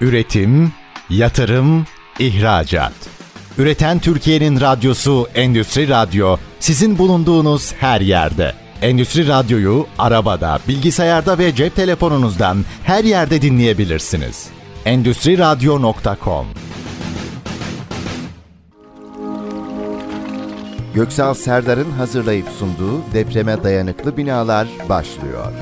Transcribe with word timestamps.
Üretim, 0.00 0.72
yatırım, 1.10 1.86
ihracat. 2.18 2.92
Üreten 3.58 3.98
Türkiye'nin 3.98 4.60
radyosu 4.60 5.28
Endüstri 5.34 5.88
Radyo 5.88 6.36
sizin 6.60 6.98
bulunduğunuz 6.98 7.72
her 7.72 8.00
yerde. 8.00 8.54
Endüstri 8.82 9.28
Radyo'yu 9.28 9.86
arabada, 9.98 10.58
bilgisayarda 10.68 11.38
ve 11.38 11.54
cep 11.54 11.76
telefonunuzdan 11.76 12.64
her 12.84 13.04
yerde 13.04 13.42
dinleyebilirsiniz. 13.42 14.48
Endüstri 14.84 15.38
Radyo.com 15.38 16.46
Göksal 20.94 21.34
Serdar'ın 21.34 21.90
hazırlayıp 21.90 22.48
sunduğu 22.58 23.02
depreme 23.14 23.62
dayanıklı 23.62 24.16
binalar 24.16 24.68
başlıyor. 24.88 25.52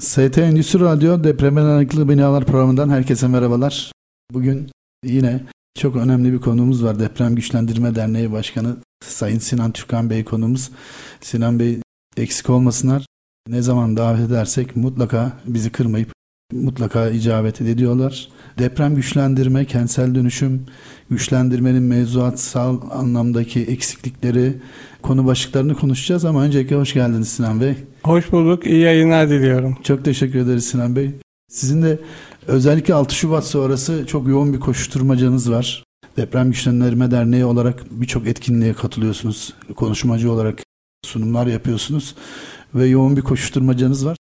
ST 0.00 0.38
Endüstri 0.38 0.80
Radyo 0.80 1.24
Depreme 1.24 1.62
Dayanıklı 1.62 2.08
Binalar 2.08 2.44
programından 2.44 2.88
herkese 2.88 3.28
merhabalar. 3.28 3.92
Bugün 4.32 4.70
yine 5.04 5.40
çok 5.78 5.96
önemli 5.96 6.32
bir 6.32 6.38
konumuz 6.38 6.84
var. 6.84 7.00
Deprem 7.00 7.34
Güçlendirme 7.34 7.94
Derneği 7.94 8.32
Başkanı 8.32 8.76
Sayın 9.04 9.38
Sinan 9.38 9.72
Türkan 9.72 10.10
Bey 10.10 10.24
konumuz. 10.24 10.70
Sinan 11.20 11.58
Bey 11.58 11.78
eksik 12.16 12.50
olmasınlar. 12.50 13.06
Ne 13.48 13.62
zaman 13.62 13.96
davet 13.96 14.30
edersek 14.30 14.76
mutlaka 14.76 15.32
bizi 15.46 15.70
kırmayıp 15.72 16.12
mutlaka 16.52 17.10
icabet 17.10 17.60
ediyorlar. 17.60 18.28
Deprem 18.58 18.94
güçlendirme, 18.94 19.64
kentsel 19.64 20.14
dönüşüm, 20.14 20.66
güçlendirmenin 21.10 21.82
mevzuatsal 21.82 22.80
anlamdaki 22.90 23.60
eksiklikleri, 23.60 24.56
konu 25.02 25.26
başlıklarını 25.26 25.74
konuşacağız 25.74 26.24
ama 26.24 26.42
öncelikle 26.42 26.76
hoş 26.76 26.94
geldiniz 26.94 27.28
Sinan 27.28 27.60
Bey. 27.60 27.76
Hoş 28.08 28.32
bulduk, 28.32 28.66
iyi 28.66 28.80
yayınlar 28.80 29.30
diliyorum. 29.30 29.78
Çok 29.82 30.04
teşekkür 30.04 30.38
ederiz 30.38 30.66
Sinan 30.66 30.96
Bey. 30.96 31.10
Sizin 31.48 31.82
de 31.82 31.98
özellikle 32.46 32.94
6 32.94 33.14
Şubat 33.14 33.46
sonrası 33.46 34.06
çok 34.06 34.28
yoğun 34.28 34.52
bir 34.52 34.60
koşuşturmacanız 34.60 35.50
var. 35.50 35.84
Deprem 36.16 36.50
Güçlendirme 36.50 37.10
Derneği 37.10 37.44
olarak 37.44 37.84
birçok 37.90 38.26
etkinliğe 38.26 38.72
katılıyorsunuz. 38.72 39.54
Konuşmacı 39.76 40.32
olarak 40.32 40.58
sunumlar 41.04 41.46
yapıyorsunuz 41.46 42.14
ve 42.74 42.86
yoğun 42.86 43.16
bir 43.16 43.22
koşuşturmacanız 43.22 44.06
var. 44.06 44.16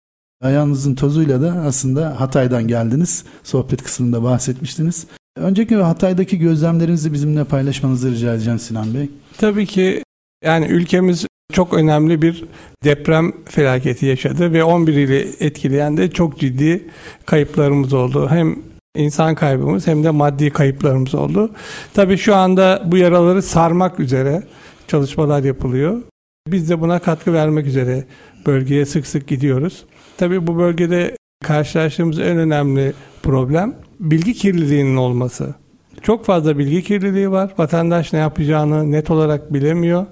Ayağınızın 0.42 0.96
tozuyla 0.96 1.42
da 1.42 1.52
aslında 1.52 2.20
Hatay'dan 2.20 2.68
geldiniz. 2.68 3.24
Sohbet 3.44 3.84
kısmında 3.84 4.24
bahsetmiştiniz. 4.24 5.08
Önceki 5.38 5.76
Hatay'daki 5.76 6.40
gözlemlerinizi 6.40 7.14
bizimle 7.14 7.44
paylaşmanızı 7.44 8.12
rica 8.12 8.34
edeceğim 8.34 8.60
Sinan 8.60 8.94
Bey. 8.94 9.10
Tabii 9.38 9.66
ki 9.66 10.04
yani 10.44 10.66
ülkemiz 10.66 11.26
çok 11.52 11.74
önemli 11.74 12.22
bir 12.22 12.46
deprem 12.84 13.32
felaketi 13.46 14.06
yaşadı 14.06 14.54
ve 14.54 14.64
11 14.64 14.94
ili 14.94 15.32
etkileyen 15.40 15.98
de 15.98 16.12
çok 16.12 16.40
ciddi 16.40 16.88
kayıplarımız 17.26 17.94
oldu. 17.94 18.28
Hem 18.30 18.56
insan 18.96 19.36
kaybımız 19.36 19.88
hem 19.88 20.04
de 20.04 20.10
maddi 20.10 20.50
kayıplarımız 20.50 21.16
oldu. 21.16 21.52
Tabii 21.94 22.18
şu 22.18 22.36
anda 22.36 22.84
bu 22.86 22.98
yaraları 22.98 23.42
sarmak 23.42 24.00
üzere 24.00 24.44
çalışmalar 24.88 25.44
yapılıyor. 25.44 26.02
Biz 26.48 26.70
de 26.70 26.82
buna 26.82 27.00
katkı 27.00 27.34
vermek 27.34 27.68
üzere 27.68 28.04
bölgeye 28.46 28.86
sık 28.86 29.08
sık 29.08 29.28
gidiyoruz. 29.28 29.86
Tabii 30.18 30.48
bu 30.48 30.58
bölgede 30.58 31.16
karşılaştığımız 31.44 32.20
en 32.20 32.38
önemli 32.38 32.94
problem 33.24 33.76
bilgi 34.00 34.34
kirliliğinin 34.34 34.96
olması. 34.96 35.56
Çok 36.02 36.26
fazla 36.26 36.58
bilgi 36.58 36.84
kirliliği 36.84 37.32
var. 37.32 37.54
Vatandaş 37.58 38.14
ne 38.14 38.20
yapacağını 38.20 38.92
net 38.92 39.12
olarak 39.12 39.54
bilemiyor. 39.54 40.06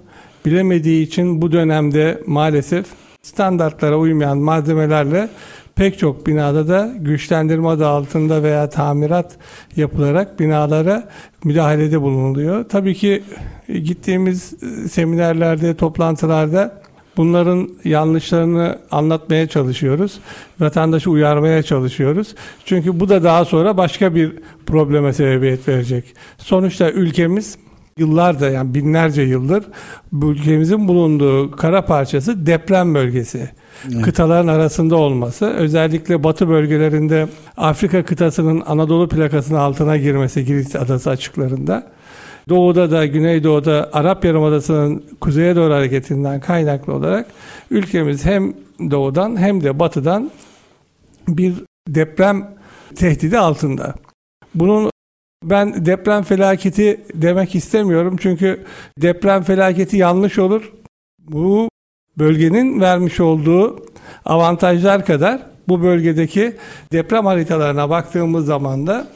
Bilemediği 0.46 1.04
için 1.04 1.42
bu 1.42 1.52
dönemde 1.52 2.22
maalesef 2.28 2.86
standartlara 3.22 3.98
uymayan 3.98 4.38
malzemelerle 4.38 5.30
pek 5.76 6.00
çok 6.00 6.28
binada 6.28 6.68
da 6.68 6.94
güçlendirme 7.00 7.68
adı 7.68 7.88
altında 7.88 8.44
veya 8.44 8.70
tamirat 8.70 9.38
yapılarak 9.76 10.40
binalara 10.40 11.10
müdahalede 11.44 12.02
bulunuluyor. 12.02 12.70
Tabii 12.70 12.96
ki 12.96 13.24
gittiğimiz 13.68 14.54
seminerlerde, 14.90 15.76
toplantılarda 15.76 16.82
Bunların 17.18 17.70
yanlışlarını 17.84 18.80
anlatmaya 18.92 19.48
çalışıyoruz. 19.48 20.20
Vatandaşı 20.60 21.12
uyarmaya 21.12 21.64
çalışıyoruz. 21.64 22.36
Çünkü 22.66 23.00
bu 23.00 23.10
da 23.10 23.24
daha 23.24 23.46
sonra 23.46 23.78
başka 23.78 24.16
bir 24.16 24.34
probleme 24.66 25.14
sebebiyet 25.14 25.68
verecek. 25.68 26.06
Sonuçta 26.38 26.92
ülkemiz 26.92 27.58
yıllarda 27.98 28.50
yani 28.50 28.74
binlerce 28.74 29.22
yıldır 29.22 29.64
ülkemizin 30.24 30.88
bulunduğu 30.88 31.52
kara 31.52 31.86
parçası 31.86 32.46
deprem 32.46 32.96
bölgesi. 32.96 33.50
Evet. 33.94 34.02
Kıtaların 34.02 34.48
arasında 34.48 34.96
olması, 34.96 35.46
özellikle 35.46 36.24
batı 36.24 36.50
bölgelerinde 36.50 37.28
Afrika 37.58 38.06
kıtasının 38.06 38.64
Anadolu 38.66 39.08
plakasının 39.10 39.60
altına 39.60 39.98
girmesi 39.98 40.46
Girit 40.46 40.76
Adası 40.76 41.10
açıklarında 41.10 41.92
Doğuda 42.50 42.92
da 42.92 43.06
Güneydoğu'da 43.06 43.90
Arap 43.94 44.26
Yarımadası'nın 44.26 45.04
kuzeye 45.22 45.56
doğru 45.56 45.74
hareketinden 45.74 46.40
kaynaklı 46.40 46.94
olarak 46.94 47.28
ülkemiz 47.72 48.26
hem 48.26 48.54
doğudan 48.92 49.38
hem 49.38 49.64
de 49.64 49.80
batıdan 49.80 50.32
bir 51.28 51.54
deprem 51.88 52.56
tehdidi 52.96 53.40
altında. 53.40 53.94
Bunun 54.56 54.91
ben 55.44 55.86
deprem 55.86 56.24
felaketi 56.24 57.02
demek 57.14 57.56
istemiyorum 57.56 58.18
çünkü 58.20 58.64
deprem 58.98 59.44
felaketi 59.44 59.98
yanlış 59.98 60.40
olur. 60.40 60.72
Bu 61.20 61.70
bölgenin 62.18 62.82
vermiş 62.82 63.20
olduğu 63.20 63.86
avantajlar 64.26 65.06
kadar 65.06 65.42
bu 65.68 65.84
bölgedeki 65.84 66.56
deprem 66.92 67.26
haritalarına 67.26 67.90
baktığımız 67.90 68.46
zaman 68.46 68.88
da 68.88 69.08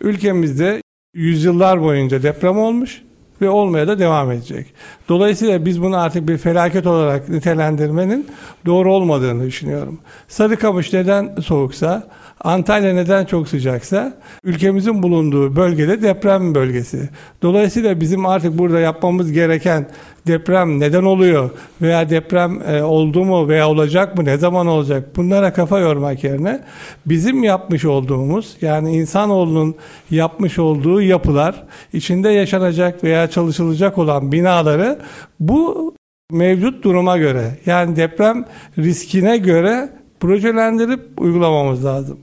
ülkemizde 0.00 0.82
yüzyıllar 1.14 1.82
boyunca 1.82 2.22
deprem 2.22 2.58
olmuş 2.58 3.02
ve 3.42 3.50
olmaya 3.50 3.88
da 3.88 3.98
devam 3.98 4.32
edecek. 4.32 4.66
Dolayısıyla 5.08 5.64
biz 5.64 5.82
bunu 5.82 5.96
artık 5.96 6.28
bir 6.28 6.38
felaket 6.38 6.86
olarak 6.86 7.28
nitelendirmenin 7.28 8.26
doğru 8.66 8.94
olmadığını 8.94 9.46
düşünüyorum. 9.46 10.00
Sarıkamış 10.28 10.92
neden 10.92 11.36
soğuksa, 11.36 12.08
Antalya 12.44 12.94
neden 12.94 13.24
çok 13.24 13.48
sıcaksa, 13.48 14.18
ülkemizin 14.44 15.02
bulunduğu 15.02 15.56
bölgede 15.56 16.02
deprem 16.02 16.54
bölgesi. 16.54 17.08
Dolayısıyla 17.42 18.00
bizim 18.00 18.26
artık 18.26 18.58
burada 18.58 18.80
yapmamız 18.80 19.32
gereken 19.32 19.86
deprem 20.26 20.80
neden 20.80 21.02
oluyor 21.02 21.50
veya 21.82 22.10
deprem 22.10 22.62
e, 22.62 22.82
oldu 22.82 23.24
mu 23.24 23.48
veya 23.48 23.68
olacak 23.68 24.18
mı 24.18 24.24
ne 24.24 24.36
zaman 24.36 24.66
olacak 24.66 25.16
bunlara 25.16 25.52
kafa 25.52 25.78
yormak 25.78 26.24
yerine 26.24 26.60
bizim 27.06 27.42
yapmış 27.42 27.84
olduğumuz 27.84 28.56
yani 28.60 28.96
insanoğlunun 28.96 29.74
yapmış 30.10 30.58
olduğu 30.58 31.02
yapılar 31.02 31.64
içinde 31.92 32.28
yaşanacak 32.28 33.04
veya 33.04 33.30
çalışılacak 33.30 33.98
olan 33.98 34.32
binaları 34.32 34.98
bu 35.40 35.94
mevcut 36.32 36.84
duruma 36.84 37.18
göre 37.18 37.58
yani 37.66 37.96
deprem 37.96 38.44
riskine 38.78 39.38
göre 39.38 39.88
projelendirip 40.20 41.20
uygulamamız 41.20 41.84
lazım. 41.84 42.18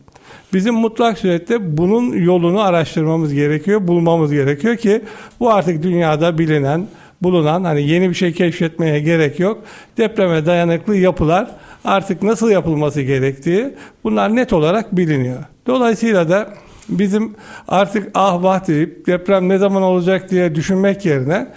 Bizim 0.54 0.76
mutlak 0.76 1.18
surette 1.18 1.78
bunun 1.78 2.14
yolunu 2.14 2.62
araştırmamız 2.62 3.34
gerekiyor, 3.34 3.88
bulmamız 3.88 4.32
gerekiyor 4.32 4.78
ki 4.78 5.02
bu 5.40 5.52
artık 5.52 5.84
dünyada 5.84 6.38
bilinen 6.38 6.88
bulunan 7.22 7.64
hani 7.64 7.88
yeni 7.88 8.10
bir 8.10 8.16
şey 8.16 8.34
keşfetmeye 8.34 9.00
gerek 9.00 9.40
yok. 9.40 9.64
Depreme 9.98 10.46
dayanıklı 10.46 10.96
yapılar 10.96 11.52
artık 11.86 12.24
nasıl 12.24 12.50
yapılması 12.50 13.02
gerektiği 13.02 13.74
bunlar 14.04 14.36
net 14.36 14.54
olarak 14.54 14.98
biliniyor. 14.98 15.44
Dolayısıyla 15.68 16.30
da 16.30 16.54
bizim 16.90 17.36
artık 17.68 18.12
ah 18.14 18.44
vah 18.44 18.68
deyip 18.68 19.08
deprem 19.08 19.50
ne 19.50 19.58
zaman 19.58 19.84
olacak 19.84 20.32
diye 20.32 20.56
düşünmek 20.56 21.06
yerine 21.06 21.48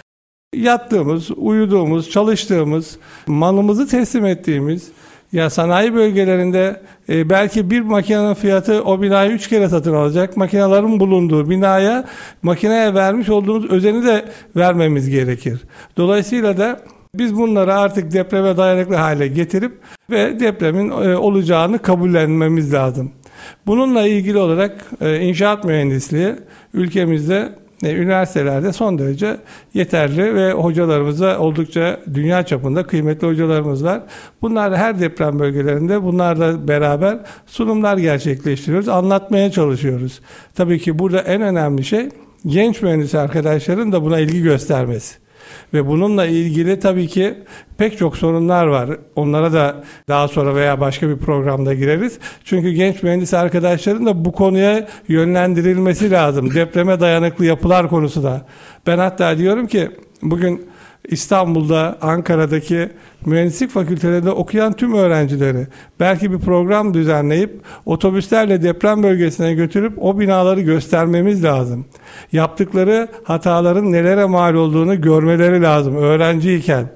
yattığımız, 0.55 1.31
uyuduğumuz, 1.31 2.09
çalıştığımız, 2.09 2.97
malımızı 3.27 3.87
teslim 3.87 4.25
ettiğimiz, 4.25 4.91
ya 5.33 5.49
sanayi 5.49 5.93
bölgelerinde 5.93 6.81
e, 7.09 7.29
belki 7.29 7.69
bir 7.69 7.81
makinenin 7.81 8.33
fiyatı 8.33 8.83
o 8.83 9.01
binayı 9.01 9.31
üç 9.31 9.49
kere 9.49 9.69
satın 9.69 9.93
alacak. 9.93 10.37
Makinelerin 10.37 10.99
bulunduğu 10.99 11.49
binaya 11.49 12.05
makineye 12.41 12.93
vermiş 12.93 13.29
olduğumuz 13.29 13.71
özeni 13.71 14.05
de 14.05 14.25
vermemiz 14.55 15.09
gerekir. 15.09 15.61
Dolayısıyla 15.97 16.57
da 16.57 16.79
biz 17.15 17.35
bunları 17.35 17.73
artık 17.75 18.13
depreme 18.13 18.57
dayanıklı 18.57 18.95
hale 18.95 19.27
getirip 19.27 19.71
ve 20.09 20.39
depremin 20.39 20.89
e, 20.89 21.17
olacağını 21.17 21.79
kabullenmemiz 21.79 22.73
lazım. 22.73 23.11
Bununla 23.67 24.07
ilgili 24.07 24.37
olarak 24.37 24.85
e, 25.01 25.19
inşaat 25.19 25.63
mühendisliği 25.63 26.35
ülkemizde 26.73 27.49
üniversitelerde 27.91 28.73
son 28.73 28.99
derece 28.99 29.37
yeterli 29.73 30.35
ve 30.35 30.51
hocalarımıza 30.51 31.39
oldukça 31.39 31.99
dünya 32.13 32.43
çapında 32.43 32.83
kıymetli 32.83 33.27
hocalarımız 33.27 33.83
var. 33.83 34.01
Bunlar 34.41 34.77
her 34.77 34.99
deprem 34.99 35.39
bölgelerinde 35.39 36.03
bunlarla 36.03 36.67
beraber 36.67 37.19
sunumlar 37.45 37.97
gerçekleştiriyoruz, 37.97 38.89
anlatmaya 38.89 39.51
çalışıyoruz. 39.51 40.21
Tabii 40.55 40.79
ki 40.79 40.99
burada 40.99 41.19
en 41.19 41.41
önemli 41.41 41.83
şey 41.83 42.09
genç 42.45 42.81
mühendis 42.81 43.15
arkadaşların 43.15 43.91
da 43.91 44.03
buna 44.03 44.19
ilgi 44.19 44.41
göstermesi. 44.41 45.22
Ve 45.73 45.87
bununla 45.87 46.25
ilgili 46.25 46.79
tabii 46.79 47.07
ki 47.07 47.33
pek 47.77 47.97
çok 47.97 48.17
sorunlar 48.17 48.65
var. 48.65 48.89
Onlara 49.15 49.53
da 49.53 49.83
daha 50.07 50.27
sonra 50.27 50.55
veya 50.55 50.79
başka 50.79 51.09
bir 51.09 51.17
programda 51.17 51.73
gireriz. 51.73 52.19
Çünkü 52.43 52.71
genç 52.71 53.03
mühendis 53.03 53.33
arkadaşların 53.33 54.05
da 54.05 54.25
bu 54.25 54.31
konuya 54.31 54.87
yönlendirilmesi 55.07 56.11
lazım. 56.11 56.53
Depreme 56.53 56.99
dayanıklı 56.99 57.45
yapılar 57.45 57.89
konusu 57.89 58.23
da. 58.23 58.45
Ben 58.87 58.97
hatta 58.97 59.37
diyorum 59.37 59.67
ki 59.67 59.91
bugün 60.21 60.72
İstanbul'da, 61.07 61.97
Ankara'daki 62.01 62.89
mühendislik 63.25 63.69
fakültelerinde 63.71 64.31
okuyan 64.31 64.73
tüm 64.73 64.93
öğrencileri 64.93 65.67
belki 65.99 66.31
bir 66.31 66.39
program 66.39 66.93
düzenleyip 66.93 67.61
otobüslerle 67.85 68.63
deprem 68.63 69.03
bölgesine 69.03 69.53
götürüp 69.53 70.03
o 70.03 70.19
binaları 70.19 70.61
göstermemiz 70.61 71.43
lazım. 71.43 71.85
Yaptıkları 72.31 73.07
hataların 73.23 73.91
nelere 73.91 74.25
mal 74.25 74.53
olduğunu 74.53 75.01
görmeleri 75.01 75.61
lazım 75.61 75.95
öğrenciyken. 75.95 76.89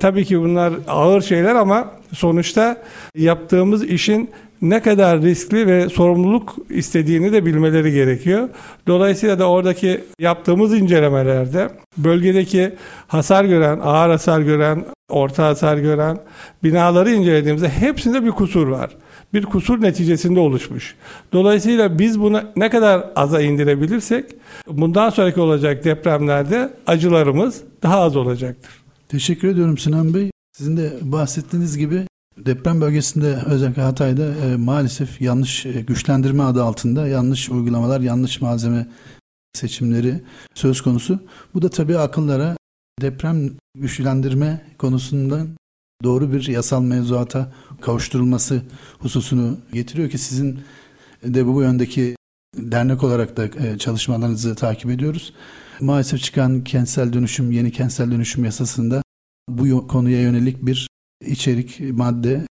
Tabii 0.00 0.24
ki 0.24 0.40
bunlar 0.40 0.72
ağır 0.88 1.22
şeyler 1.22 1.54
ama 1.54 1.90
sonuçta 2.12 2.82
yaptığımız 3.14 3.84
işin 3.84 4.30
ne 4.62 4.82
kadar 4.82 5.22
riskli 5.22 5.66
ve 5.66 5.88
sorumluluk 5.88 6.56
istediğini 6.70 7.32
de 7.32 7.46
bilmeleri 7.46 7.92
gerekiyor. 7.92 8.48
Dolayısıyla 8.86 9.38
da 9.38 9.50
oradaki 9.50 10.00
yaptığımız 10.20 10.74
incelemelerde 10.74 11.68
bölgedeki 11.96 12.72
hasar 13.08 13.44
gören, 13.44 13.80
ağır 13.82 14.10
hasar 14.10 14.40
gören, 14.40 14.84
orta 15.08 15.46
hasar 15.46 15.78
gören 15.78 16.18
binaları 16.64 17.10
incelediğimizde 17.10 17.68
hepsinde 17.68 18.24
bir 18.24 18.30
kusur 18.30 18.68
var. 18.68 18.90
Bir 19.34 19.44
kusur 19.44 19.82
neticesinde 19.82 20.40
oluşmuş. 20.40 20.94
Dolayısıyla 21.32 21.98
biz 21.98 22.20
bunu 22.20 22.42
ne 22.56 22.70
kadar 22.70 23.10
aza 23.16 23.40
indirebilirsek 23.40 24.24
bundan 24.66 25.10
sonraki 25.10 25.40
olacak 25.40 25.84
depremlerde 25.84 26.72
acılarımız 26.86 27.62
daha 27.82 28.00
az 28.00 28.16
olacaktır. 28.16 28.70
Teşekkür 29.08 29.48
ediyorum 29.48 29.78
Sinan 29.78 30.14
Bey. 30.14 30.30
Sizin 30.52 30.76
de 30.76 30.92
bahsettiğiniz 31.02 31.78
gibi 31.78 32.09
Deprem 32.46 32.80
bölgesinde 32.80 33.38
özellikle 33.46 33.82
Hatay'da 33.82 34.34
e, 34.34 34.56
maalesef 34.56 35.20
yanlış 35.20 35.66
e, 35.66 35.80
güçlendirme 35.80 36.42
adı 36.42 36.64
altında 36.64 37.08
yanlış 37.08 37.50
uygulamalar, 37.50 38.00
yanlış 38.00 38.40
malzeme 38.40 38.86
seçimleri 39.52 40.22
söz 40.54 40.80
konusu. 40.80 41.20
Bu 41.54 41.62
da 41.62 41.68
tabii 41.68 41.98
akıllara 41.98 42.56
deprem 43.00 43.50
güçlendirme 43.74 44.62
konusundan 44.78 45.48
doğru 46.04 46.32
bir 46.32 46.46
yasal 46.46 46.82
mevzuata 46.82 47.52
kavuşturulması 47.80 48.62
hususunu 48.98 49.58
getiriyor 49.72 50.10
ki 50.10 50.18
sizin 50.18 50.60
de 51.24 51.46
bu 51.46 51.62
yöndeki 51.62 52.16
dernek 52.56 53.04
olarak 53.04 53.36
da 53.36 53.46
e, 53.46 53.78
çalışmalarınızı 53.78 54.54
takip 54.54 54.90
ediyoruz. 54.90 55.34
Maalesef 55.80 56.22
çıkan 56.22 56.64
kentsel 56.64 57.12
dönüşüm, 57.12 57.52
yeni 57.52 57.72
kentsel 57.72 58.10
dönüşüm 58.10 58.44
yasasında 58.44 59.02
bu 59.48 59.86
konuya 59.86 60.20
yönelik 60.22 60.66
bir 60.66 60.90
içerik, 61.26 61.80
madde, 61.80 62.46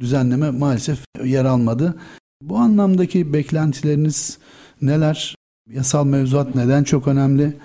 düzenleme 0.00 0.50
maalesef 0.50 0.98
yer 1.24 1.44
almadı. 1.44 1.94
Bu 2.42 2.56
anlamdaki 2.56 3.32
beklentileriniz 3.32 4.38
neler? 4.82 5.34
Yasal 5.70 6.04
mevzuat 6.04 6.54
neden 6.54 6.84
çok 6.84 7.08
önemli? 7.08 7.56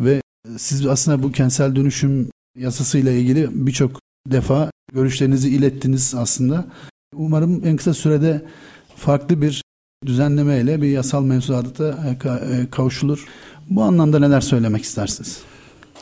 Ve 0.00 0.22
siz 0.56 0.86
aslında 0.86 1.22
bu 1.22 1.32
kentsel 1.32 1.76
dönüşüm 1.76 2.30
yasasıyla 2.58 3.12
ilgili 3.12 3.66
birçok 3.66 4.00
defa 4.26 4.70
görüşlerinizi 4.92 5.48
ilettiniz 5.50 6.14
aslında. 6.14 6.66
Umarım 7.14 7.66
en 7.66 7.76
kısa 7.76 7.94
sürede 7.94 8.42
farklı 8.96 9.42
bir 9.42 9.62
düzenlemeyle 10.06 10.82
bir 10.82 10.88
yasal 10.88 11.24
mevzuata 11.24 12.16
e, 12.24 12.70
kavuşulur. 12.70 13.26
Bu 13.70 13.82
anlamda 13.82 14.18
neler 14.18 14.40
söylemek 14.40 14.84
istersiniz? 14.84 15.42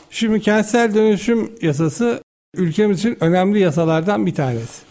Şimdi 0.09 0.41
kentsel 0.41 0.95
dönüşüm 0.95 1.51
yasası 1.61 2.21
ülkemiz 2.55 2.99
için 2.99 3.17
önemli 3.19 3.59
yasalardan 3.59 4.25
bir 4.25 4.35
tanesi. 4.35 4.81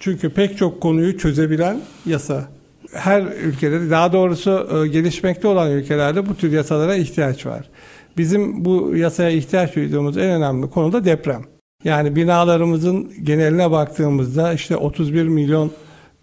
Çünkü 0.00 0.30
pek 0.30 0.58
çok 0.58 0.80
konuyu 0.80 1.18
çözebilen 1.18 1.80
yasa. 2.06 2.48
Her 2.92 3.22
ülkede 3.22 3.90
daha 3.90 4.12
doğrusu 4.12 4.68
e, 4.74 4.88
gelişmekte 4.88 5.48
olan 5.48 5.70
ülkelerde 5.70 6.26
bu 6.26 6.34
tür 6.34 6.52
yasalara 6.52 6.96
ihtiyaç 6.96 7.46
var. 7.46 7.70
Bizim 8.16 8.64
bu 8.64 8.96
yasaya 8.96 9.30
ihtiyaç 9.30 9.76
duyduğumuz 9.76 10.18
en 10.18 10.30
önemli 10.30 10.70
konu 10.70 10.92
da 10.92 11.04
deprem. 11.04 11.42
Yani 11.84 12.16
binalarımızın 12.16 13.12
geneline 13.22 13.70
baktığımızda 13.70 14.52
işte 14.52 14.76
31 14.76 15.22
milyon 15.22 15.72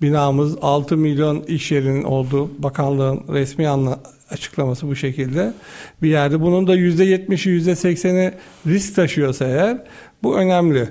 binamız, 0.01 0.57
6 0.61 0.97
milyon 0.97 1.41
iş 1.41 1.71
yerinin 1.71 2.03
olduğu 2.03 2.63
bakanlığın 2.63 3.23
resmi 3.33 3.67
anla 3.67 3.99
açıklaması 4.29 4.87
bu 4.87 4.95
şekilde 4.95 5.53
bir 6.01 6.09
yerde. 6.09 6.41
Bunun 6.41 6.67
da 6.67 6.75
%70'i 6.75 7.59
%80'i 7.59 8.33
risk 8.67 8.95
taşıyorsa 8.95 9.45
eğer 9.45 9.77
bu 10.23 10.37
önemli. 10.37 10.89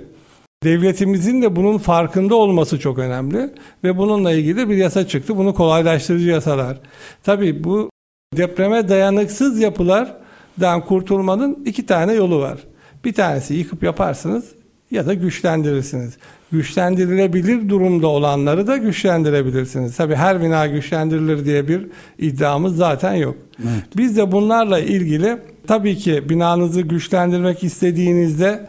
Devletimizin 0.62 1.42
de 1.42 1.56
bunun 1.56 1.78
farkında 1.78 2.34
olması 2.34 2.80
çok 2.80 2.98
önemli 2.98 3.50
ve 3.84 3.98
bununla 3.98 4.32
ilgili 4.32 4.68
bir 4.68 4.76
yasa 4.76 5.08
çıktı. 5.08 5.36
Bunu 5.36 5.54
kolaylaştırıcı 5.54 6.28
yasalar. 6.28 6.78
Tabii 7.22 7.64
bu 7.64 7.90
depreme 8.36 8.88
dayanıksız 8.88 9.60
yapılardan 9.60 10.84
kurtulmanın 10.86 11.62
iki 11.66 11.86
tane 11.86 12.12
yolu 12.12 12.40
var. 12.40 12.58
Bir 13.04 13.12
tanesi 13.12 13.54
yıkıp 13.54 13.82
yaparsınız 13.82 14.44
ya 14.90 15.06
da 15.06 15.14
güçlendirirsiniz. 15.14 16.16
Güçlendirilebilir 16.52 17.68
durumda 17.68 18.06
olanları 18.06 18.66
da 18.66 18.76
güçlendirebilirsiniz. 18.76 19.96
Tabii 19.96 20.14
her 20.14 20.42
bina 20.42 20.66
güçlendirilir 20.66 21.44
diye 21.44 21.68
bir 21.68 21.86
iddiamız 22.18 22.76
zaten 22.76 23.14
yok. 23.14 23.36
Evet. 23.62 23.84
Biz 23.96 24.16
de 24.16 24.32
bunlarla 24.32 24.78
ilgili 24.78 25.38
tabii 25.66 25.96
ki 25.96 26.28
binanızı 26.28 26.80
güçlendirmek 26.80 27.64
istediğinizde 27.64 28.66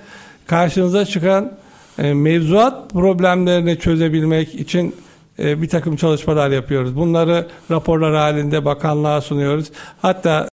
karşınıza 0.51 1.05
çıkan 1.05 1.51
e, 1.97 2.13
mevzuat 2.13 2.89
problemlerini 2.93 3.79
çözebilmek 3.79 4.55
için 4.55 4.95
e, 5.39 5.61
bir 5.61 5.69
takım 5.69 5.95
çalışmalar 5.95 6.49
yapıyoruz. 6.49 6.95
Bunları 6.95 7.47
raporlar 7.71 8.15
halinde 8.15 8.65
bakanlığa 8.65 9.21
sunuyoruz. 9.21 9.71
Hatta 10.01 10.49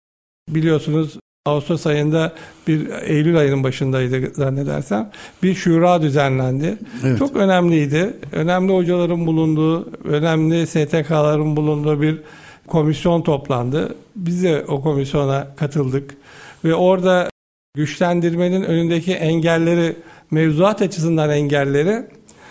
biliyorsunuz 0.48 1.18
Ağustos 1.46 1.86
ayında 1.86 2.32
bir 2.66 2.88
Eylül 3.02 3.38
ayının 3.38 3.64
başındaydı 3.64 4.34
zannedersem 4.34 5.10
bir 5.42 5.54
şura 5.54 6.02
düzenlendi. 6.02 6.78
Evet. 7.04 7.18
Çok 7.18 7.36
önemliydi. 7.36 8.16
Önemli 8.32 8.72
hocaların 8.72 9.26
bulunduğu, 9.26 9.90
önemli 10.04 10.66
STK'ların 10.66 11.56
bulunduğu 11.56 12.02
bir 12.02 12.20
komisyon 12.66 13.22
toplandı. 13.22 13.94
Biz 14.16 14.42
de 14.42 14.64
o 14.68 14.82
komisyona 14.82 15.46
katıldık 15.56 16.14
ve 16.64 16.74
orada 16.74 17.31
güçlendirmenin 17.74 18.62
önündeki 18.62 19.12
engelleri, 19.12 19.96
mevzuat 20.30 20.82
açısından 20.82 21.30
engelleri 21.30 22.06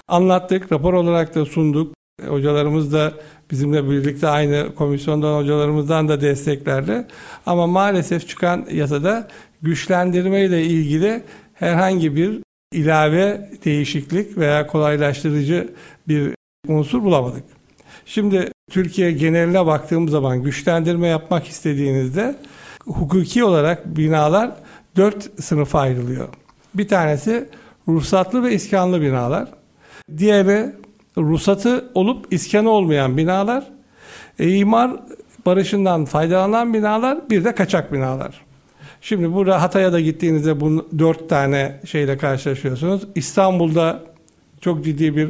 anlattık. 0.07 0.71
Rapor 0.71 0.93
olarak 0.93 1.35
da 1.35 1.45
sunduk. 1.45 1.93
Hocalarımız 2.27 2.93
da 2.93 3.13
bizimle 3.51 3.89
birlikte 3.89 4.27
aynı 4.27 4.75
komisyondan 4.75 5.37
hocalarımızdan 5.37 6.09
da 6.09 6.21
desteklerdi. 6.21 7.07
Ama 7.45 7.67
maalesef 7.67 8.27
çıkan 8.27 8.65
yasada 8.71 9.27
güçlendirme 9.61 10.45
ile 10.45 10.63
ilgili 10.63 11.23
herhangi 11.53 12.15
bir 12.15 12.39
ilave 12.73 13.49
değişiklik 13.65 14.37
veya 14.37 14.67
kolaylaştırıcı 14.67 15.73
bir 16.07 16.31
unsur 16.67 17.03
bulamadık. 17.03 17.43
Şimdi 18.05 18.51
Türkiye 18.71 19.11
geneline 19.11 19.65
baktığımız 19.65 20.11
zaman 20.11 20.43
güçlendirme 20.43 21.07
yapmak 21.07 21.47
istediğinizde 21.47 22.35
hukuki 22.85 23.43
olarak 23.43 23.97
binalar 23.97 24.51
dört 24.95 25.43
sınıfa 25.43 25.79
ayrılıyor. 25.79 26.27
Bir 26.73 26.87
tanesi 26.87 27.49
ruhsatlı 27.87 28.43
ve 28.43 28.53
iskanlı 28.53 29.01
binalar. 29.01 29.47
Diğeri 30.17 30.75
ruhsatı 31.17 31.91
olup 31.93 32.33
iskanı 32.33 32.69
olmayan 32.69 33.17
binalar. 33.17 33.63
E, 34.39 34.55
imar 34.55 34.91
barışından 35.45 36.05
faydalanan 36.05 36.73
binalar 36.73 37.29
bir 37.29 37.43
de 37.43 37.55
kaçak 37.55 37.93
binalar. 37.93 38.41
Şimdi 39.01 39.33
burada 39.33 39.61
Hatay'a 39.61 39.93
da 39.93 39.99
gittiğinizde 39.99 40.59
bu 40.59 40.89
dört 40.99 41.29
tane 41.29 41.79
şeyle 41.85 42.17
karşılaşıyorsunuz. 42.17 43.01
İstanbul'da 43.15 44.03
çok 44.61 44.85
ciddi 44.85 45.15
bir 45.15 45.29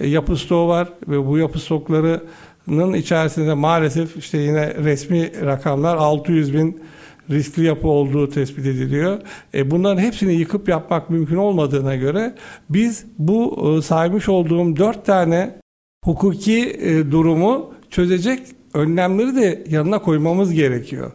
e, 0.00 0.06
yapı 0.06 0.36
stoğu 0.36 0.68
var 0.68 0.88
ve 1.08 1.26
bu 1.26 1.38
yapı 1.38 1.58
stoklarının 1.58 2.94
içerisinde 2.94 3.54
maalesef 3.54 4.16
işte 4.16 4.38
yine 4.38 4.74
resmi 4.74 5.46
rakamlar 5.46 5.96
600 5.96 6.54
bin 6.54 6.82
riskli 7.30 7.64
yapı 7.64 7.88
olduğu 7.88 8.30
tespit 8.30 8.66
ediliyor. 8.66 9.18
E 9.54 9.70
bunların 9.70 10.02
hepsini 10.02 10.34
yıkıp 10.34 10.68
yapmak 10.68 11.10
mümkün 11.10 11.36
olmadığına 11.36 11.96
göre 11.96 12.34
biz 12.70 13.06
bu 13.18 13.72
e, 13.78 13.82
saymış 13.82 14.28
olduğum 14.28 14.76
dört 14.76 15.06
tane 15.06 15.60
hukuki 16.04 16.70
e, 16.80 17.10
durumu 17.10 17.74
çözecek 17.90 18.40
önlemleri 18.74 19.36
de 19.36 19.64
yanına 19.68 19.98
koymamız 19.98 20.52
gerekiyor. 20.52 21.12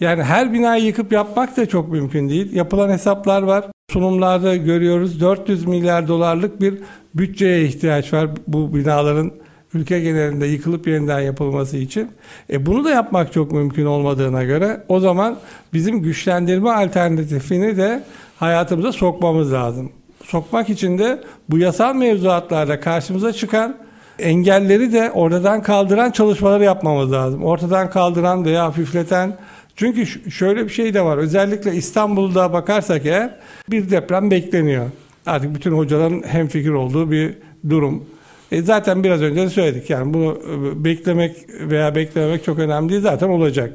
Yani 0.00 0.22
her 0.22 0.52
binayı 0.52 0.84
yıkıp 0.84 1.12
yapmak 1.12 1.56
da 1.56 1.66
çok 1.66 1.92
mümkün 1.92 2.28
değil. 2.28 2.54
Yapılan 2.54 2.90
hesaplar 2.90 3.42
var. 3.42 3.64
Sunumlarda 3.90 4.56
görüyoruz 4.56 5.20
400 5.20 5.66
milyar 5.66 6.08
dolarlık 6.08 6.60
bir 6.60 6.78
bütçeye 7.14 7.64
ihtiyaç 7.64 8.12
var 8.12 8.30
bu 8.46 8.74
binaların 8.74 9.32
ülke 9.74 10.00
genelinde 10.00 10.46
yıkılıp 10.46 10.86
yeniden 10.86 11.20
yapılması 11.20 11.76
için. 11.76 12.10
E 12.52 12.66
bunu 12.66 12.84
da 12.84 12.90
yapmak 12.90 13.32
çok 13.32 13.52
mümkün 13.52 13.86
olmadığına 13.86 14.44
göre 14.44 14.84
o 14.88 15.00
zaman 15.00 15.36
bizim 15.72 16.02
güçlendirme 16.02 16.70
alternatifini 16.70 17.76
de 17.76 18.02
hayatımıza 18.36 18.92
sokmamız 18.92 19.52
lazım. 19.52 19.92
Sokmak 20.24 20.70
için 20.70 20.98
de 20.98 21.20
bu 21.48 21.58
yasal 21.58 21.94
mevzuatlarda 21.94 22.80
karşımıza 22.80 23.32
çıkan 23.32 23.76
engelleri 24.18 24.92
de 24.92 25.10
ortadan 25.10 25.62
kaldıran 25.62 26.10
çalışmaları 26.10 26.64
yapmamız 26.64 27.12
lazım. 27.12 27.44
Ortadan 27.44 27.90
kaldıran 27.90 28.44
veya 28.44 28.64
hafifleten 28.64 29.36
çünkü 29.76 30.30
şöyle 30.30 30.64
bir 30.64 30.70
şey 30.70 30.94
de 30.94 31.02
var. 31.02 31.18
Özellikle 31.18 31.74
İstanbul'da 31.74 32.52
bakarsak 32.52 33.06
eğer 33.06 33.34
bir 33.70 33.90
deprem 33.90 34.30
bekleniyor. 34.30 34.86
Artık 35.26 35.54
bütün 35.54 35.72
hocaların 35.72 36.22
hemfikir 36.26 36.70
olduğu 36.70 37.10
bir 37.10 37.34
durum. 37.70 38.04
E 38.52 38.62
zaten 38.62 39.04
biraz 39.04 39.22
önce 39.22 39.42
de 39.42 39.48
söyledik. 39.48 39.90
Yani 39.90 40.14
bunu 40.14 40.38
e, 40.50 40.84
beklemek 40.84 41.36
veya 41.60 41.94
beklememek 41.94 42.44
çok 42.44 42.58
önemli 42.58 42.88
değil. 42.88 43.02
Zaten 43.02 43.28
olacak. 43.28 43.72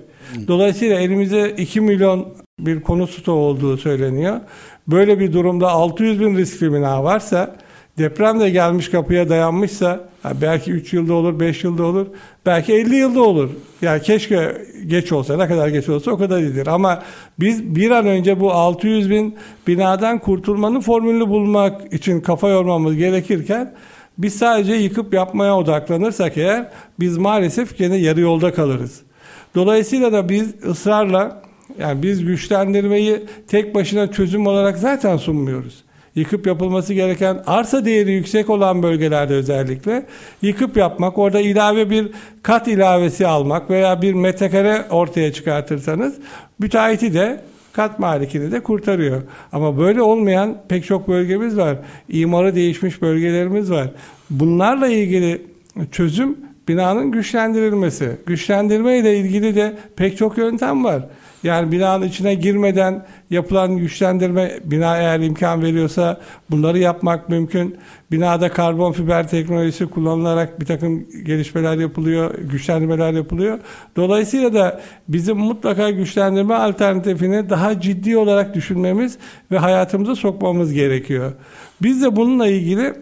Dolayısıyla 0.47 0.99
elimizde 0.99 1.55
2 1.55 1.81
milyon 1.81 2.27
bir 2.59 2.81
konu 2.81 3.07
stoğu 3.07 3.39
olduğu 3.39 3.77
söyleniyor. 3.77 4.39
Böyle 4.87 5.19
bir 5.19 5.33
durumda 5.33 5.69
600 5.69 6.19
bin 6.19 6.37
riskli 6.37 6.73
bina 6.73 7.03
varsa 7.03 7.55
deprem 7.97 8.39
de 8.39 8.49
gelmiş 8.49 8.89
kapıya 8.89 9.29
dayanmışsa 9.29 10.09
belki 10.41 10.71
3 10.71 10.93
yılda 10.93 11.13
olur, 11.13 11.39
5 11.39 11.63
yılda 11.63 11.83
olur, 11.83 12.07
belki 12.45 12.73
50 12.73 12.95
yılda 12.95 13.21
olur. 13.21 13.49
Yani 13.81 14.01
keşke 14.01 14.57
geç 14.87 15.11
olsa, 15.11 15.37
ne 15.37 15.47
kadar 15.47 15.67
geç 15.67 15.89
olsa 15.89 16.11
o 16.11 16.17
kadar 16.17 16.39
iyidir. 16.39 16.67
Ama 16.67 17.03
biz 17.39 17.75
bir 17.75 17.91
an 17.91 18.05
önce 18.05 18.39
bu 18.39 18.51
600 18.51 19.09
bin 19.09 19.35
binadan 19.67 20.19
kurtulmanın 20.19 20.79
formülünü 20.79 21.29
bulmak 21.29 21.93
için 21.93 22.21
kafa 22.21 22.49
yormamız 22.49 22.95
gerekirken 22.95 23.73
biz 24.17 24.35
sadece 24.35 24.73
yıkıp 24.73 25.13
yapmaya 25.13 25.57
odaklanırsak 25.57 26.37
eğer 26.37 26.67
biz 26.99 27.17
maalesef 27.17 27.77
gene 27.77 27.95
yarı 27.95 28.19
yolda 28.19 28.53
kalırız. 28.53 29.01
Dolayısıyla 29.55 30.11
da 30.11 30.29
biz 30.29 30.65
ısrarla 30.65 31.41
yani 31.79 32.03
biz 32.03 32.25
güçlendirmeyi 32.25 33.25
tek 33.47 33.75
başına 33.75 34.11
çözüm 34.11 34.47
olarak 34.47 34.77
zaten 34.77 35.17
sunmuyoruz 35.17 35.85
yıkıp 36.15 36.47
yapılması 36.47 36.93
gereken 36.93 37.43
arsa 37.47 37.85
değeri 37.85 38.11
yüksek 38.11 38.49
olan 38.49 38.83
bölgelerde 38.83 39.33
özellikle 39.33 40.05
yıkıp 40.41 40.77
yapmak, 40.77 41.17
orada 41.17 41.41
ilave 41.41 41.89
bir 41.89 42.11
kat 42.43 42.67
ilavesi 42.67 43.27
almak 43.27 43.69
veya 43.69 44.01
bir 44.01 44.13
metrekare 44.13 44.85
ortaya 44.89 45.33
çıkartırsanız 45.33 46.15
müteahhiti 46.59 47.13
de 47.13 47.41
kat 47.75 47.99
malikini 47.99 48.51
de 48.51 48.59
kurtarıyor. 48.59 49.21
Ama 49.51 49.77
böyle 49.77 50.01
olmayan 50.01 50.57
pek 50.69 50.85
çok 50.85 51.07
bölgemiz 51.07 51.57
var. 51.57 51.77
İmarı 52.09 52.55
değişmiş 52.55 53.01
bölgelerimiz 53.01 53.71
var. 53.71 53.89
Bunlarla 54.29 54.87
ilgili 54.87 55.41
çözüm 55.91 56.37
binanın 56.67 57.11
güçlendirilmesi. 57.11 58.11
Güçlendirme 58.25 58.97
ile 58.97 59.17
ilgili 59.17 59.55
de 59.55 59.77
pek 59.95 60.17
çok 60.17 60.37
yöntem 60.37 60.83
var. 60.83 61.07
Yani 61.45 61.71
binanın 61.71 62.07
içine 62.07 62.35
girmeden 62.35 63.05
yapılan 63.29 63.77
güçlendirme 63.77 64.51
bina 64.63 64.97
eğer 64.97 65.19
imkan 65.19 65.61
veriyorsa 65.61 66.21
bunları 66.51 66.79
yapmak 66.79 67.29
mümkün. 67.29 67.77
Binada 68.11 68.49
karbon 68.49 68.91
fiber 68.91 69.27
teknolojisi 69.27 69.85
kullanılarak 69.85 70.59
bir 70.59 70.65
takım 70.65 71.05
gelişmeler 71.25 71.77
yapılıyor, 71.77 72.35
güçlendirmeler 72.37 73.13
yapılıyor. 73.13 73.59
Dolayısıyla 73.95 74.53
da 74.53 74.81
bizim 75.07 75.37
mutlaka 75.37 75.89
güçlendirme 75.89 76.53
alternatifini 76.53 77.49
daha 77.49 77.81
ciddi 77.81 78.17
olarak 78.17 78.53
düşünmemiz 78.55 79.17
ve 79.51 79.57
hayatımıza 79.57 80.15
sokmamız 80.15 80.73
gerekiyor. 80.73 81.31
Biz 81.81 82.01
de 82.01 82.15
bununla 82.15 82.47
ilgili 82.47 82.93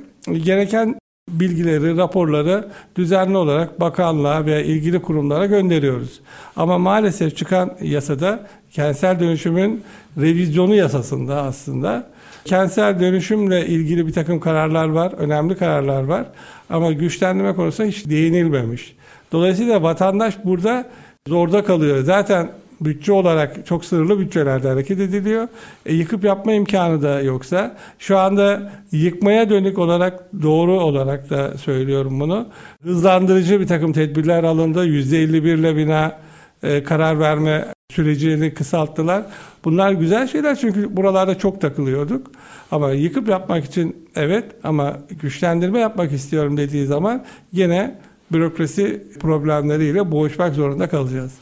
gereken 0.43 0.95
bilgileri, 1.29 1.97
raporları 1.97 2.67
düzenli 2.95 3.37
olarak 3.37 3.79
bakanlığa 3.79 4.45
veya 4.45 4.61
ilgili 4.61 5.01
kurumlara 5.01 5.45
gönderiyoruz. 5.45 6.21
Ama 6.55 6.77
maalesef 6.77 7.37
çıkan 7.37 7.71
yasada 7.81 8.47
kentsel 8.71 9.19
dönüşümün 9.19 9.83
revizyonu 10.17 10.75
yasasında 10.75 11.41
aslında 11.41 12.07
kentsel 12.45 12.99
dönüşümle 12.99 13.67
ilgili 13.67 14.07
bir 14.07 14.13
takım 14.13 14.39
kararlar 14.39 14.89
var, 14.89 15.13
önemli 15.17 15.57
kararlar 15.57 16.03
var 16.03 16.25
ama 16.69 16.91
güçlendirme 16.91 17.55
konusunda 17.55 17.89
hiç 17.89 18.09
değinilmemiş. 18.09 18.95
Dolayısıyla 19.31 19.83
vatandaş 19.83 20.37
burada 20.43 20.89
zorda 21.27 21.63
kalıyor. 21.63 22.03
Zaten 22.03 22.49
bütçe 22.85 23.11
olarak 23.11 23.65
çok 23.65 23.85
sınırlı 23.85 24.19
bütçelerde 24.19 24.67
hareket 24.67 24.99
ediliyor. 24.99 25.47
E, 25.85 25.93
yıkıp 25.93 26.23
yapma 26.23 26.53
imkanı 26.53 27.01
da 27.01 27.21
yoksa 27.21 27.77
şu 27.99 28.17
anda 28.17 28.71
yıkmaya 28.91 29.49
dönük 29.49 29.79
olarak 29.79 30.33
doğru 30.41 30.71
olarak 30.71 31.29
da 31.29 31.57
söylüyorum 31.57 32.19
bunu. 32.19 32.47
Hızlandırıcı 32.83 33.59
bir 33.59 33.67
takım 33.67 33.93
tedbirler 33.93 34.43
alındı. 34.43 34.85
%51 34.87 35.59
ile 35.59 35.77
bina 35.77 36.19
e, 36.63 36.83
karar 36.83 37.19
verme 37.19 37.65
sürecini 37.91 38.53
kısalttılar. 38.53 39.23
Bunlar 39.63 39.91
güzel 39.91 40.27
şeyler 40.27 40.55
çünkü 40.55 40.97
buralarda 40.97 41.37
çok 41.37 41.61
takılıyorduk. 41.61 42.31
Ama 42.71 42.91
yıkıp 42.91 43.27
yapmak 43.29 43.65
için 43.65 44.07
evet 44.15 44.45
ama 44.63 44.97
güçlendirme 45.21 45.79
yapmak 45.79 46.11
istiyorum 46.11 46.57
dediği 46.57 46.85
zaman 46.85 47.25
yine 47.51 47.99
bürokrasi 48.31 49.03
problemleriyle 49.19 50.11
boğuşmak 50.11 50.53
zorunda 50.53 50.89
kalacağız. 50.89 51.33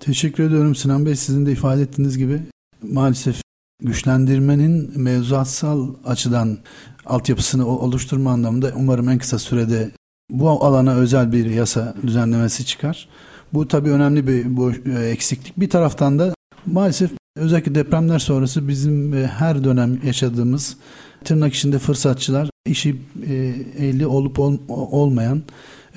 Teşekkür 0.00 0.44
ediyorum 0.44 0.74
Sinan 0.74 1.06
Bey. 1.06 1.16
Sizin 1.16 1.46
de 1.46 1.52
ifade 1.52 1.82
ettiğiniz 1.82 2.18
gibi 2.18 2.40
maalesef 2.82 3.40
güçlendirmenin 3.82 5.00
mevzuatsal 5.00 5.94
açıdan 6.04 6.58
altyapısını 7.06 7.66
oluşturma 7.66 8.30
anlamında 8.30 8.72
umarım 8.76 9.08
en 9.08 9.18
kısa 9.18 9.38
sürede 9.38 9.90
bu 10.30 10.50
alana 10.50 10.94
özel 10.94 11.32
bir 11.32 11.46
yasa 11.46 11.94
düzenlemesi 12.06 12.66
çıkar. 12.66 13.08
Bu 13.52 13.68
tabii 13.68 13.90
önemli 13.90 14.26
bir 14.26 14.56
bu 14.56 14.72
e, 14.72 15.08
eksiklik. 15.08 15.60
Bir 15.60 15.70
taraftan 15.70 16.18
da 16.18 16.34
maalesef 16.66 17.10
özellikle 17.36 17.74
depremler 17.74 18.18
sonrası 18.18 18.68
bizim 18.68 19.14
e, 19.14 19.26
her 19.26 19.64
dönem 19.64 19.98
yaşadığımız 20.04 20.76
tırnak 21.24 21.54
içinde 21.54 21.78
fırsatçılar 21.78 22.50
işi 22.66 22.96
e, 23.26 23.34
ehli 23.78 24.06
olup 24.06 24.38
olmayan 24.68 25.42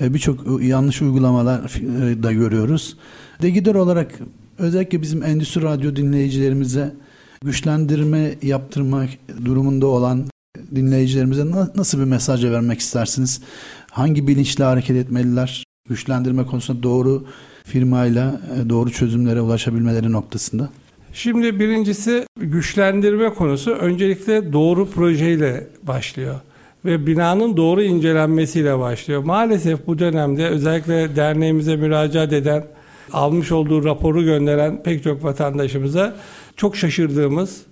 birçok 0.00 0.62
yanlış 0.62 1.02
uygulamalar 1.02 1.62
da 2.22 2.32
görüyoruz. 2.32 2.96
De 3.42 3.50
gider 3.50 3.74
olarak 3.74 4.12
özellikle 4.58 5.02
bizim 5.02 5.22
endüstri 5.22 5.62
radyo 5.62 5.96
dinleyicilerimize 5.96 6.92
güçlendirme 7.44 8.34
yaptırmak 8.42 9.08
durumunda 9.44 9.86
olan 9.86 10.24
dinleyicilerimize 10.74 11.44
nasıl 11.74 11.98
bir 11.98 12.04
mesaj 12.04 12.44
vermek 12.44 12.80
istersiniz? 12.80 13.40
Hangi 13.90 14.28
bilinçle 14.28 14.64
hareket 14.64 14.96
etmeliler? 14.96 15.64
Güçlendirme 15.88 16.46
konusunda 16.46 16.82
doğru 16.82 17.24
firmayla 17.64 18.40
e, 18.56 18.68
doğru 18.68 18.90
çözümlere 18.90 19.40
ulaşabilmeleri 19.40 20.12
noktasında. 20.12 20.68
Şimdi 21.12 21.60
birincisi 21.60 22.26
güçlendirme 22.40 23.28
konusu 23.28 23.70
öncelikle 23.70 24.52
doğru 24.52 24.90
projeyle 24.90 25.66
başlıyor 25.82 26.40
ve 26.84 27.06
binanın 27.06 27.56
doğru 27.56 27.82
incelenmesiyle 27.82 28.78
başlıyor. 28.78 29.22
Maalesef 29.24 29.86
bu 29.86 29.98
dönemde 29.98 30.48
özellikle 30.48 31.16
derneğimize 31.16 31.76
müracaat 31.76 32.32
eden 32.32 32.64
almış 33.12 33.52
olduğu 33.52 33.84
raporu 33.84 34.24
gönderen 34.24 34.82
pek 34.82 35.02
çok 35.04 35.24
vatandaşımıza 35.24 36.16
çok 36.56 36.76
şaşırdığımız 36.76 37.62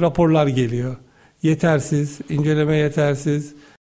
raporlar 0.00 0.46
geliyor. 0.46 0.96
Yetersiz, 1.42 2.18
inceleme 2.28 2.76
yetersiz, 2.76 3.54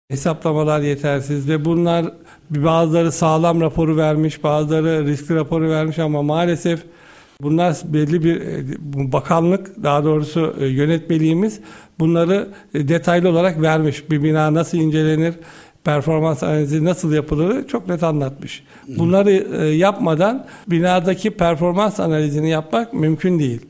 hesaplamalar 0.09 0.81
yetersiz 0.81 1.49
ve 1.49 1.65
bunlar 1.65 2.05
bazıları 2.49 3.11
sağlam 3.11 3.61
raporu 3.61 3.97
vermiş, 3.97 4.43
bazıları 4.43 5.07
riskli 5.07 5.35
raporu 5.35 5.69
vermiş 5.69 5.99
ama 5.99 6.23
maalesef 6.23 6.83
bunlar 7.41 7.77
belli 7.83 8.23
bir 8.23 8.41
bakanlık 9.11 9.83
daha 9.83 10.03
doğrusu 10.03 10.55
e, 10.59 10.65
yönetmeliğimiz 10.65 11.59
bunları 11.99 12.49
e, 12.73 12.87
detaylı 12.87 13.29
olarak 13.29 13.61
vermiş. 13.61 14.09
Bir 14.09 14.23
bina 14.23 14.53
nasıl 14.53 14.77
incelenir, 14.77 15.33
performans 15.83 16.43
analizi 16.43 16.85
nasıl 16.85 17.13
yapılır 17.13 17.67
çok 17.67 17.87
net 17.87 18.03
anlatmış. 18.03 18.63
Bunları 18.87 19.31
e, 19.31 19.65
yapmadan 19.65 20.45
binadaki 20.67 21.31
performans 21.31 21.99
analizini 21.99 22.49
yapmak 22.49 22.93
mümkün 22.93 23.39
değil. 23.39 23.61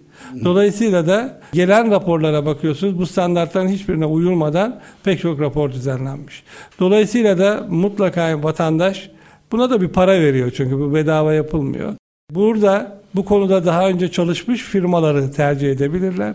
Dolayısıyla 0.43 1.07
da 1.07 1.39
gelen 1.53 1.91
raporlara 1.91 2.45
bakıyorsunuz 2.45 2.99
bu 2.99 3.05
standartların 3.05 3.67
hiçbirine 3.67 4.05
uyulmadan 4.05 4.79
pek 5.03 5.19
çok 5.19 5.39
rapor 5.39 5.71
düzenlenmiş. 5.71 6.43
Dolayısıyla 6.79 7.37
da 7.37 7.67
mutlaka 7.69 8.43
vatandaş 8.43 9.09
buna 9.51 9.69
da 9.69 9.81
bir 9.81 9.87
para 9.87 10.11
veriyor 10.21 10.51
çünkü 10.55 10.79
bu 10.79 10.93
bedava 10.93 11.33
yapılmıyor. 11.33 11.93
Burada 12.31 13.01
bu 13.15 13.25
konuda 13.25 13.65
daha 13.65 13.87
önce 13.87 14.11
çalışmış 14.11 14.61
firmaları 14.61 15.31
tercih 15.31 15.71
edebilirler. 15.71 16.33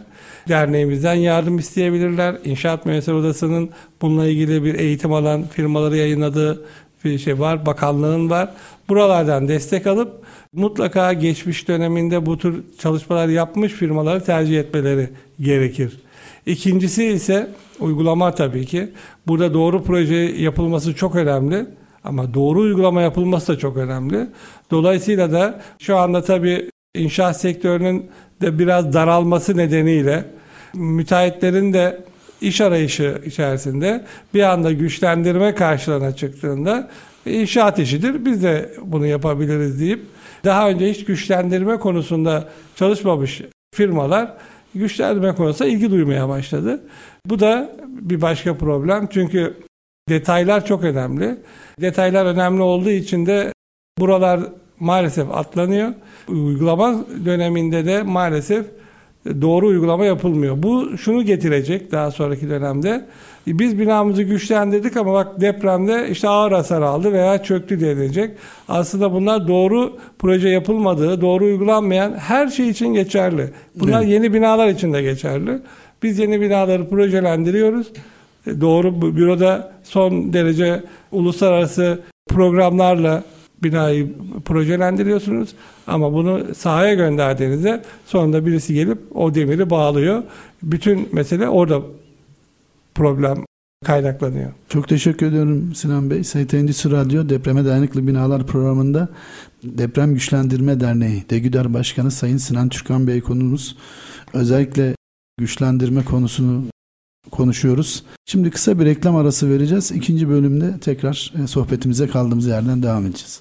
Derneğimizden 0.48 1.14
yardım 1.14 1.58
isteyebilirler. 1.58 2.36
İnşaat 2.44 2.86
Mühendisleri 2.86 3.16
Odası'nın 3.16 3.70
bununla 4.02 4.26
ilgili 4.26 4.64
bir 4.64 4.74
eğitim 4.74 5.12
alan 5.12 5.42
firmaları 5.46 5.96
yayınladığı 5.96 6.64
bir 7.04 7.18
şey 7.18 7.40
var. 7.40 7.66
Bakanlığın 7.66 8.30
var. 8.30 8.50
Buralardan 8.88 9.48
destek 9.48 9.86
alıp 9.86 10.24
mutlaka 10.52 11.12
geçmiş 11.12 11.68
döneminde 11.68 12.26
bu 12.26 12.38
tür 12.38 12.64
çalışmalar 12.78 13.28
yapmış 13.28 13.72
firmaları 13.72 14.24
tercih 14.24 14.60
etmeleri 14.60 15.08
gerekir. 15.40 16.00
İkincisi 16.46 17.04
ise 17.04 17.50
uygulama 17.80 18.34
tabii 18.34 18.66
ki. 18.66 18.88
Burada 19.26 19.54
doğru 19.54 19.82
proje 19.82 20.14
yapılması 20.14 20.94
çok 20.94 21.16
önemli. 21.16 21.66
Ama 22.04 22.34
doğru 22.34 22.60
uygulama 22.60 23.02
yapılması 23.02 23.52
da 23.52 23.58
çok 23.58 23.76
önemli. 23.76 24.26
Dolayısıyla 24.70 25.32
da 25.32 25.62
şu 25.78 25.96
anda 25.96 26.22
tabii 26.22 26.70
inşaat 26.94 27.40
sektörünün 27.40 28.10
de 28.40 28.58
biraz 28.58 28.92
daralması 28.92 29.56
nedeniyle 29.56 30.24
müteahhitlerin 30.76 31.72
de 31.72 32.00
iş 32.40 32.60
arayışı 32.60 33.20
içerisinde 33.26 34.04
bir 34.34 34.42
anda 34.42 34.72
güçlendirme 34.72 35.54
karşılığına 35.54 36.16
çıktığında 36.16 36.90
inşaat 37.26 37.78
işidir 37.78 38.24
biz 38.24 38.42
de 38.42 38.72
bunu 38.82 39.06
yapabiliriz 39.06 39.80
deyip 39.80 40.00
daha 40.44 40.68
önce 40.68 40.90
hiç 40.90 41.04
güçlendirme 41.04 41.76
konusunda 41.76 42.48
çalışmamış 42.76 43.42
firmalar 43.74 44.32
güçlendirme 44.74 45.34
konusunda 45.34 45.70
ilgi 45.70 45.90
duymaya 45.90 46.28
başladı. 46.28 46.80
Bu 47.26 47.40
da 47.40 47.76
bir 47.88 48.22
başka 48.22 48.58
problem 48.58 49.08
çünkü 49.10 49.54
detaylar 50.08 50.66
çok 50.66 50.84
önemli. 50.84 51.36
Detaylar 51.80 52.26
önemli 52.26 52.62
olduğu 52.62 52.90
için 52.90 53.26
de 53.26 53.52
buralar 53.98 54.40
maalesef 54.80 55.30
atlanıyor. 55.30 55.92
Uygulama 56.28 57.04
döneminde 57.24 57.86
de 57.86 58.02
maalesef 58.02 58.66
doğru 59.40 59.66
uygulama 59.66 60.04
yapılmıyor. 60.04 60.62
Bu 60.62 60.98
şunu 60.98 61.22
getirecek 61.22 61.92
daha 61.92 62.10
sonraki 62.10 62.48
dönemde. 62.48 63.04
Biz 63.46 63.78
binamızı 63.78 64.22
güçlendirdik 64.22 64.96
ama 64.96 65.12
bak 65.12 65.40
depremde 65.40 66.08
işte 66.10 66.28
ağır 66.28 66.52
hasar 66.52 66.82
aldı 66.82 67.12
veya 67.12 67.42
çöktü 67.42 67.80
denilecek. 67.80 68.30
Aslında 68.68 69.12
bunlar 69.12 69.48
doğru 69.48 69.96
proje 70.18 70.48
yapılmadığı, 70.48 71.20
doğru 71.20 71.44
uygulanmayan 71.44 72.12
her 72.12 72.48
şey 72.48 72.68
için 72.68 72.94
geçerli. 72.94 73.50
Bunlar 73.74 74.00
evet. 74.00 74.10
yeni 74.10 74.34
binalar 74.34 74.68
için 74.68 74.92
de 74.92 75.02
geçerli. 75.02 75.58
Biz 76.02 76.18
yeni 76.18 76.40
binaları 76.40 76.88
projelendiriyoruz. 76.88 77.86
Doğru 78.60 79.16
büroda 79.16 79.72
son 79.84 80.32
derece 80.32 80.82
uluslararası 81.12 82.00
programlarla 82.28 83.22
binayı 83.62 84.12
projelendiriyorsunuz 84.44 85.54
ama 85.86 86.12
bunu 86.12 86.54
sahaya 86.54 86.94
gönderdiğinizde 86.94 87.82
sonunda 88.06 88.46
birisi 88.46 88.74
gelip 88.74 88.98
o 89.16 89.34
demiri 89.34 89.70
bağlıyor. 89.70 90.22
Bütün 90.62 91.08
mesele 91.12 91.48
orada 91.48 91.82
problem 92.94 93.44
kaynaklanıyor. 93.84 94.52
Çok 94.68 94.88
teşekkür 94.88 95.26
ediyorum 95.26 95.74
Sinan 95.74 96.10
Bey. 96.10 96.24
ST 96.24 96.54
Endüstri 96.54 96.90
Radyo 96.90 97.28
Depreme 97.28 97.64
Dayanıklı 97.64 98.06
Binalar 98.06 98.46
programında 98.46 99.08
Deprem 99.62 100.14
Güçlendirme 100.14 100.80
Derneği 100.80 101.24
DEGÜDER 101.30 101.74
Başkanı 101.74 102.10
Sayın 102.10 102.36
Sinan 102.36 102.68
Türkan 102.68 103.06
Bey 103.06 103.20
konumuz. 103.20 103.76
Özellikle 104.34 104.94
güçlendirme 105.38 106.04
konusunu 106.04 106.64
konuşuyoruz. 107.30 108.04
Şimdi 108.26 108.50
kısa 108.50 108.78
bir 108.78 108.84
reklam 108.84 109.16
arası 109.16 109.50
vereceğiz. 109.50 109.90
İkinci 109.90 110.28
bölümde 110.28 110.78
tekrar 110.80 111.32
e, 111.42 111.46
sohbetimize 111.46 112.06
kaldığımız 112.06 112.46
yerden 112.46 112.82
devam 112.82 113.06
edeceğiz. 113.06 113.40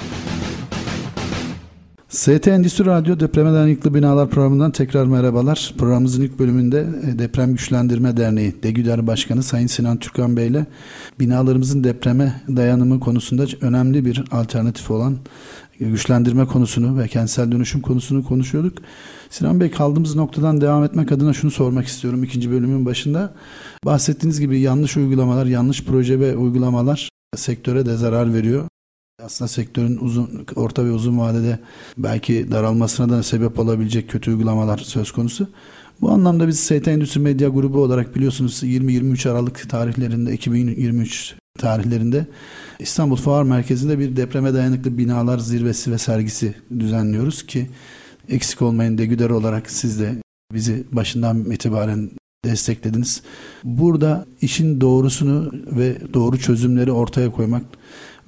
ST 2.11 2.47
Endüstri 2.47 2.85
Radyo 2.85 3.19
Depreme 3.19 3.53
Dayanıklı 3.53 3.93
Binalar 3.93 4.29
programından 4.29 4.71
tekrar 4.71 5.05
merhabalar. 5.05 5.73
Programımızın 5.77 6.21
ilk 6.21 6.39
bölümünde 6.39 6.87
e, 7.07 7.19
Deprem 7.19 7.51
Güçlendirme 7.51 8.17
Derneği 8.17 8.63
DEGÜDER 8.63 9.07
Başkanı 9.07 9.43
Sayın 9.43 9.67
Sinan 9.67 9.97
Türkan 9.97 10.37
Bey 10.37 10.47
ile 10.47 10.65
binalarımızın 11.19 11.83
depreme 11.83 12.41
dayanımı 12.47 12.99
konusunda 12.99 13.45
önemli 13.61 14.05
bir 14.05 14.23
alternatif 14.31 14.91
olan 14.91 15.17
güçlendirme 15.79 16.45
konusunu 16.45 16.99
ve 16.99 17.07
kentsel 17.07 17.51
dönüşüm 17.51 17.81
konusunu 17.81 18.23
konuşuyorduk. 18.23 18.77
Sinan 19.29 19.59
Bey 19.59 19.71
kaldığımız 19.71 20.15
noktadan 20.15 20.61
devam 20.61 20.83
etmek 20.83 21.11
adına 21.11 21.33
şunu 21.33 21.51
sormak 21.51 21.87
istiyorum 21.87 22.23
ikinci 22.23 22.51
bölümün 22.51 22.85
başında. 22.85 23.33
Bahsettiğiniz 23.85 24.39
gibi 24.39 24.59
yanlış 24.59 24.97
uygulamalar, 24.97 25.45
yanlış 25.45 25.83
proje 25.83 26.19
ve 26.19 26.35
uygulamalar 26.35 27.09
sektöre 27.35 27.85
de 27.85 27.95
zarar 27.95 28.33
veriyor. 28.33 28.67
Aslında 29.25 29.47
sektörün 29.47 29.97
uzun, 29.97 30.45
orta 30.55 30.85
ve 30.85 30.91
uzun 30.91 31.19
vadede 31.19 31.59
belki 31.97 32.51
daralmasına 32.51 33.09
da 33.09 33.23
sebep 33.23 33.59
olabilecek 33.59 34.09
kötü 34.09 34.31
uygulamalar 34.31 34.77
söz 34.77 35.11
konusu. 35.11 35.47
Bu 36.01 36.09
anlamda 36.09 36.47
biz 36.47 36.59
ST 36.59 36.87
Endüstri 36.87 37.19
Medya 37.19 37.49
Grubu 37.49 37.81
olarak 37.81 38.15
biliyorsunuz 38.15 38.63
20-23 38.63 39.31
Aralık 39.31 39.69
tarihlerinde 39.69 40.33
2023 40.33 41.35
tarihlerinde 41.57 42.25
İstanbul 42.79 43.15
Fuar 43.15 43.43
Merkezi'nde 43.43 43.99
bir 43.99 44.15
depreme 44.15 44.53
dayanıklı 44.53 44.97
binalar 44.97 45.39
zirvesi 45.39 45.91
ve 45.91 45.97
sergisi 45.97 46.55
düzenliyoruz 46.79 47.45
ki 47.45 47.69
eksik 48.29 48.61
olmayın 48.61 48.97
degüder 48.97 49.29
olarak 49.29 49.71
siz 49.71 49.99
de 49.99 50.15
bizi 50.53 50.83
başından 50.91 51.51
itibaren 51.51 52.11
desteklediniz. 52.45 53.21
Burada 53.63 54.25
işin 54.41 54.81
doğrusunu 54.81 55.51
ve 55.71 56.13
doğru 56.13 56.39
çözümleri 56.39 56.91
ortaya 56.91 57.31
koymak 57.31 57.63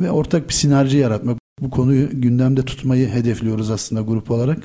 ve 0.01 0.11
ortak 0.11 0.49
bir 0.49 0.53
sinerji 0.53 0.97
yaratmak. 0.97 1.37
Bu 1.61 1.69
konuyu 1.69 2.21
gündemde 2.21 2.65
tutmayı 2.65 3.07
hedefliyoruz 3.07 3.71
aslında 3.71 4.01
grup 4.01 4.31
olarak. 4.31 4.63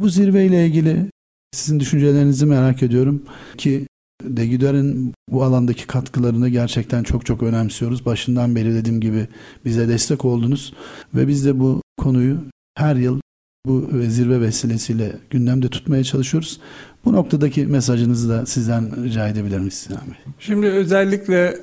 Bu 0.00 0.08
zirveyle 0.08 0.66
ilgili 0.66 1.10
sizin 1.52 1.80
düşüncelerinizi 1.80 2.46
merak 2.46 2.82
ediyorum 2.82 3.22
ki 3.58 3.86
Degüder'in 4.24 5.14
bu 5.30 5.44
alandaki 5.44 5.86
katkılarını 5.86 6.48
gerçekten 6.48 7.02
çok 7.02 7.26
çok 7.26 7.42
önemsiyoruz. 7.42 8.04
Başından 8.06 8.56
beri 8.56 8.74
dediğim 8.74 9.00
gibi 9.00 9.26
bize 9.64 9.88
destek 9.88 10.24
oldunuz 10.24 10.74
ve 11.14 11.28
biz 11.28 11.46
de 11.46 11.60
bu 11.60 11.82
konuyu 11.98 12.38
her 12.74 12.96
yıl 12.96 13.20
bu 13.66 13.88
zirve 14.08 14.40
vesilesiyle 14.40 15.12
gündemde 15.30 15.68
tutmaya 15.68 16.04
çalışıyoruz. 16.04 16.60
Bu 17.04 17.12
noktadaki 17.12 17.66
mesajınızı 17.66 18.28
da 18.28 18.46
sizden 18.46 19.04
rica 19.04 19.28
edebilir 19.28 19.58
miyiz 19.58 19.74
Sinan 19.74 20.06
Bey? 20.06 20.32
Şimdi 20.38 20.66
özellikle 20.66 21.58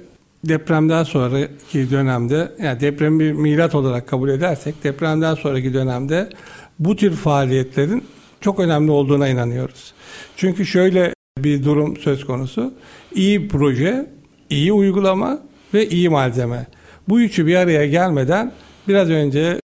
depremden 0.49 1.03
sonraki 1.03 1.91
dönemde 1.91 2.51
yani 2.63 2.79
depremi 2.79 3.19
bir 3.19 3.31
milat 3.31 3.75
olarak 3.75 4.07
kabul 4.07 4.29
edersek 4.29 4.83
depremden 4.83 5.35
sonraki 5.35 5.73
dönemde 5.73 6.29
bu 6.79 6.95
tür 6.95 7.11
faaliyetlerin 7.11 8.03
çok 8.41 8.59
önemli 8.59 8.91
olduğuna 8.91 9.27
inanıyoruz. 9.27 9.93
Çünkü 10.37 10.65
şöyle 10.65 11.13
bir 11.37 11.63
durum 11.63 11.97
söz 11.97 12.25
konusu. 12.25 12.73
İyi 13.15 13.47
proje, 13.47 14.09
iyi 14.49 14.73
uygulama 14.73 15.39
ve 15.73 15.89
iyi 15.89 16.09
malzeme. 16.09 16.67
Bu 17.09 17.21
üçü 17.21 17.47
bir 17.47 17.55
araya 17.55 17.85
gelmeden 17.85 18.51
biraz 18.87 19.09
önce 19.09 19.59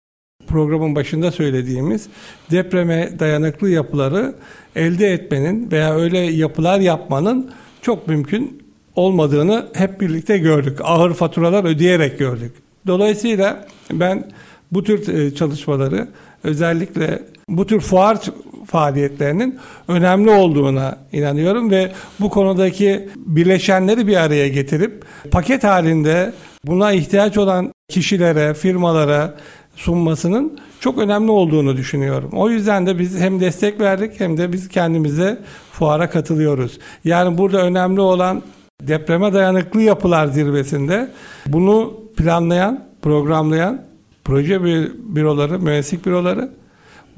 programın 0.47 0.95
başında 0.95 1.31
söylediğimiz 1.31 2.09
depreme 2.51 3.19
dayanıklı 3.19 3.71
yapıları 3.71 4.35
elde 4.77 5.13
etmenin 5.13 5.71
veya 5.71 5.95
öyle 5.95 6.19
yapılar 6.19 6.81
yapmanın 6.81 7.51
çok 7.83 8.09
mümkün 8.09 8.70
olmadığını 8.97 9.67
hep 9.73 10.01
birlikte 10.01 10.39
gördük. 10.39 10.79
Ağır 10.83 11.15
faturalar 11.15 11.65
ödeyerek 11.65 12.19
gördük. 12.19 12.53
Dolayısıyla 12.87 13.67
ben 13.93 14.25
bu 14.73 14.85
tür 14.85 15.15
e, 15.15 15.35
çalışmaları 15.35 16.09
özellikle 16.45 17.23
bu 17.49 17.67
tür 17.67 17.81
fuar 17.81 18.19
faaliyetlerinin 18.67 19.59
önemli 19.89 20.31
olduğuna 20.31 20.99
inanıyorum 21.13 21.71
ve 21.71 21.93
bu 22.21 22.31
konudaki 22.31 23.09
bileşenleri 23.17 24.07
bir 24.07 24.17
araya 24.17 24.49
getirip 24.49 25.05
paket 25.31 25.65
halinde 25.65 26.33
buna 26.67 26.93
ihtiyaç 26.93 27.39
olan 27.39 27.73
kişilere, 27.89 28.55
firmalara 28.55 29.35
sunmasının 29.77 30.59
çok 30.81 30.99
önemli 30.99 31.31
olduğunu 31.31 31.77
düşünüyorum. 31.77 32.31
O 32.33 32.51
yüzden 32.51 32.87
de 32.87 32.99
biz 32.99 33.21
hem 33.21 33.41
destek 33.41 33.81
verdik 33.81 34.21
hem 34.21 34.37
de 34.37 34.53
biz 34.53 34.69
kendimize 34.69 35.39
fuara 35.73 36.11
katılıyoruz. 36.11 36.79
Yani 37.05 37.39
burada 37.39 37.63
önemli 37.63 38.01
olan 38.01 38.43
depreme 38.81 39.33
dayanıklı 39.33 39.83
yapılar 39.83 40.27
zirvesinde 40.27 41.11
bunu 41.47 42.01
planlayan, 42.17 42.85
programlayan 43.03 43.83
proje 44.25 44.63
büroları, 44.99 45.59
mühendislik 45.59 46.07
büroları, 46.07 46.51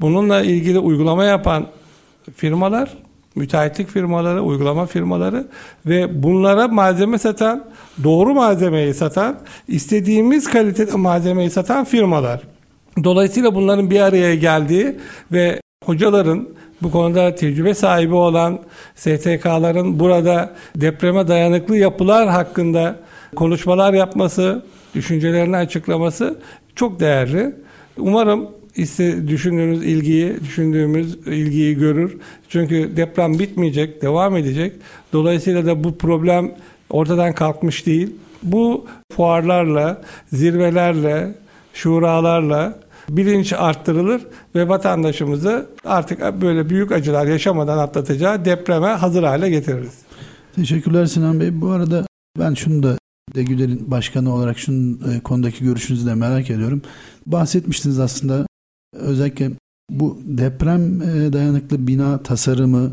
bununla 0.01 0.41
ilgili 0.41 0.79
uygulama 0.79 1.25
yapan 1.25 1.67
firmalar, 2.35 2.93
müteahhitlik 3.35 3.89
firmaları, 3.89 4.41
uygulama 4.41 4.85
firmaları 4.85 5.47
ve 5.85 6.23
bunlara 6.23 6.67
malzeme 6.67 7.17
satan, 7.17 7.65
doğru 8.03 8.33
malzemeyi 8.33 8.93
satan, 8.93 9.39
istediğimiz 9.67 10.49
kalitede 10.49 10.97
malzemeyi 10.97 11.49
satan 11.49 11.85
firmalar. 11.85 12.41
Dolayısıyla 13.03 13.55
bunların 13.55 13.89
bir 13.89 13.99
araya 13.99 14.35
geldiği 14.35 14.95
ve 15.31 15.61
hocaların 15.85 16.49
bu 16.83 16.91
konuda 16.91 17.35
tecrübe 17.35 17.73
sahibi 17.73 18.13
olan 18.13 18.59
STK'ların 18.95 19.99
burada 19.99 20.53
depreme 20.75 21.27
dayanıklı 21.27 21.77
yapılar 21.77 22.29
hakkında 22.29 22.95
konuşmalar 23.35 23.93
yapması, 23.93 24.63
düşüncelerini 24.95 25.57
açıklaması 25.57 26.39
çok 26.75 26.99
değerli. 26.99 27.55
Umarım 27.97 28.49
iste 28.75 29.27
düşündüğünüz 29.27 29.83
ilgiyi, 29.83 30.39
düşündüğümüz 30.39 31.15
ilgiyi 31.27 31.75
görür. 31.75 32.17
Çünkü 32.49 32.97
deprem 32.97 33.39
bitmeyecek, 33.39 34.01
devam 34.01 34.37
edecek. 34.37 34.73
Dolayısıyla 35.13 35.65
da 35.65 35.83
bu 35.83 35.97
problem 35.97 36.51
ortadan 36.89 37.33
kalkmış 37.33 37.85
değil. 37.85 38.15
Bu 38.43 38.85
fuarlarla, 39.11 40.01
zirvelerle, 40.33 41.35
şuralarla 41.73 42.79
bilinç 43.09 43.53
arttırılır 43.53 44.21
ve 44.55 44.69
vatandaşımızı 44.69 45.69
artık 45.85 46.41
böyle 46.41 46.69
büyük 46.69 46.91
acılar 46.91 47.27
yaşamadan 47.27 47.77
atlatacağı 47.77 48.45
depreme 48.45 48.87
hazır 48.87 49.23
hale 49.23 49.49
getiririz. 49.49 49.93
Teşekkürler 50.55 51.05
Sinan 51.05 51.39
Bey. 51.39 51.61
Bu 51.61 51.69
arada 51.69 52.05
ben 52.39 52.53
şunu 52.53 52.83
da 52.83 52.97
Degüler'in 53.35 53.91
başkanı 53.91 54.33
olarak 54.33 54.59
şunun 54.59 55.01
e, 55.11 55.19
konudaki 55.19 55.63
görüşünüzü 55.63 56.07
de 56.07 56.15
merak 56.15 56.49
ediyorum. 56.49 56.81
Bahsetmiştiniz 57.25 57.99
aslında 57.99 58.47
özellikle 58.93 59.51
bu 59.89 60.19
deprem 60.25 61.01
e, 61.01 61.33
dayanıklı 61.33 61.87
bina 61.87 62.23
tasarımı, 62.23 62.91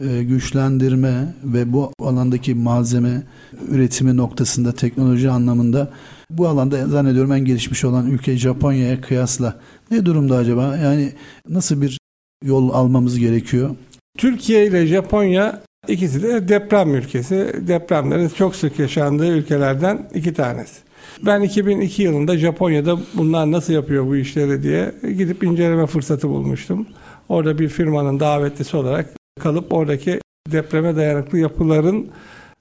e, 0.00 0.22
güçlendirme 0.22 1.34
ve 1.44 1.72
bu 1.72 1.92
alandaki 2.00 2.54
malzeme 2.54 3.22
üretimi 3.68 4.16
noktasında 4.16 4.72
teknoloji 4.72 5.30
anlamında 5.30 5.90
bu 6.30 6.48
alanda 6.48 6.86
zannediyorum 6.86 7.32
en 7.32 7.44
gelişmiş 7.44 7.84
olan 7.84 8.10
ülke 8.10 8.36
Japonya'ya 8.36 9.00
kıyasla 9.00 9.60
ne 9.90 10.06
durumda 10.06 10.36
acaba? 10.36 10.76
Yani 10.76 11.12
nasıl 11.48 11.82
bir 11.82 11.98
yol 12.44 12.70
almamız 12.70 13.18
gerekiyor? 13.18 13.70
Türkiye 14.18 14.66
ile 14.66 14.86
Japonya 14.86 15.62
ikisi 15.88 16.22
de 16.22 16.48
deprem 16.48 16.94
ülkesi. 16.94 17.52
Depremlerin 17.68 18.28
çok 18.28 18.56
sık 18.56 18.78
yaşandığı 18.78 19.28
ülkelerden 19.28 20.08
iki 20.14 20.34
tanesi. 20.34 20.80
Ben 21.26 21.42
2002 21.42 22.02
yılında 22.02 22.38
Japonya'da 22.38 22.98
bunlar 23.14 23.52
nasıl 23.52 23.72
yapıyor 23.72 24.06
bu 24.06 24.16
işleri 24.16 24.62
diye 24.62 24.94
gidip 25.02 25.42
inceleme 25.42 25.86
fırsatı 25.86 26.28
bulmuştum. 26.28 26.86
Orada 27.28 27.58
bir 27.58 27.68
firmanın 27.68 28.20
davetlisi 28.20 28.76
olarak 28.76 29.10
kalıp 29.40 29.72
oradaki 29.72 30.20
depreme 30.52 30.96
dayanıklı 30.96 31.38
yapıların 31.38 32.08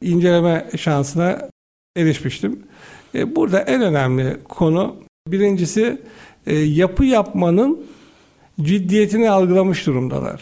inceleme 0.02 0.70
şansına 0.78 1.50
erişmiştim. 1.98 2.60
E, 3.18 3.36
burada 3.36 3.60
en 3.60 3.82
önemli 3.82 4.38
konu 4.50 4.96
birincisi 5.28 5.98
e, 6.48 6.56
yapı 6.56 7.06
yapmanın 7.06 7.80
ciddiyetini 8.62 9.30
algılamış 9.30 9.88
durumdalar. 9.88 10.42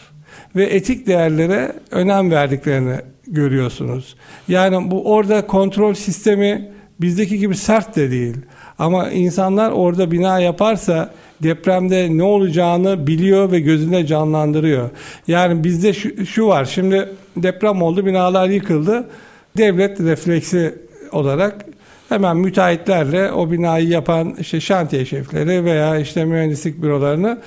Ve 0.55 0.65
etik 0.65 1.07
değerlere 1.07 1.73
önem 1.91 2.31
verdiklerini 2.31 2.95
görüyorsunuz. 3.27 4.15
Yani 4.47 4.91
bu 4.91 5.13
orada 5.13 5.47
kontrol 5.47 5.93
sistemi 5.93 6.71
bizdeki 7.01 7.39
gibi 7.39 7.55
sert 7.55 7.95
de 7.95 8.11
değil. 8.11 8.35
Ama 8.79 9.09
insanlar 9.09 9.71
orada 9.71 10.11
bina 10.11 10.39
yaparsa 10.39 11.13
depremde 11.43 12.17
ne 12.17 12.23
olacağını 12.23 13.07
biliyor 13.07 13.51
ve 13.51 13.59
gözünde 13.59 14.05
canlandırıyor. 14.05 14.89
Yani 15.27 15.63
bizde 15.63 15.93
şu, 15.93 16.25
şu 16.25 16.47
var. 16.47 16.65
Şimdi 16.65 17.09
deprem 17.37 17.81
oldu, 17.81 18.05
binalar 18.05 18.49
yıkıldı. 18.49 19.09
Devlet 19.57 19.99
refleksi 19.99 20.75
olarak 21.11 21.65
hemen 22.09 22.37
müteahhitlerle 22.37 23.31
o 23.31 23.51
binayı 23.51 23.87
yapan 23.87 24.35
işte 24.39 24.61
şantiye 24.61 25.05
şefleri 25.05 25.65
veya 25.65 25.97
işte 25.97 26.25
mühendislik 26.25 26.81
bürolarını 26.81 27.41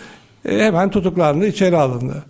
e, 0.49 0.59
hemen 0.59 0.91
tutuklandı, 0.91 1.47
içeri 1.47 1.77
alındı. 1.77 2.25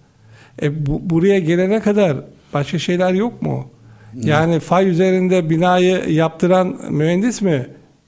E, 0.63 0.87
bu, 0.87 1.11
buraya 1.11 1.39
gelene 1.39 1.81
kadar 1.81 2.17
başka 2.55 2.79
şeyler 2.79 3.13
yok 3.13 3.43
mu? 3.43 3.71
Yani 4.15 4.61
fay 4.61 4.89
üzerinde 4.89 5.51
binayı 5.51 6.05
yaptıran 6.09 6.77
mühendis 6.91 7.43
mi? 7.43 7.67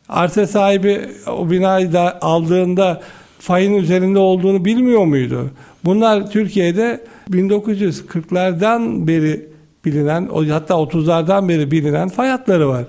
Arsa 0.08 0.46
sahibi 0.46 1.00
o 1.26 1.50
binayı 1.50 1.92
da 1.92 2.18
aldığında 2.20 3.00
fayın 3.38 3.74
üzerinde 3.74 4.18
olduğunu 4.18 4.64
bilmiyor 4.64 5.04
muydu? 5.04 5.50
Bunlar 5.84 6.30
Türkiye'de 6.30 7.04
1940'lardan 7.30 9.06
beri 9.06 9.50
bilinen, 9.84 10.28
hatta 10.50 10.74
30'lardan 10.74 11.48
beri 11.48 11.70
bilinen 11.70 12.08
fay 12.08 12.28
hatları 12.28 12.68
var. 12.68 12.84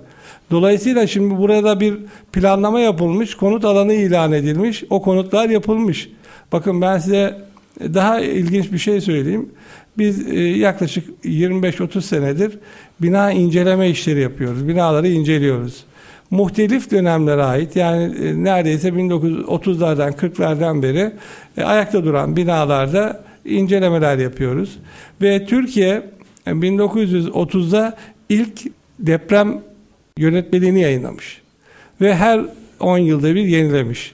Dolayısıyla 0.51 1.07
şimdi 1.07 1.37
burada 1.37 1.79
bir 1.79 1.97
planlama 2.31 2.79
yapılmış, 2.79 3.35
konut 3.35 3.65
alanı 3.65 3.93
ilan 3.93 4.31
edilmiş, 4.31 4.83
o 4.89 5.01
konutlar 5.01 5.49
yapılmış. 5.49 6.09
Bakın 6.51 6.81
ben 6.81 6.97
size 6.97 7.37
daha 7.79 8.19
ilginç 8.19 8.71
bir 8.71 8.77
şey 8.77 9.01
söyleyeyim. 9.01 9.49
Biz 9.97 10.27
e, 10.27 10.39
yaklaşık 10.39 11.25
25-30 11.25 12.01
senedir 12.01 12.59
bina 13.01 13.31
inceleme 13.31 13.89
işleri 13.89 14.19
yapıyoruz. 14.19 14.67
Binaları 14.67 15.07
inceliyoruz. 15.07 15.83
Muhtelif 16.31 16.91
dönemlere 16.91 17.43
ait 17.43 17.75
yani 17.75 18.03
e, 18.03 18.43
neredeyse 18.43 18.89
1930'lardan 18.89 20.11
40'lardan 20.11 20.83
beri 20.83 21.11
e, 21.57 21.63
ayakta 21.63 22.03
duran 22.03 22.35
binalarda 22.35 23.23
incelemeler 23.45 24.17
yapıyoruz. 24.17 24.79
Ve 25.21 25.45
Türkiye 25.45 26.03
1930'da 26.47 27.97
ilk 28.29 28.61
deprem 28.99 29.61
yönetmeliğini 30.17 30.81
yayınlamış. 30.81 31.41
Ve 32.01 32.15
her 32.15 32.41
10 32.79 32.97
yılda 32.97 33.35
bir 33.35 33.45
yenilemiş. 33.45 34.13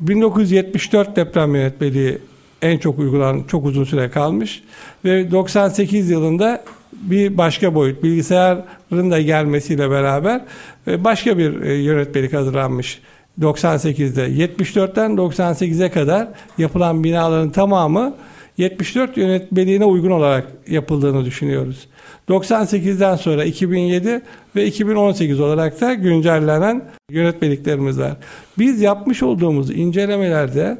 1974 0.00 1.16
deprem 1.16 1.54
yönetmeliği 1.54 2.18
en 2.62 2.78
çok 2.78 2.98
uygulanan, 2.98 3.42
çok 3.48 3.66
uzun 3.66 3.84
süre 3.84 4.10
kalmış. 4.10 4.62
Ve 5.04 5.30
98 5.30 6.10
yılında 6.10 6.64
bir 6.92 7.38
başka 7.38 7.74
boyut, 7.74 8.02
bilgisayarın 8.02 9.10
da 9.10 9.20
gelmesiyle 9.20 9.90
beraber 9.90 10.40
e, 10.86 11.04
başka 11.04 11.38
bir 11.38 11.62
e, 11.62 11.74
yönetmelik 11.74 12.32
hazırlanmış. 12.32 13.00
98'de 13.40 14.28
74'ten 14.28 15.10
98'e 15.10 15.90
kadar 15.90 16.28
yapılan 16.58 17.04
binaların 17.04 17.50
tamamı 17.50 18.14
74 18.58 19.16
yönetmeliğine 19.16 19.84
uygun 19.84 20.10
olarak 20.10 20.46
yapıldığını 20.68 21.24
düşünüyoruz. 21.24 21.86
98'den 22.28 23.16
sonra 23.16 23.44
2007 23.44 24.22
ve 24.56 24.66
2018 24.66 25.40
olarak 25.40 25.80
da 25.80 25.94
güncellenen 25.94 26.84
yönetmeliklerimiz 27.10 27.98
var. 27.98 28.16
Biz 28.58 28.80
yapmış 28.80 29.22
olduğumuz 29.22 29.70
incelemelerde 29.70 30.78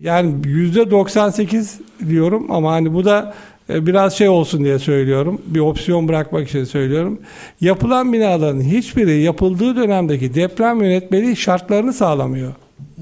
yani 0.00 0.34
%98 0.42 1.80
diyorum 2.08 2.50
ama 2.50 2.72
hani 2.72 2.94
bu 2.94 3.04
da 3.04 3.34
e, 3.70 3.86
biraz 3.86 4.14
şey 4.14 4.28
olsun 4.28 4.64
diye 4.64 4.78
söylüyorum. 4.78 5.42
Bir 5.46 5.60
opsiyon 5.60 6.08
bırakmak 6.08 6.48
için 6.48 6.64
söylüyorum. 6.64 7.20
Yapılan 7.60 8.12
binaların 8.12 8.60
hiçbiri 8.60 9.22
yapıldığı 9.22 9.76
dönemdeki 9.76 10.34
deprem 10.34 10.82
yönetmeliği 10.82 11.36
şartlarını 11.36 11.92
sağlamıyor. 11.92 12.52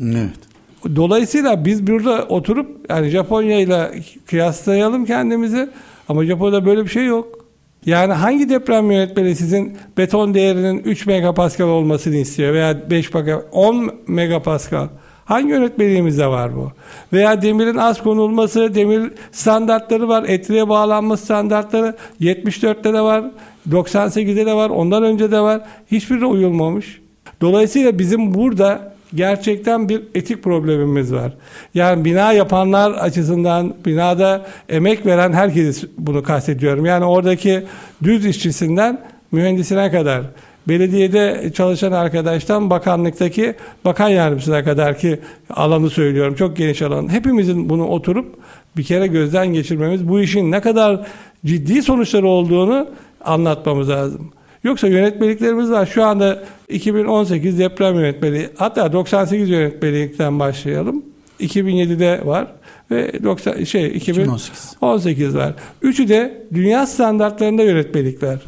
Evet. 0.02 0.49
Dolayısıyla 0.96 1.64
biz 1.64 1.86
burada 1.86 2.26
oturup 2.28 2.90
yani 2.90 3.08
Japonya 3.08 3.60
ile 3.60 3.90
kıyaslayalım 4.26 5.04
kendimizi 5.04 5.68
ama 6.08 6.24
Japonya'da 6.24 6.66
böyle 6.66 6.84
bir 6.84 6.90
şey 6.90 7.06
yok. 7.06 7.40
Yani 7.86 8.12
hangi 8.12 8.48
deprem 8.48 8.90
yönetmeliği 8.90 9.36
sizin 9.36 9.76
beton 9.98 10.34
değerinin 10.34 10.78
3 10.78 11.06
megapascal 11.06 11.68
olmasını 11.68 12.16
istiyor 12.16 12.54
veya 12.54 12.90
5 12.90 13.14
megapascal, 13.14 13.50
10 13.52 13.90
megapascal? 14.06 14.88
Hangi 15.24 15.48
yönetmeliğimizde 15.48 16.26
var 16.26 16.56
bu? 16.56 16.72
Veya 17.12 17.42
demirin 17.42 17.76
az 17.76 18.02
konulması, 18.02 18.74
demir 18.74 19.12
standartları 19.32 20.08
var, 20.08 20.24
etriye 20.28 20.68
bağlanma 20.68 21.16
standartları 21.16 21.96
74'te 22.20 22.92
de 22.94 23.00
var, 23.00 23.24
98'de 23.70 24.46
de 24.46 24.54
var, 24.54 24.70
ondan 24.70 25.02
önce 25.02 25.32
de 25.32 25.40
var. 25.40 25.60
Hiçbirine 25.90 26.26
uyulmamış. 26.26 27.00
Dolayısıyla 27.40 27.98
bizim 27.98 28.34
burada 28.34 28.94
gerçekten 29.14 29.88
bir 29.88 30.02
etik 30.14 30.42
problemimiz 30.44 31.12
var. 31.12 31.32
Yani 31.74 32.04
bina 32.04 32.32
yapanlar 32.32 32.90
açısından 32.90 33.74
binada 33.86 34.46
emek 34.68 35.06
veren 35.06 35.32
herkesi 35.32 35.86
bunu 35.98 36.22
kastediyorum. 36.22 36.86
Yani 36.86 37.04
oradaki 37.04 37.62
düz 38.02 38.26
işçisinden 38.26 39.00
mühendisine 39.32 39.90
kadar 39.90 40.22
belediyede 40.68 41.52
çalışan 41.54 41.92
arkadaştan 41.92 42.70
bakanlıktaki 42.70 43.54
bakan 43.84 44.08
yardımcısına 44.08 44.64
kadar 44.64 44.98
ki 44.98 45.20
alanı 45.50 45.90
söylüyorum. 45.90 46.34
Çok 46.34 46.56
geniş 46.56 46.82
alan. 46.82 47.12
Hepimizin 47.12 47.68
bunu 47.68 47.86
oturup 47.86 48.34
bir 48.76 48.82
kere 48.82 49.06
gözden 49.06 49.46
geçirmemiz, 49.46 50.08
bu 50.08 50.20
işin 50.20 50.50
ne 50.50 50.60
kadar 50.60 51.06
ciddi 51.46 51.82
sonuçları 51.82 52.26
olduğunu 52.26 52.88
anlatmamız 53.24 53.88
lazım. 53.88 54.32
Yoksa 54.64 54.86
yönetmeliklerimiz 54.86 55.70
var. 55.70 55.86
Şu 55.86 56.04
anda 56.04 56.44
2018 56.68 57.58
deprem 57.58 57.94
yönetmeliği, 57.94 58.48
hatta 58.56 58.92
98 58.92 59.48
yönetmelikten 59.48 60.38
başlayalım. 60.38 61.04
2007'de 61.40 62.26
var 62.26 62.46
ve 62.90 63.22
90 63.22 63.64
şey 63.64 63.86
2018 63.96 64.76
18 64.80 65.36
var. 65.36 65.54
Üçü 65.82 66.08
de 66.08 66.46
dünya 66.54 66.86
standartlarında 66.86 67.62
yönetmelikler. 67.62 68.38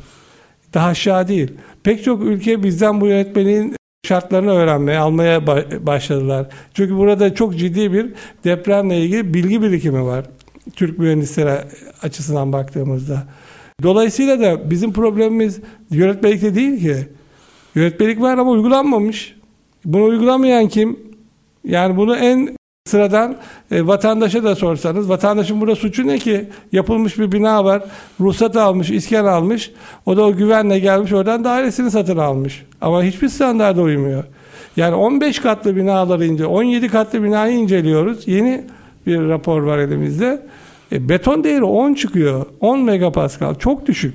Daha 0.75 0.89
aşağı 0.89 1.29
değil. 1.29 1.53
Pek 1.83 2.05
çok 2.05 2.23
ülke 2.23 2.63
bizden 2.63 3.01
bu 3.01 3.07
yönetmeliğin 3.07 3.77
şartlarını 4.07 4.53
öğrenmeye, 4.53 4.99
almaya 4.99 5.47
başladılar. 5.87 6.47
Çünkü 6.75 6.97
burada 6.97 7.35
çok 7.35 7.59
ciddi 7.59 7.93
bir 7.93 8.13
depremle 8.45 9.01
ilgili 9.01 9.35
bilgi 9.35 9.63
birikimi 9.63 10.05
var. 10.05 10.25
Türk 10.77 10.99
mühendisleri 10.99 11.59
açısından 12.03 12.53
baktığımızda. 12.53 13.27
Dolayısıyla 13.83 14.41
da 14.41 14.71
bizim 14.71 14.93
problemimiz 14.93 15.61
yönetmelikte 15.91 16.55
değil 16.55 16.81
ki. 16.81 16.97
Yönetmelik 17.75 18.21
var 18.21 18.39
ama 18.39 18.51
uygulanmamış. 18.51 19.37
Bunu 19.85 20.05
uygulamayan 20.05 20.69
kim? 20.69 20.99
Yani 21.65 21.97
bunu 21.97 22.17
en 22.17 22.57
Sıradan 22.85 23.37
e, 23.71 23.87
vatandaşa 23.87 24.45
da 24.45 24.55
sorsanız, 24.55 25.09
vatandaşın 25.09 25.61
burada 25.61 25.77
suçu 25.77 26.07
ne 26.07 26.19
ki? 26.19 26.49
Yapılmış 26.73 27.19
bir 27.19 27.33
bina 27.33 27.65
var, 27.65 27.83
ruhsat 28.21 28.57
almış, 28.57 28.91
iskan 28.91 29.25
almış. 29.25 29.71
O 30.07 30.17
da 30.17 30.23
o 30.23 30.37
güvenle 30.37 30.79
gelmiş, 30.79 31.13
oradan 31.13 31.45
dairesini 31.45 31.91
satın 31.91 32.17
almış. 32.17 32.65
Ama 32.81 33.03
hiçbir 33.03 33.29
standarda 33.29 33.83
uymuyor. 33.83 34.25
Yani 34.77 34.95
15 34.95 35.39
katlı 35.39 35.77
binaları 35.77 36.27
ince, 36.27 36.47
17 36.47 36.89
katlı 36.89 37.23
binayı 37.23 37.59
inceliyoruz. 37.59 38.29
Yeni 38.29 38.65
bir 39.07 39.29
rapor 39.29 39.63
var 39.63 39.79
elimizde. 39.79 40.43
E, 40.93 41.09
beton 41.09 41.45
değeri 41.45 41.65
10 41.65 41.95
çıkıyor. 41.95 42.47
10 42.61 42.81
megapascal. 42.81 43.55
Çok 43.55 43.87
düşük. 43.87 44.15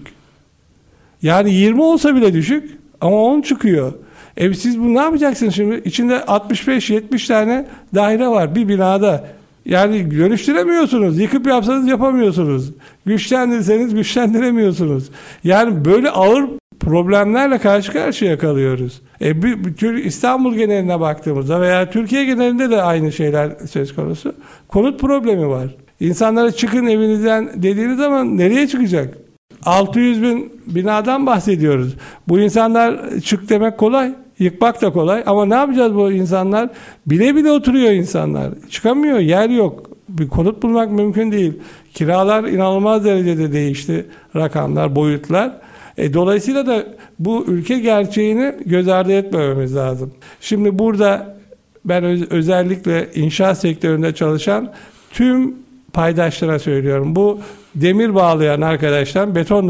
Yani 1.22 1.54
20 1.54 1.82
olsa 1.82 2.16
bile 2.16 2.34
düşük 2.34 2.78
ama 3.02 3.24
10 3.24 3.42
çıkıyor. 3.42 3.94
E 4.38 4.54
siz 4.54 4.80
bu 4.80 4.94
ne 4.94 5.00
yapacaksınız 5.00 5.56
şimdi? 5.56 5.82
İçinde 5.86 6.16
65-70 6.16 7.28
tane 7.28 7.66
daire 7.96 8.28
var 8.28 8.56
bir 8.56 8.68
binada. 8.68 9.28
Yani 9.66 10.12
dönüştüremiyorsunuz. 10.12 11.20
Yıkıp 11.20 11.48
yapsanız 11.48 11.88
yapamıyorsunuz. 11.88 12.72
Güçlendirseniz 13.06 13.96
güçlendiremiyorsunuz. 13.96 15.10
Yani 15.44 15.86
böyle 15.86 16.10
ağır 16.10 16.46
problemlerle 16.80 17.58
karşı 17.58 17.94
karşıya 17.94 18.38
kalıyoruz. 18.38 19.02
E, 19.22 19.44
bir, 19.44 19.64
bir, 19.64 19.94
İstanbul 19.94 20.56
geneline 20.56 21.00
baktığımızda 21.00 21.62
veya 21.62 21.90
Türkiye 21.90 22.26
genelinde 22.26 22.70
de 22.70 22.82
aynı 22.82 23.12
şeyler 23.12 23.50
söz 23.70 23.96
konusu. 23.96 24.36
Konut 24.68 25.00
problemi 25.00 25.48
var. 25.48 25.76
İnsanlara 26.00 26.52
çıkın 26.52 26.88
evinizden 26.88 27.50
dediğiniz 27.56 27.98
zaman 27.98 28.38
nereye 28.38 28.68
çıkacak? 28.68 29.18
600 29.66 30.22
bin 30.22 30.52
binadan 30.68 31.26
bahsediyoruz. 31.26 31.96
Bu 32.28 32.40
insanlar 32.40 33.20
çık 33.20 33.50
demek 33.50 33.78
kolay. 33.78 34.14
Yıkmak 34.40 34.82
da 34.82 34.94
kolay 34.94 35.24
ama 35.26 35.46
ne 35.46 35.56
yapacağız 35.56 35.96
bu 35.96 36.12
insanlar? 36.12 36.70
Bile 37.06 37.36
bile 37.36 37.52
oturuyor 37.52 37.92
insanlar. 37.92 38.50
Çıkamıyor, 38.70 39.20
yer 39.20 39.50
yok. 39.50 39.90
Bir 40.10 40.28
konut 40.28 40.64
bulmak 40.64 40.92
mümkün 40.92 41.32
değil. 41.32 41.54
Kiralar 41.94 42.44
inanılmaz 42.44 43.06
derecede 43.06 43.54
değişti. 43.54 44.06
Rakamlar, 44.36 44.96
boyutlar. 44.96 45.52
E, 45.98 46.14
dolayısıyla 46.14 46.68
da 46.68 46.86
bu 47.20 47.46
ülke 47.48 47.80
gerçeğini 47.80 48.56
göz 48.66 48.88
ardı 48.88 49.12
etmememiz 49.12 49.76
lazım. 49.76 50.12
Şimdi 50.42 50.80
burada 50.80 51.38
ben 51.86 52.04
öz- 52.04 52.32
özellikle 52.32 53.10
inşaat 53.16 53.58
sektöründe 53.58 54.16
çalışan 54.16 54.72
tüm 55.12 55.56
paydaşlara 55.98 56.60
söylüyorum. 56.60 57.16
Bu 57.16 57.40
demir 57.76 58.16
bağlayan 58.16 58.62
arkadaştan, 58.62 59.36
beton 59.36 59.70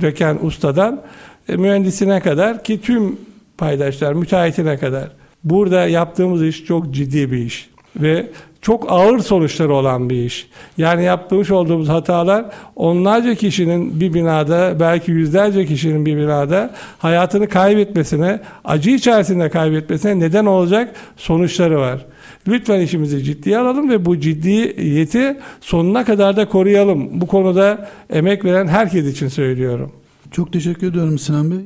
döken 0.00 0.38
ustadan 0.42 1.02
e, 1.48 1.56
mühendisine 1.56 2.20
kadar 2.20 2.64
ki 2.64 2.80
tüm 2.80 3.18
paydaşlar, 3.58 4.12
müteahhitine 4.12 4.78
kadar. 4.78 5.08
Burada 5.44 5.86
yaptığımız 5.86 6.42
iş 6.42 6.64
çok 6.64 6.90
ciddi 6.90 7.32
bir 7.32 7.38
iş 7.38 7.70
ve 7.96 8.26
çok 8.60 8.92
ağır 8.92 9.18
sonuçları 9.18 9.74
olan 9.74 10.10
bir 10.10 10.24
iş. 10.24 10.48
Yani 10.78 11.04
yapmış 11.04 11.50
olduğumuz 11.50 11.88
hatalar 11.88 12.44
onlarca 12.76 13.34
kişinin 13.34 14.00
bir 14.00 14.14
binada, 14.14 14.80
belki 14.80 15.10
yüzlerce 15.10 15.66
kişinin 15.66 16.06
bir 16.06 16.16
binada 16.16 16.70
hayatını 16.98 17.48
kaybetmesine, 17.48 18.40
acı 18.64 18.90
içerisinde 18.90 19.50
kaybetmesine 19.50 20.20
neden 20.20 20.46
olacak 20.46 20.94
sonuçları 21.16 21.78
var. 21.78 22.06
Lütfen 22.48 22.80
işimizi 22.80 23.24
ciddiye 23.24 23.58
alalım 23.58 23.90
ve 23.90 24.04
bu 24.04 24.20
ciddiyeti 24.20 25.40
sonuna 25.60 26.04
kadar 26.04 26.36
da 26.36 26.48
koruyalım. 26.48 27.20
Bu 27.20 27.26
konuda 27.26 27.90
emek 28.10 28.44
veren 28.44 28.66
herkes 28.66 29.06
için 29.06 29.28
söylüyorum. 29.28 29.92
Çok 30.30 30.52
teşekkür 30.52 30.86
ediyorum 30.86 31.18
Sinan 31.18 31.50
Bey. 31.50 31.58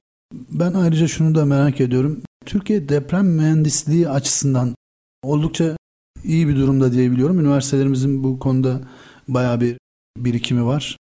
Ben 0.51 0.73
ayrıca 0.73 1.09
şunu 1.09 1.35
da 1.35 1.45
merak 1.45 1.81
ediyorum. 1.81 2.23
Türkiye 2.47 2.89
deprem 2.89 3.27
mühendisliği 3.27 4.09
açısından 4.09 4.75
oldukça 5.23 5.77
iyi 6.25 6.49
bir 6.49 6.57
durumda 6.57 6.93
diyebiliyorum. 6.93 7.41
Üniversitelerimizin 7.41 8.25
bu 8.25 8.39
konuda 8.39 8.81
bayağı 9.29 9.61
bir 9.61 9.77
birikimi 10.17 10.65
var. 10.65 10.97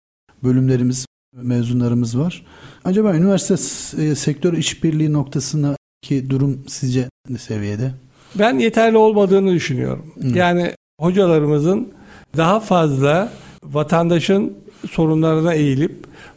Bölümlerimiz, 0.43 1.05
mezunlarımız 1.33 2.19
var. 2.19 2.45
Acaba 2.85 3.15
üniversite 3.15 3.57
sektör 4.15 4.53
işbirliği 4.53 5.13
noktasındaki 5.13 6.29
durum 6.29 6.63
sizce 6.67 7.09
ne 7.29 7.37
seviyede? 7.37 7.93
Ben 8.39 8.59
yeterli 8.59 8.97
olmadığını 8.97 9.53
düşünüyorum. 9.53 10.13
Hı. 10.21 10.37
Yani 10.37 10.71
hocalarımızın 10.99 11.93
daha 12.37 12.59
fazla 12.59 13.29
vatandaşın 13.63 14.57
sorunlarına 14.91 15.53
eğilip 15.53 15.91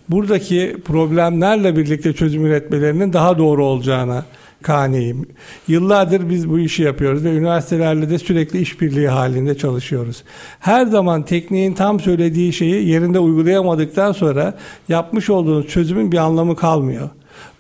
buradaki 0.09 0.77
problemlerle 0.85 1.77
birlikte 1.77 2.13
çözüm 2.13 2.47
üretmelerinin 2.47 3.13
daha 3.13 3.39
doğru 3.39 3.65
olacağına 3.65 4.25
kaniyim. 4.63 5.27
Yıllardır 5.69 6.31
biz 6.31 6.51
bu 6.51 6.59
işi 6.59 6.83
yapıyoruz 6.83 7.25
ve 7.25 7.31
üniversitelerle 7.31 8.11
de 8.11 8.19
sürekli 8.19 8.61
işbirliği 8.61 9.09
halinde 9.09 9.59
çalışıyoruz. 9.59 10.25
Her 10.61 10.87
zaman 10.87 11.23
tekniğin 11.23 11.75
tam 11.75 12.01
söylediği 12.01 12.53
şeyi 12.53 12.89
yerinde 12.89 13.19
uygulayamadıktan 13.19 14.13
sonra 14.13 14.55
yapmış 14.89 15.31
olduğunuz 15.31 15.69
çözümün 15.69 16.13
bir 16.13 16.17
anlamı 16.17 16.57
kalmıyor. 16.57 17.11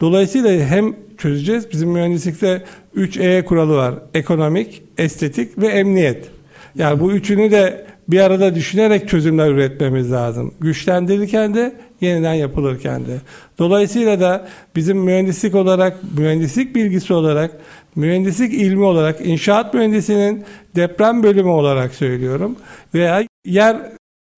Dolayısıyla 0.00 0.66
hem 0.66 0.94
çözeceğiz. 1.18 1.72
Bizim 1.72 1.90
mühendislikte 1.90 2.64
3E 2.96 3.44
kuralı 3.44 3.76
var. 3.76 3.94
Ekonomik, 4.14 4.82
estetik 4.98 5.58
ve 5.58 5.66
emniyet. 5.66 6.28
Yani 6.74 7.00
bu 7.00 7.12
üçünü 7.12 7.50
de 7.50 7.86
bir 8.08 8.20
arada 8.20 8.54
düşünerek 8.54 9.08
çözümler 9.08 9.50
üretmemiz 9.50 10.12
lazım. 10.12 10.54
Güçlendirirken 10.60 11.54
de 11.54 11.76
yeniden 12.00 12.34
yapılırken 12.34 13.06
de. 13.06 13.20
Dolayısıyla 13.58 14.20
da 14.20 14.48
bizim 14.76 14.98
mühendislik 14.98 15.54
olarak, 15.54 15.96
mühendislik 16.18 16.74
bilgisi 16.74 17.14
olarak, 17.14 17.50
mühendislik 17.96 18.54
ilmi 18.54 18.84
olarak, 18.84 19.26
inşaat 19.26 19.74
mühendisinin 19.74 20.44
deprem 20.76 21.22
bölümü 21.22 21.48
olarak 21.48 21.94
söylüyorum 21.94 22.56
veya 22.94 23.22
yer 23.46 23.76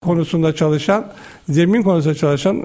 konusunda 0.01 0.55
çalışan, 0.55 1.07
zemin 1.49 1.83
konusunda 1.83 2.15
çalışan 2.15 2.63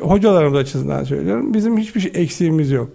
hocalarımız 0.00 0.58
açısından 0.58 1.04
söylüyorum. 1.04 1.54
Bizim 1.54 1.78
hiçbir 1.78 2.00
şey 2.00 2.12
eksiğimiz 2.14 2.70
yok. 2.70 2.90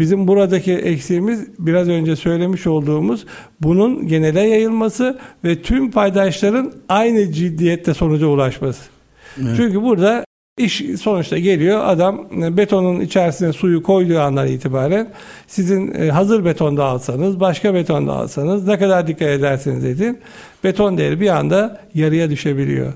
Bizim 0.00 0.28
buradaki 0.28 0.72
eksiğimiz 0.72 1.46
biraz 1.58 1.88
önce 1.88 2.16
söylemiş 2.16 2.66
olduğumuz 2.66 3.26
bunun 3.60 4.06
genele 4.06 4.40
yayılması 4.40 5.18
ve 5.44 5.62
tüm 5.62 5.90
paydaşların 5.90 6.72
aynı 6.88 7.32
ciddiyette 7.32 7.94
sonuca 7.94 8.26
ulaşması. 8.26 8.82
Evet. 9.42 9.52
Çünkü 9.56 9.82
burada 9.82 10.24
iş 10.58 10.82
sonuçta 11.00 11.38
geliyor 11.38 11.80
adam 11.84 12.26
betonun 12.30 13.00
içerisine 13.00 13.52
suyu 13.52 13.82
koyduğu 13.82 14.18
andan 14.18 14.46
itibaren 14.48 15.12
sizin 15.46 15.94
e, 15.94 16.10
hazır 16.10 16.44
betonda 16.44 16.84
alsanız 16.84 17.40
başka 17.40 17.74
betonda 17.74 18.12
alsanız 18.12 18.66
ne 18.66 18.78
kadar 18.78 19.06
dikkat 19.06 19.28
ederseniz 19.28 19.84
edin 19.84 20.18
beton 20.64 20.98
değeri 20.98 21.20
bir 21.20 21.28
anda 21.28 21.80
yarıya 21.94 22.30
düşebiliyor. 22.30 22.92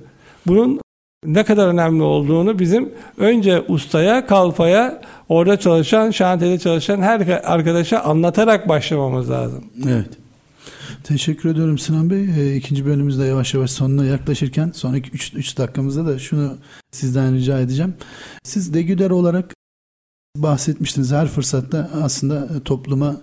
Bunun 0.47 0.81
ne 1.25 1.45
kadar 1.45 1.69
önemli 1.69 2.03
olduğunu 2.03 2.59
bizim 2.59 2.93
önce 3.19 3.61
ustaya, 3.69 4.27
kalfaya, 4.27 5.01
orada 5.29 5.59
çalışan, 5.59 6.11
şantiyede 6.11 6.59
çalışan 6.59 7.03
her 7.03 7.41
arkadaşa 7.45 8.01
anlatarak 8.01 8.69
başlamamız 8.69 9.31
lazım. 9.31 9.65
Evet. 9.89 10.11
Teşekkür 11.05 11.49
ediyorum 11.49 11.79
Sinan 11.79 12.11
Bey. 12.11 12.25
E, 12.25 12.57
ikinci 12.57 12.87
bölümümüzde 12.87 13.25
yavaş 13.25 13.55
yavaş 13.55 13.71
sonuna 13.71 14.05
yaklaşırken 14.05 14.71
sonraki 14.75 15.11
3 15.11 15.59
dakikamızda 15.59 16.07
da 16.07 16.19
şunu 16.19 16.57
sizden 16.93 17.35
rica 17.35 17.61
edeceğim. 17.61 17.95
Siz 18.45 18.75
degüder 18.75 19.11
olarak 19.11 19.55
bahsetmiştiniz 20.37 21.13
her 21.13 21.29
fırsatta 21.29 21.91
aslında 22.03 22.63
topluma 22.65 23.17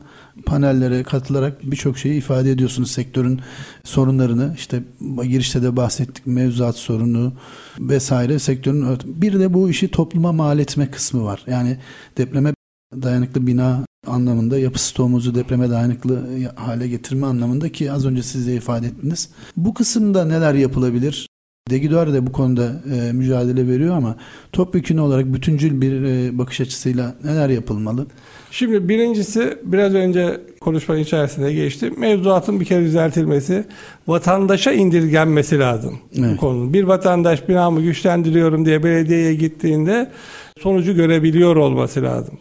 panellere 0.46 1.04
katılarak 1.04 1.72
birçok 1.72 1.98
şeyi 1.98 2.18
ifade 2.18 2.52
ediyorsunuz 2.52 2.92
sektörün 2.92 3.42
sorunlarını 3.84 4.54
işte 4.58 4.84
girişte 5.24 5.64
de 5.64 5.78
bahsettik 5.78 6.28
mevzuat 6.28 6.76
sorunu 6.76 7.34
vesaire 7.80 8.40
sektörün 8.40 9.00
bir 9.06 9.40
de 9.40 9.54
bu 9.54 9.70
işi 9.70 9.88
topluma 9.88 10.32
mal 10.32 10.60
etme 10.60 10.92
kısmı 10.92 11.24
var 11.24 11.44
yani 11.48 11.78
depreme 12.18 12.54
dayanıklı 12.94 13.48
bina 13.48 13.86
anlamında 14.08 14.60
yapı 14.60 14.84
stoğumuzu 14.84 15.36
depreme 15.36 15.70
dayanıklı 15.70 16.28
hale 16.56 16.88
getirme 16.88 17.28
anlamında 17.28 17.72
ki 17.72 17.92
az 17.92 18.06
önce 18.06 18.24
siz 18.24 18.48
de 18.48 18.56
ifade 18.56 18.88
ettiniz. 18.88 19.30
Bu 19.58 19.74
kısımda 19.74 20.26
neler 20.26 20.54
yapılabilir? 20.54 21.28
Degidor 21.72 22.14
de 22.14 22.28
bu 22.28 22.32
konuda 22.32 22.82
e, 22.96 23.12
mücadele 23.12 23.68
veriyor 23.68 23.96
ama 23.96 24.16
topyekun 24.52 24.98
olarak 24.98 25.34
bütüncül 25.34 25.82
bir 25.82 26.04
e, 26.04 26.38
bakış 26.38 26.62
açısıyla 26.62 27.16
neler 27.24 27.50
yapılmalı? 27.50 28.08
Şimdi 28.52 28.90
birincisi 28.90 29.58
biraz 29.64 29.94
önce 29.94 30.42
konuşmanın 30.62 31.00
içerisinde 31.00 31.54
geçti. 31.54 31.92
Mevzuatın 31.98 32.60
bir 32.60 32.66
kere 32.66 32.84
düzeltilmesi, 32.84 33.64
vatandaşa 34.08 34.72
indirgenmesi 34.72 35.60
lazım 35.60 36.00
evet. 36.20 36.34
bu 36.34 36.38
konunun. 36.38 36.74
Bir 36.74 36.84
vatandaş 36.84 37.50
binamı 37.50 37.82
güçlendiriyorum 37.82 38.66
diye 38.66 38.84
belediyeye 38.84 39.34
gittiğinde 39.34 40.12
sonucu 40.60 40.96
görebiliyor 40.96 41.56
olması 41.56 42.04
lazım. 42.04 42.40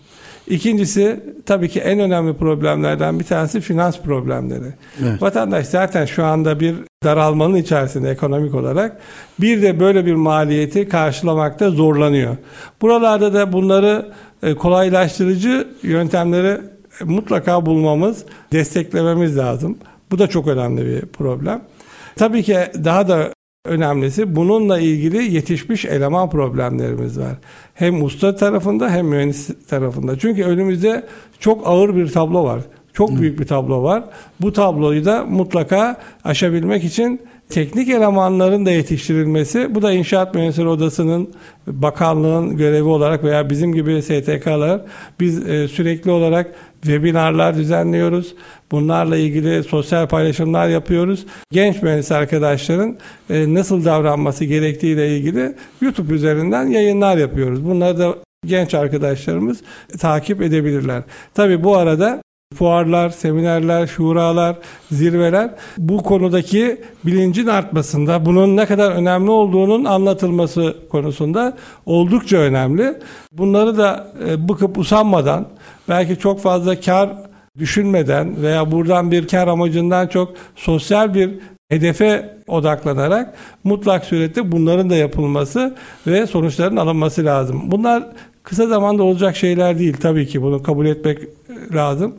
İkincisi 0.50 1.20
tabii 1.46 1.68
ki 1.68 1.80
en 1.80 1.98
önemli 1.98 2.34
problemlerden 2.34 3.20
bir 3.20 3.24
tanesi 3.24 3.60
finans 3.60 4.00
problemleri. 4.00 4.74
Evet. 5.02 5.22
Vatandaş 5.22 5.66
zaten 5.66 6.06
şu 6.06 6.24
anda 6.24 6.60
bir 6.60 6.74
daralmanın 7.04 7.54
içerisinde 7.54 8.10
ekonomik 8.10 8.54
olarak 8.54 9.00
bir 9.40 9.62
de 9.62 9.80
böyle 9.80 10.06
bir 10.06 10.14
maliyeti 10.14 10.88
karşılamakta 10.88 11.70
zorlanıyor. 11.70 12.36
Buralarda 12.82 13.34
da 13.34 13.52
bunları 13.52 14.12
e, 14.42 14.54
kolaylaştırıcı 14.54 15.68
yöntemleri 15.82 16.60
mutlaka 17.04 17.66
bulmamız, 17.66 18.24
desteklememiz 18.52 19.38
lazım. 19.38 19.78
Bu 20.10 20.18
da 20.18 20.26
çok 20.26 20.46
önemli 20.46 20.86
bir 20.86 21.00
problem. 21.00 21.62
Tabii 22.16 22.42
ki 22.42 22.58
daha 22.84 23.08
da 23.08 23.28
önemlisi 23.64 24.36
bununla 24.36 24.78
ilgili 24.78 25.34
yetişmiş 25.34 25.84
eleman 25.84 26.30
problemlerimiz 26.30 27.18
var. 27.18 27.36
Hem 27.74 28.04
usta 28.04 28.36
tarafında 28.36 28.90
hem 28.90 29.06
mühendis 29.06 29.66
tarafında. 29.68 30.18
Çünkü 30.18 30.44
önümüzde 30.44 31.06
çok 31.38 31.66
ağır 31.66 31.96
bir 31.96 32.08
tablo 32.08 32.44
var. 32.44 32.60
Çok 32.92 33.20
büyük 33.20 33.40
bir 33.40 33.46
tablo 33.46 33.82
var. 33.82 34.04
Bu 34.40 34.52
tabloyu 34.52 35.04
da 35.04 35.24
mutlaka 35.24 35.96
aşabilmek 36.24 36.84
için 36.84 37.20
teknik 37.50 37.88
elemanların 37.88 38.66
da 38.66 38.70
yetiştirilmesi, 38.70 39.74
bu 39.74 39.82
da 39.82 39.92
İnşaat 39.92 40.34
Mühendisleri 40.34 40.68
Odası'nın, 40.68 41.30
bakanlığın 41.66 42.56
görevi 42.56 42.88
olarak 42.88 43.24
veya 43.24 43.50
bizim 43.50 43.72
gibi 43.72 44.02
STK'lar, 44.02 44.80
biz 45.20 45.48
e, 45.48 45.68
sürekli 45.68 46.10
olarak 46.10 46.54
webinarlar 46.82 47.56
düzenliyoruz. 47.56 48.34
Bunlarla 48.70 49.16
ilgili 49.16 49.62
sosyal 49.62 50.08
paylaşımlar 50.08 50.68
yapıyoruz. 50.68 51.26
Genç 51.52 51.82
mühendis 51.82 52.12
arkadaşların 52.12 52.98
e, 53.30 53.54
nasıl 53.54 53.84
davranması 53.84 54.44
gerektiğiyle 54.44 55.16
ilgili 55.16 55.54
YouTube 55.80 56.14
üzerinden 56.14 56.66
yayınlar 56.66 57.16
yapıyoruz. 57.16 57.64
Bunları 57.64 57.98
da 57.98 58.14
genç 58.46 58.74
arkadaşlarımız 58.74 59.60
takip 59.98 60.42
edebilirler. 60.42 61.02
Tabi 61.34 61.64
bu 61.64 61.76
arada 61.76 62.22
fuarlar, 62.54 63.10
seminerler, 63.10 63.86
şuralar, 63.86 64.56
zirveler 64.90 65.50
bu 65.78 66.02
konudaki 66.02 66.80
bilincin 67.06 67.46
artmasında, 67.46 68.26
bunun 68.26 68.56
ne 68.56 68.66
kadar 68.66 68.92
önemli 68.92 69.30
olduğunun 69.30 69.84
anlatılması 69.84 70.76
konusunda 70.90 71.56
oldukça 71.86 72.36
önemli. 72.36 72.98
Bunları 73.32 73.78
da 73.78 74.12
e, 74.28 74.48
bıkıp 74.48 74.78
usanmadan, 74.78 75.48
belki 75.88 76.18
çok 76.18 76.40
fazla 76.40 76.80
kar 76.80 77.10
düşünmeden 77.58 78.42
veya 78.42 78.72
buradan 78.72 79.10
bir 79.10 79.28
kar 79.28 79.48
amacından 79.48 80.06
çok 80.06 80.34
sosyal 80.56 81.14
bir 81.14 81.30
hedefe 81.68 82.36
odaklanarak 82.48 83.34
mutlak 83.64 84.04
surette 84.04 84.52
bunların 84.52 84.90
da 84.90 84.96
yapılması 84.96 85.76
ve 86.06 86.26
sonuçların 86.26 86.76
alınması 86.76 87.24
lazım. 87.24 87.62
Bunlar 87.64 88.06
kısa 88.42 88.66
zamanda 88.66 89.02
olacak 89.02 89.36
şeyler 89.36 89.78
değil 89.78 89.96
tabii 90.00 90.26
ki 90.26 90.42
bunu 90.42 90.62
kabul 90.62 90.86
etmek 90.86 91.18
lazım. 91.74 92.14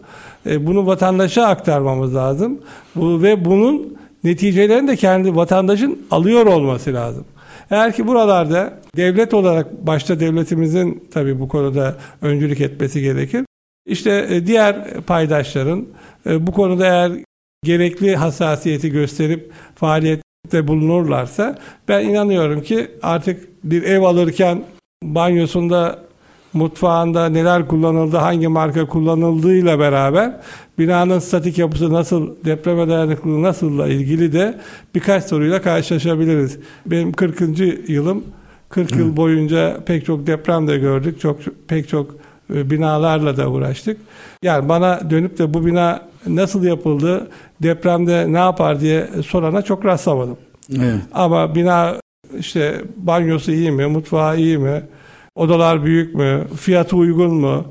E, 0.46 0.68
bunu 0.68 0.88
vatandaşa 0.88 1.46
aktarmamız 1.46 2.16
lazım. 2.16 2.60
Bu, 2.96 3.22
ve 3.22 3.46
bunun 3.46 3.98
neticelerini 4.24 4.88
de 4.88 4.96
kendi 4.96 5.36
vatandaşın 5.36 6.00
alıyor 6.12 6.46
olması 6.46 6.94
lazım. 6.94 7.26
Eğer 7.72 7.96
ki 7.96 8.08
buralarda 8.08 8.80
devlet 8.96 9.34
olarak 9.34 9.88
başta 9.88 10.20
devletimizin 10.20 11.04
tabii 11.12 11.40
bu 11.40 11.48
konuda 11.48 11.96
öncülük 12.22 12.62
etmesi 12.62 13.02
gerekir. 13.02 13.46
İşte 13.86 14.28
e, 14.30 14.48
diğer 14.48 15.02
paydaşların 15.02 15.88
e, 16.26 16.48
bu 16.48 16.52
konuda 16.52 16.86
eğer 16.86 17.12
gerekli 17.64 18.16
hassasiyeti 18.16 18.90
gösterip 18.90 19.52
faaliyette 19.76 20.68
bulunurlarsa 20.68 21.58
ben 21.88 22.06
inanıyorum 22.06 22.62
ki 22.62 22.92
artık 23.02 23.48
bir 23.64 23.84
ev 23.84 24.02
alırken 24.02 24.64
banyosunda 25.04 26.11
mutfağında 26.54 27.30
neler 27.30 27.68
kullanıldı, 27.68 28.18
hangi 28.18 28.48
marka 28.48 28.86
kullanıldığıyla 28.86 29.80
beraber 29.80 30.34
binanın 30.80 31.20
statik 31.20 31.58
yapısı 31.58 31.94
nasıl, 31.94 32.36
depreme 32.46 32.88
dayanıklılığı 32.88 33.42
nasılla 33.42 33.88
ilgili 33.88 34.34
de 34.34 34.58
birkaç 34.96 35.24
soruyla 35.24 35.62
karşılaşabiliriz. 35.62 36.60
Benim 36.86 37.12
40. 37.12 37.90
yılım 37.90 38.24
40 38.70 38.96
yıl 38.96 39.18
boyunca 39.18 39.78
pek 39.86 40.06
çok 40.06 40.28
deprem 40.28 40.68
de 40.68 40.78
gördük. 40.78 41.20
Çok 41.20 41.38
pek 41.68 41.90
çok 41.90 42.16
e, 42.54 42.70
binalarla 42.70 43.38
da 43.38 43.50
uğraştık. 43.50 43.98
Yani 44.44 44.70
bana 44.70 45.10
dönüp 45.10 45.38
de 45.38 45.54
bu 45.54 45.66
bina 45.66 46.02
nasıl 46.28 46.64
yapıldı, 46.64 47.28
depremde 47.64 48.34
ne 48.34 48.38
yapar 48.38 48.80
diye 48.80 49.10
sorana 49.26 49.62
çok 49.62 49.86
rastlamadım. 49.86 50.38
Evet. 50.76 51.02
Ama 51.14 51.56
bina 51.56 51.96
işte 52.40 52.82
banyosu 52.98 53.52
iyi 53.52 53.72
mi, 53.72 53.86
mutfağı 53.86 54.38
iyi 54.38 54.58
mi, 54.58 54.82
Odalar 55.36 55.86
büyük 55.86 56.16
mü? 56.16 56.48
Fiyatı 56.56 56.96
uygun 56.96 57.34
mu? 57.34 57.66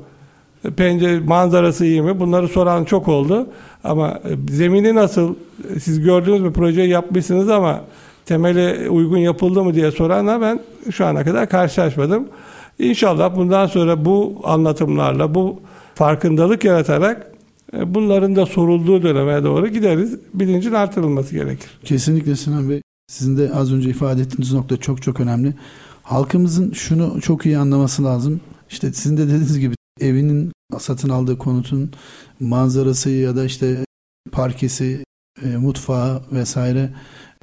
Pencere 0.75 1.19
manzarası 1.19 1.85
iyi 1.85 2.01
mi? 2.01 2.19
Bunları 2.19 2.47
soran 2.47 2.83
çok 2.83 3.07
oldu. 3.07 3.47
Ama 3.83 4.09
e, 4.09 4.53
zemini 4.53 4.95
nasıl? 4.95 5.35
Siz 5.81 6.01
gördüğünüz 6.01 6.43
bir 6.43 6.51
projeyi 6.51 6.89
yapmışsınız 6.89 7.49
ama 7.49 7.81
temeli 8.25 8.89
uygun 8.89 9.17
yapıldı 9.17 9.63
mı 9.63 9.73
diye 9.73 9.91
soranla 9.91 10.41
ben 10.41 10.59
şu 10.91 11.05
ana 11.05 11.23
kadar 11.23 11.49
karşılaşmadım. 11.49 12.27
İnşallah 12.79 13.35
bundan 13.35 13.67
sonra 13.67 14.05
bu 14.05 14.41
anlatımlarla, 14.43 15.35
bu 15.35 15.59
farkındalık 15.95 16.63
yaratarak 16.63 17.31
e, 17.73 17.93
bunların 17.93 18.35
da 18.35 18.45
sorulduğu 18.45 19.03
döneme 19.03 19.43
doğru 19.43 19.67
gideriz. 19.67 20.19
Bilincin 20.33 20.73
artırılması 20.73 21.35
gerekir. 21.35 21.69
Kesinlikle 21.83 22.35
Sinan 22.35 22.69
Bey. 22.69 22.81
Sizin 23.07 23.37
de 23.37 23.51
az 23.53 23.73
önce 23.73 23.89
ifade 23.89 24.21
ettiğiniz 24.21 24.53
nokta 24.53 24.77
çok 24.77 25.01
çok 25.01 25.19
önemli. 25.19 25.53
Halkımızın 26.11 26.71
şunu 26.71 27.21
çok 27.21 27.45
iyi 27.45 27.57
anlaması 27.57 28.03
lazım. 28.03 28.41
İşte 28.69 28.93
sizin 28.93 29.17
de 29.17 29.27
dediğiniz 29.27 29.59
gibi 29.59 29.75
evinin 29.99 30.51
satın 30.79 31.09
aldığı 31.09 31.37
konutun 31.37 31.91
manzarası 32.39 33.09
ya 33.09 33.35
da 33.35 33.45
işte 33.45 33.85
parkesi, 34.31 35.03
e, 35.43 35.47
mutfağı 35.57 36.21
vesaire 36.31 36.93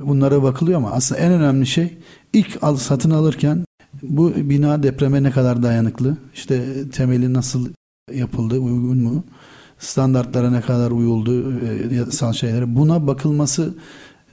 bunlara 0.01 0.43
bakılıyor 0.43 0.79
ama 0.79 0.91
aslında 0.91 1.21
en 1.21 1.33
önemli 1.33 1.67
şey 1.67 1.99
ilk 2.33 2.59
al, 2.63 2.77
satın 2.77 3.11
alırken 3.11 3.65
bu 4.03 4.33
bina 4.37 4.83
depreme 4.83 5.23
ne 5.23 5.31
kadar 5.31 5.63
dayanıklı, 5.63 6.17
işte 6.35 6.65
temeli 6.91 7.33
nasıl 7.33 7.69
yapıldı, 8.15 8.59
uygun 8.59 8.99
mu, 8.99 9.25
standartlara 9.79 10.51
ne 10.51 10.61
kadar 10.61 10.91
uyuldu, 10.91 11.61
e, 11.61 11.95
yasal 11.95 12.33
şeylere 12.33 12.77
buna 12.77 13.07
bakılması 13.07 13.75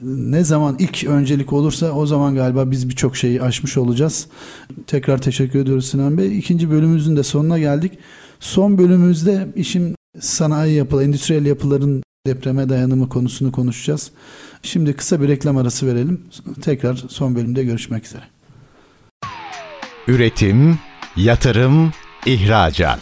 ne 0.00 0.44
zaman 0.44 0.76
ilk 0.78 1.04
öncelik 1.04 1.52
olursa 1.52 1.92
o 1.92 2.06
zaman 2.06 2.34
galiba 2.34 2.70
biz 2.70 2.88
birçok 2.88 3.16
şeyi 3.16 3.42
aşmış 3.42 3.76
olacağız. 3.76 4.26
Tekrar 4.86 5.22
teşekkür 5.22 5.58
ediyoruz 5.58 5.86
Sinan 5.86 6.18
Bey. 6.18 6.38
İkinci 6.38 6.70
bölümümüzün 6.70 7.16
de 7.16 7.22
sonuna 7.22 7.58
geldik. 7.58 7.92
Son 8.40 8.78
bölümümüzde 8.78 9.48
işin 9.56 9.94
sanayi 10.20 10.74
yapılı, 10.74 11.04
endüstriyel 11.04 11.46
yapıların 11.46 12.02
depreme 12.26 12.68
dayanımı 12.68 13.08
konusunu 13.08 13.52
konuşacağız. 13.52 14.10
Şimdi 14.62 14.92
kısa 14.92 15.20
bir 15.20 15.28
reklam 15.28 15.56
arası 15.56 15.86
verelim. 15.86 16.20
Tekrar 16.62 17.04
son 17.08 17.34
bölümde 17.34 17.64
görüşmek 17.64 18.06
üzere. 18.06 18.22
Üretim, 20.08 20.78
yatırım, 21.16 21.92
ihracat. 22.26 23.00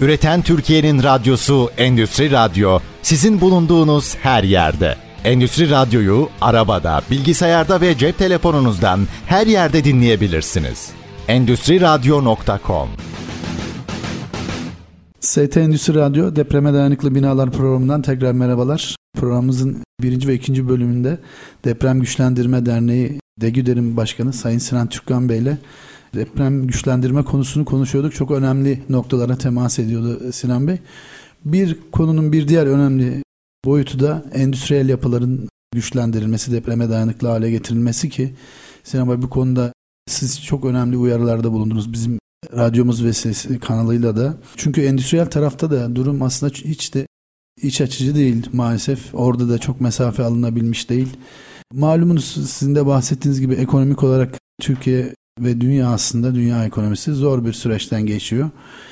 Üreten 0.00 0.42
Türkiye'nin 0.42 1.02
radyosu 1.02 1.70
Endüstri 1.76 2.30
Radyo 2.30 2.78
sizin 3.02 3.40
bulunduğunuz 3.40 4.16
her 4.16 4.44
yerde. 4.44 4.96
Endüstri 5.24 5.70
Radyo'yu 5.70 6.28
arabada, 6.40 7.00
bilgisayarda 7.10 7.80
ve 7.80 7.98
cep 7.98 8.18
telefonunuzdan 8.18 9.00
her 9.26 9.46
yerde 9.46 9.84
dinleyebilirsiniz. 9.84 10.90
Endüstri 11.28 11.80
Radyo.com 11.80 12.88
ST 15.20 15.56
Endüstri 15.56 15.94
Radyo 15.94 16.36
Depreme 16.36 16.72
Dayanıklı 16.72 17.14
Binalar 17.14 17.50
programından 17.50 18.02
tekrar 18.02 18.32
merhabalar. 18.32 18.96
Programımızın 19.16 19.82
birinci 20.00 20.28
ve 20.28 20.34
ikinci 20.34 20.68
bölümünde 20.68 21.18
Deprem 21.64 22.00
Güçlendirme 22.00 22.66
Derneği 22.66 23.20
DEGÜDER'in 23.40 23.96
başkanı 23.96 24.32
Sayın 24.32 24.58
Sinan 24.58 24.88
Türkkan 24.88 25.28
Bey 25.28 25.38
ile 25.38 25.58
deprem 26.14 26.66
güçlendirme 26.66 27.22
konusunu 27.22 27.64
konuşuyorduk. 27.64 28.14
Çok 28.14 28.30
önemli 28.30 28.82
noktalara 28.88 29.36
temas 29.38 29.78
ediyordu 29.78 30.32
Sinan 30.32 30.68
Bey. 30.68 30.78
Bir 31.44 31.76
konunun 31.92 32.32
bir 32.32 32.48
diğer 32.48 32.66
önemli 32.66 33.22
boyutu 33.64 34.00
da 34.00 34.24
endüstriyel 34.32 34.88
yapıların 34.88 35.48
güçlendirilmesi, 35.74 36.52
depreme 36.52 36.90
dayanıklı 36.90 37.28
hale 37.28 37.50
getirilmesi 37.50 38.08
ki 38.08 38.34
sinema 38.84 39.22
bu 39.22 39.30
konuda 39.30 39.72
siz 40.08 40.44
çok 40.44 40.64
önemli 40.64 40.96
uyarılarda 40.96 41.52
bulundunuz. 41.52 41.92
Bizim 41.92 42.18
radyomuz 42.56 43.04
ve 43.04 43.12
ses 43.12 43.46
kanalıyla 43.60 44.16
da. 44.16 44.36
Çünkü 44.56 44.82
endüstriyel 44.82 45.30
tarafta 45.30 45.70
da 45.70 45.96
durum 45.96 46.22
aslında 46.22 46.52
hiç 46.52 46.94
de 46.94 47.06
iç 47.62 47.80
açıcı 47.80 48.14
değil 48.14 48.46
maalesef. 48.52 49.14
Orada 49.14 49.48
da 49.48 49.58
çok 49.58 49.80
mesafe 49.80 50.22
alınabilmiş 50.22 50.90
değil. 50.90 51.08
Malumunuz 51.74 52.24
sizin 52.24 52.74
de 52.74 52.86
bahsettiğiniz 52.86 53.40
gibi 53.40 53.54
ekonomik 53.54 54.02
olarak 54.02 54.38
Türkiye 54.60 55.14
ve 55.40 55.60
dünya 55.60 55.88
aslında 55.88 56.34
dünya 56.34 56.64
ekonomisi 56.64 57.12
zor 57.12 57.44
bir 57.44 57.52
süreçten 57.52 58.06
geçiyor. 58.06 58.50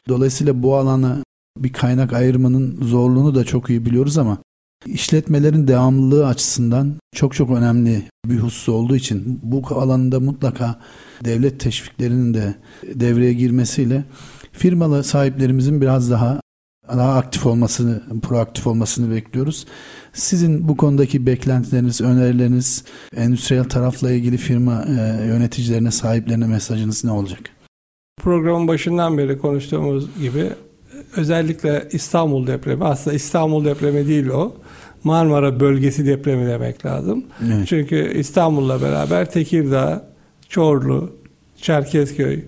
Dolayısıyla 0.09 0.62
bu 0.62 0.76
alana 0.76 1.18
bir 1.59 1.72
kaynak 1.72 2.12
ayırmanın 2.12 2.85
zorluğunu 2.85 3.35
da 3.35 3.44
çok 3.44 3.70
iyi 3.70 3.87
biliyoruz 3.87 4.18
ama 4.18 4.38
İşletmelerin 4.86 5.68
devamlılığı 5.68 6.26
açısından 6.26 6.94
çok 7.14 7.34
çok 7.34 7.50
önemli 7.50 8.02
bir 8.26 8.38
husus 8.38 8.68
olduğu 8.68 8.96
için 8.96 9.40
bu 9.42 9.62
alanda 9.70 10.20
mutlaka 10.20 10.80
devlet 11.24 11.60
teşviklerinin 11.60 12.34
de 12.34 12.54
devreye 12.94 13.33
girmesiyle 13.33 14.04
firmalı 14.52 15.04
sahiplerimizin 15.04 15.81
biraz 15.81 16.10
daha 16.10 16.40
daha 16.88 17.18
aktif 17.18 17.46
olmasını, 17.46 18.02
proaktif 18.22 18.66
olmasını 18.66 19.14
bekliyoruz. 19.14 19.66
Sizin 20.12 20.68
bu 20.68 20.76
konudaki 20.76 21.26
beklentileriniz, 21.26 22.00
önerileriniz, 22.00 22.85
endüstriyel 23.16 23.64
tarafla 23.64 24.10
ilgili 24.12 24.37
firma 24.37 24.85
e, 24.85 25.26
yöneticilerine, 25.26 25.90
sahiplerine 25.90 26.46
mesajınız 26.46 27.04
ne 27.04 27.10
olacak? 27.10 27.40
Programın 28.22 28.68
başından 28.68 29.18
beri 29.18 29.38
konuştuğumuz 29.38 30.08
gibi 30.20 30.50
özellikle 31.16 31.88
İstanbul 31.92 32.46
depremi, 32.46 32.85
aslında 32.85 33.16
İstanbul 33.16 33.64
depremi 33.64 34.08
değil 34.08 34.28
o 34.28 34.56
Marmara 35.05 35.61
bölgesi 35.61 36.07
depremi 36.07 36.46
demek 36.46 36.87
lazım. 36.87 37.25
Evet. 37.46 37.69
Çünkü 37.69 38.13
İstanbul'la 38.19 38.83
beraber 38.83 39.31
Tekirdağ, 39.31 40.11
Çorlu, 40.48 41.13
Çerkezköy 41.57 42.40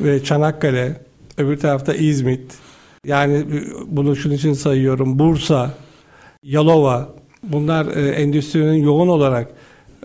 ve 0.00 0.24
Çanakkale, 0.24 1.00
öbür 1.38 1.58
tarafta 1.58 1.94
İzmit. 1.94 2.54
Yani 3.06 3.44
bunu 3.86 4.16
şunun 4.16 4.34
için 4.34 4.52
sayıyorum. 4.52 5.18
Bursa, 5.18 5.74
Yalova. 6.42 7.08
Bunlar 7.42 7.96
e, 7.96 8.08
endüstrinin 8.10 8.82
yoğun 8.82 9.08
olarak 9.08 9.48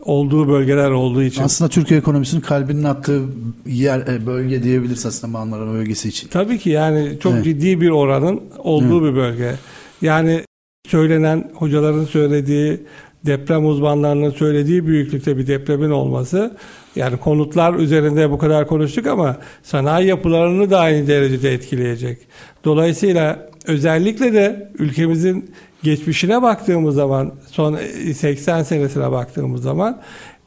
olduğu 0.01 0.47
bölgeler 0.47 0.91
olduğu 0.91 1.23
için. 1.23 1.43
Aslında 1.43 1.69
Türkiye 1.69 1.99
ekonomisinin 1.99 2.41
kalbinin 2.41 2.83
attığı 2.83 3.21
yer 3.65 3.99
e, 4.07 4.25
bölge 4.25 4.63
diyebiliriz 4.63 5.05
aslında 5.05 5.31
Marmara 5.31 5.71
bölgesi 5.73 6.09
için. 6.09 6.27
Tabii 6.27 6.59
ki 6.59 6.69
yani 6.69 7.17
çok 7.23 7.33
Evet. 7.33 7.43
ciddi 7.43 7.81
bir 7.81 7.89
oranın 7.89 8.41
olduğu 8.57 9.03
bir 9.05 9.15
bölge. 9.15 9.55
Yani 10.01 10.41
söylenen 10.87 11.51
hocaların 11.53 12.05
söylediği 12.05 12.79
deprem 13.25 13.65
uzmanlarının 13.65 14.29
söylediği 14.29 14.87
büyüklükte 14.87 15.37
bir 15.37 15.47
depremin 15.47 15.89
olması 15.89 16.57
yani 16.95 17.17
konutlar 17.17 17.73
üzerinde 17.73 18.31
bu 18.31 18.37
kadar 18.37 18.67
konuştuk 18.67 19.07
ama 19.07 19.37
sanayi 19.63 20.07
yapılarını 20.07 20.69
da 20.69 20.79
aynı 20.79 21.07
derecede 21.07 21.53
etkileyecek. 21.53 22.17
Dolayısıyla 22.65 23.49
özellikle 23.65 24.33
de 24.33 24.71
ülkemizin 24.79 25.51
geçmişine 25.83 26.41
baktığımız 26.41 26.95
zaman 26.95 27.33
son 27.51 27.79
80 28.13 28.63
senesine 28.63 29.11
baktığımız 29.11 29.63
zaman 29.63 30.01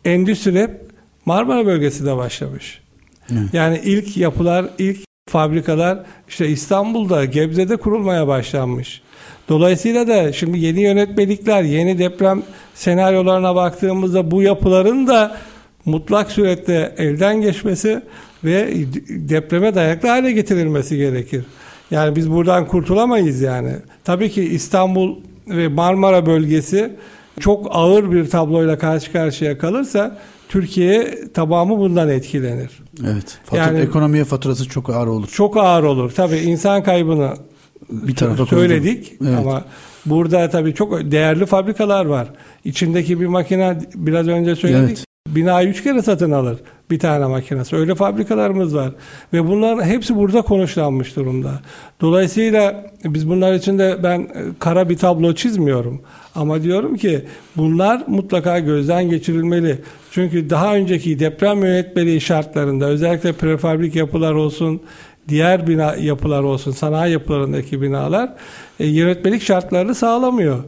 endüstri 0.04 0.62
hep 0.62 0.70
Marmara 1.26 1.66
bölgesinde 1.66 2.16
başlamış. 2.16 2.80
Yani 3.52 3.80
ilk 3.84 4.16
yapılar, 4.16 4.66
ilk 4.78 4.98
fabrikalar 5.30 5.98
işte 6.28 6.48
İstanbul'da, 6.48 7.24
Gebze'de 7.24 7.76
kurulmaya 7.76 8.28
başlanmış. 8.28 9.02
Dolayısıyla 9.48 10.08
da 10.08 10.32
şimdi 10.32 10.58
yeni 10.58 10.80
yönetmelikler, 10.80 11.62
yeni 11.62 11.98
deprem 11.98 12.42
senaryolarına 12.74 13.54
baktığımızda 13.54 14.30
bu 14.30 14.42
yapıların 14.42 15.06
da 15.06 15.36
mutlak 15.84 16.30
surette 16.32 16.94
elden 16.98 17.40
geçmesi 17.40 18.02
ve 18.44 18.68
depreme 19.08 19.74
dayanıklı 19.74 20.08
hale 20.08 20.32
getirilmesi 20.32 20.96
gerekir. 20.96 21.44
Yani 21.90 22.16
biz 22.16 22.30
buradan 22.30 22.66
kurtulamayız 22.66 23.40
yani. 23.40 23.72
Tabii 24.04 24.30
ki 24.30 24.42
İstanbul 24.42 25.16
ve 25.48 25.68
Marmara 25.68 26.26
bölgesi 26.26 26.90
çok 27.40 27.66
ağır 27.70 28.12
bir 28.12 28.30
tabloyla 28.30 28.78
karşı 28.78 29.12
karşıya 29.12 29.58
kalırsa 29.58 30.18
Türkiye 30.48 31.18
tamamı 31.34 31.78
bundan 31.78 32.08
etkilenir. 32.08 32.70
Evet. 33.12 33.38
Fatura, 33.44 33.62
Yani- 33.62 33.80
ekonomiye 33.80 34.24
faturası 34.24 34.68
çok 34.68 34.90
ağır 34.90 35.06
olur. 35.06 35.28
Çok 35.28 35.56
ağır 35.56 35.82
olur. 35.82 36.10
Tabii 36.16 36.36
insan 36.36 36.82
kaybını 36.82 37.34
Bir 37.90 38.14
tarafa 38.14 38.46
söyledik 38.46 39.12
Evet. 39.22 39.38
ama 39.38 39.64
burada 40.06 40.50
tabii 40.50 40.74
çok 40.74 41.10
değerli 41.10 41.46
fabrikalar 41.46 42.04
var. 42.04 42.28
İçindeki 42.64 43.20
bir 43.20 43.26
makine 43.26 43.78
biraz 43.94 44.28
önce 44.28 44.56
söyledik. 44.56 44.98
Evet. 44.98 45.04
Binayı 45.28 45.68
üç 45.68 45.82
kere 45.82 46.02
satın 46.02 46.30
alır 46.30 46.58
bir 46.90 46.98
tane 46.98 47.26
makinesi. 47.26 47.76
Öyle 47.76 47.94
fabrikalarımız 47.94 48.74
var. 48.74 48.90
Ve 49.32 49.48
bunların 49.48 49.84
hepsi 49.84 50.16
burada 50.16 50.42
konuşlanmış 50.42 51.16
durumda. 51.16 51.60
Dolayısıyla 52.00 52.90
biz 53.04 53.28
bunlar 53.28 53.54
için 53.54 53.78
de 53.78 53.98
ben 54.02 54.20
e, 54.20 54.28
kara 54.58 54.88
bir 54.88 54.96
tablo 54.96 55.34
çizmiyorum. 55.34 56.02
Ama 56.34 56.62
diyorum 56.62 56.96
ki 56.96 57.24
bunlar 57.56 58.04
mutlaka 58.06 58.58
gözden 58.58 59.10
geçirilmeli. 59.10 59.78
Çünkü 60.10 60.50
daha 60.50 60.74
önceki 60.74 61.18
deprem 61.18 61.64
yönetmeliği 61.64 62.20
şartlarında 62.20 62.86
özellikle 62.86 63.32
prefabrik 63.32 63.94
yapılar 63.96 64.32
olsun, 64.32 64.80
diğer 65.28 65.66
bina 65.66 65.94
yapılar 65.96 66.42
olsun, 66.42 66.72
sanayi 66.72 67.12
yapılarındaki 67.12 67.82
binalar 67.82 68.32
e, 68.80 68.86
yönetmelik 68.86 69.42
şartlarını 69.42 69.94
sağlamıyor. 69.94 70.64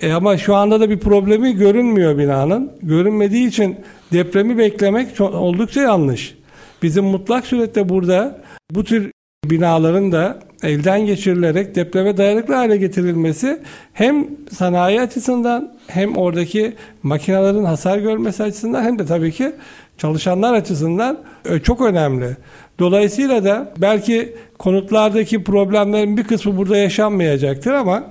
E 0.00 0.12
ama 0.12 0.38
şu 0.38 0.54
anda 0.54 0.80
da 0.80 0.90
bir 0.90 0.98
problemi 0.98 1.56
görünmüyor 1.56 2.18
binanın. 2.18 2.72
Görünmediği 2.82 3.48
için 3.48 3.76
depremi 4.12 4.58
beklemek 4.58 5.20
oldukça 5.20 5.80
yanlış. 5.80 6.34
Bizim 6.82 7.04
mutlak 7.04 7.46
surette 7.46 7.88
burada 7.88 8.40
bu 8.70 8.84
tür 8.84 9.10
binaların 9.44 10.12
da 10.12 10.38
elden 10.62 11.06
geçirilerek 11.06 11.74
depreme 11.74 12.16
dayanıklı 12.16 12.54
hale 12.54 12.76
getirilmesi 12.76 13.60
hem 13.92 14.26
sanayi 14.50 15.00
açısından 15.00 15.74
hem 15.86 16.16
oradaki 16.16 16.74
makinelerin 17.02 17.64
hasar 17.64 17.98
görmesi 17.98 18.42
açısından 18.42 18.82
hem 18.82 18.98
de 18.98 19.06
tabii 19.06 19.32
ki 19.32 19.52
çalışanlar 19.98 20.54
açısından 20.54 21.18
e, 21.44 21.58
çok 21.58 21.80
önemli. 21.80 22.36
Dolayısıyla 22.78 23.44
da 23.44 23.72
belki 23.78 24.34
konutlardaki 24.58 25.44
problemlerin 25.44 26.16
bir 26.16 26.24
kısmı 26.24 26.56
burada 26.56 26.76
yaşanmayacaktır 26.76 27.72
ama 27.72 28.04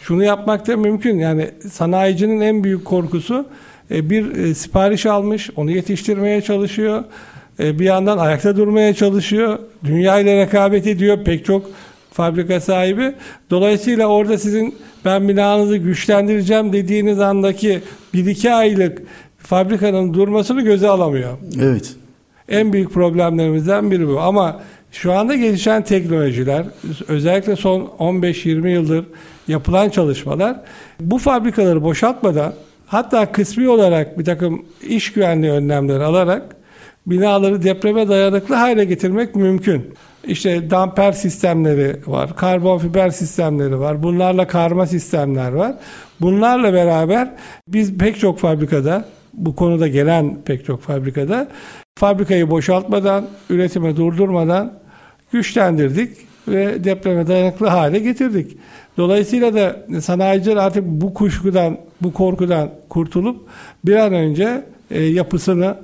şunu 0.00 0.24
yapmak 0.24 0.66
da 0.66 0.76
mümkün. 0.76 1.18
Yani 1.18 1.50
sanayicinin 1.72 2.40
en 2.40 2.64
büyük 2.64 2.84
korkusu 2.84 3.46
e, 3.90 4.10
bir 4.10 4.36
e, 4.36 4.54
sipariş 4.54 5.06
almış, 5.06 5.50
onu 5.56 5.70
yetiştirmeye 5.70 6.42
çalışıyor. 6.42 7.04
E, 7.60 7.78
Bir 7.78 7.84
yandan 7.84 8.18
ayakta 8.18 8.56
durmaya 8.56 8.94
çalışıyor. 8.94 9.58
Dünya 9.84 10.18
ile 10.18 10.40
rekabet 10.40 10.86
ediyor 10.86 11.24
pek 11.24 11.44
çok 11.44 11.70
fabrika 12.12 12.60
sahibi. 12.60 13.12
Dolayısıyla 13.50 14.06
orada 14.06 14.38
sizin 14.38 14.74
ben 15.04 15.28
binanızı 15.28 15.76
güçlendireceğim 15.76 16.72
dediğiniz 16.72 17.20
andaki 17.20 17.80
1-2 18.14 18.52
aylık 18.52 19.02
fabrikanın 19.38 20.14
durmasını 20.14 20.62
göze 20.62 20.88
alamıyor. 20.88 21.32
Evet. 21.60 21.94
En 22.48 22.72
büyük 22.72 22.90
problemlerimizden 22.90 23.90
biri 23.90 24.08
bu. 24.08 24.20
Ama 24.20 24.60
şu 24.92 25.12
anda 25.12 25.34
gelişen 25.34 25.82
teknolojiler, 25.82 26.66
özellikle 27.08 27.56
son 27.56 27.80
15-20 27.98 28.68
yıldır 28.68 29.04
yapılan 29.48 29.88
çalışmalar 29.88 30.56
bu 31.00 31.18
fabrikaları 31.18 31.82
boşaltmadan 31.82 32.54
hatta 32.86 33.32
kısmi 33.32 33.68
olarak 33.68 34.18
bir 34.18 34.24
takım 34.24 34.64
iş 34.88 35.12
güvenliği 35.12 35.52
önlemleri 35.52 36.04
alarak 36.04 36.56
binaları 37.06 37.62
depreme 37.62 38.08
dayanıklı 38.08 38.54
hale 38.54 38.84
getirmek 38.84 39.36
mümkün. 39.36 39.94
İşte 40.24 40.70
damper 40.70 41.12
sistemleri 41.12 41.96
var, 42.06 42.36
karbon 42.36 42.78
fiber 42.78 43.10
sistemleri 43.10 43.80
var, 43.80 44.02
bunlarla 44.02 44.46
karma 44.46 44.86
sistemler 44.86 45.52
var. 45.52 45.74
Bunlarla 46.20 46.72
beraber 46.72 47.30
biz 47.68 47.98
pek 47.98 48.20
çok 48.20 48.38
fabrikada, 48.38 49.04
bu 49.32 49.56
konuda 49.56 49.88
gelen 49.88 50.38
pek 50.44 50.64
çok 50.64 50.82
fabrikada 50.82 51.48
fabrikayı 52.02 52.50
boşaltmadan, 52.50 53.26
üretimi 53.50 53.96
durdurmadan 53.96 54.72
güçlendirdik 55.32 56.16
ve 56.48 56.84
depreme 56.84 57.26
dayanıklı 57.26 57.66
hale 57.66 57.98
getirdik. 57.98 58.56
Dolayısıyla 58.96 59.54
da 59.54 60.00
sanayiciler 60.00 60.56
artık 60.56 60.84
bu 60.84 61.14
kuşkudan, 61.14 61.78
bu 62.00 62.12
korkudan 62.12 62.70
kurtulup 62.88 63.48
bir 63.84 63.96
an 63.96 64.12
önce 64.12 64.64
e, 64.90 65.02
yapısını 65.02 65.76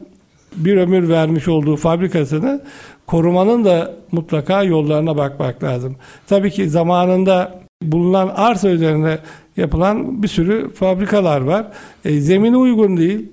bir 0.57 0.77
ömür 0.77 1.09
vermiş 1.09 1.49
olduğu 1.49 1.77
fabrikasını 1.77 2.63
korumanın 3.07 3.65
da 3.65 3.95
mutlaka 4.13 4.63
yollarına 4.63 5.17
bakmak 5.17 5.63
lazım. 5.63 5.97
Tabii 6.27 6.51
ki 6.51 6.71
zamanında 6.71 7.61
bulunan 7.83 8.29
arsa 8.29 8.69
üzerine 8.69 9.19
yapılan 9.57 10.23
bir 10.23 10.29
sürü 10.29 10.71
fabrikalar 10.71 11.41
var. 11.41 11.67
E, 12.05 12.21
zemini 12.21 12.57
uygun 12.57 12.97
değil. 12.97 13.29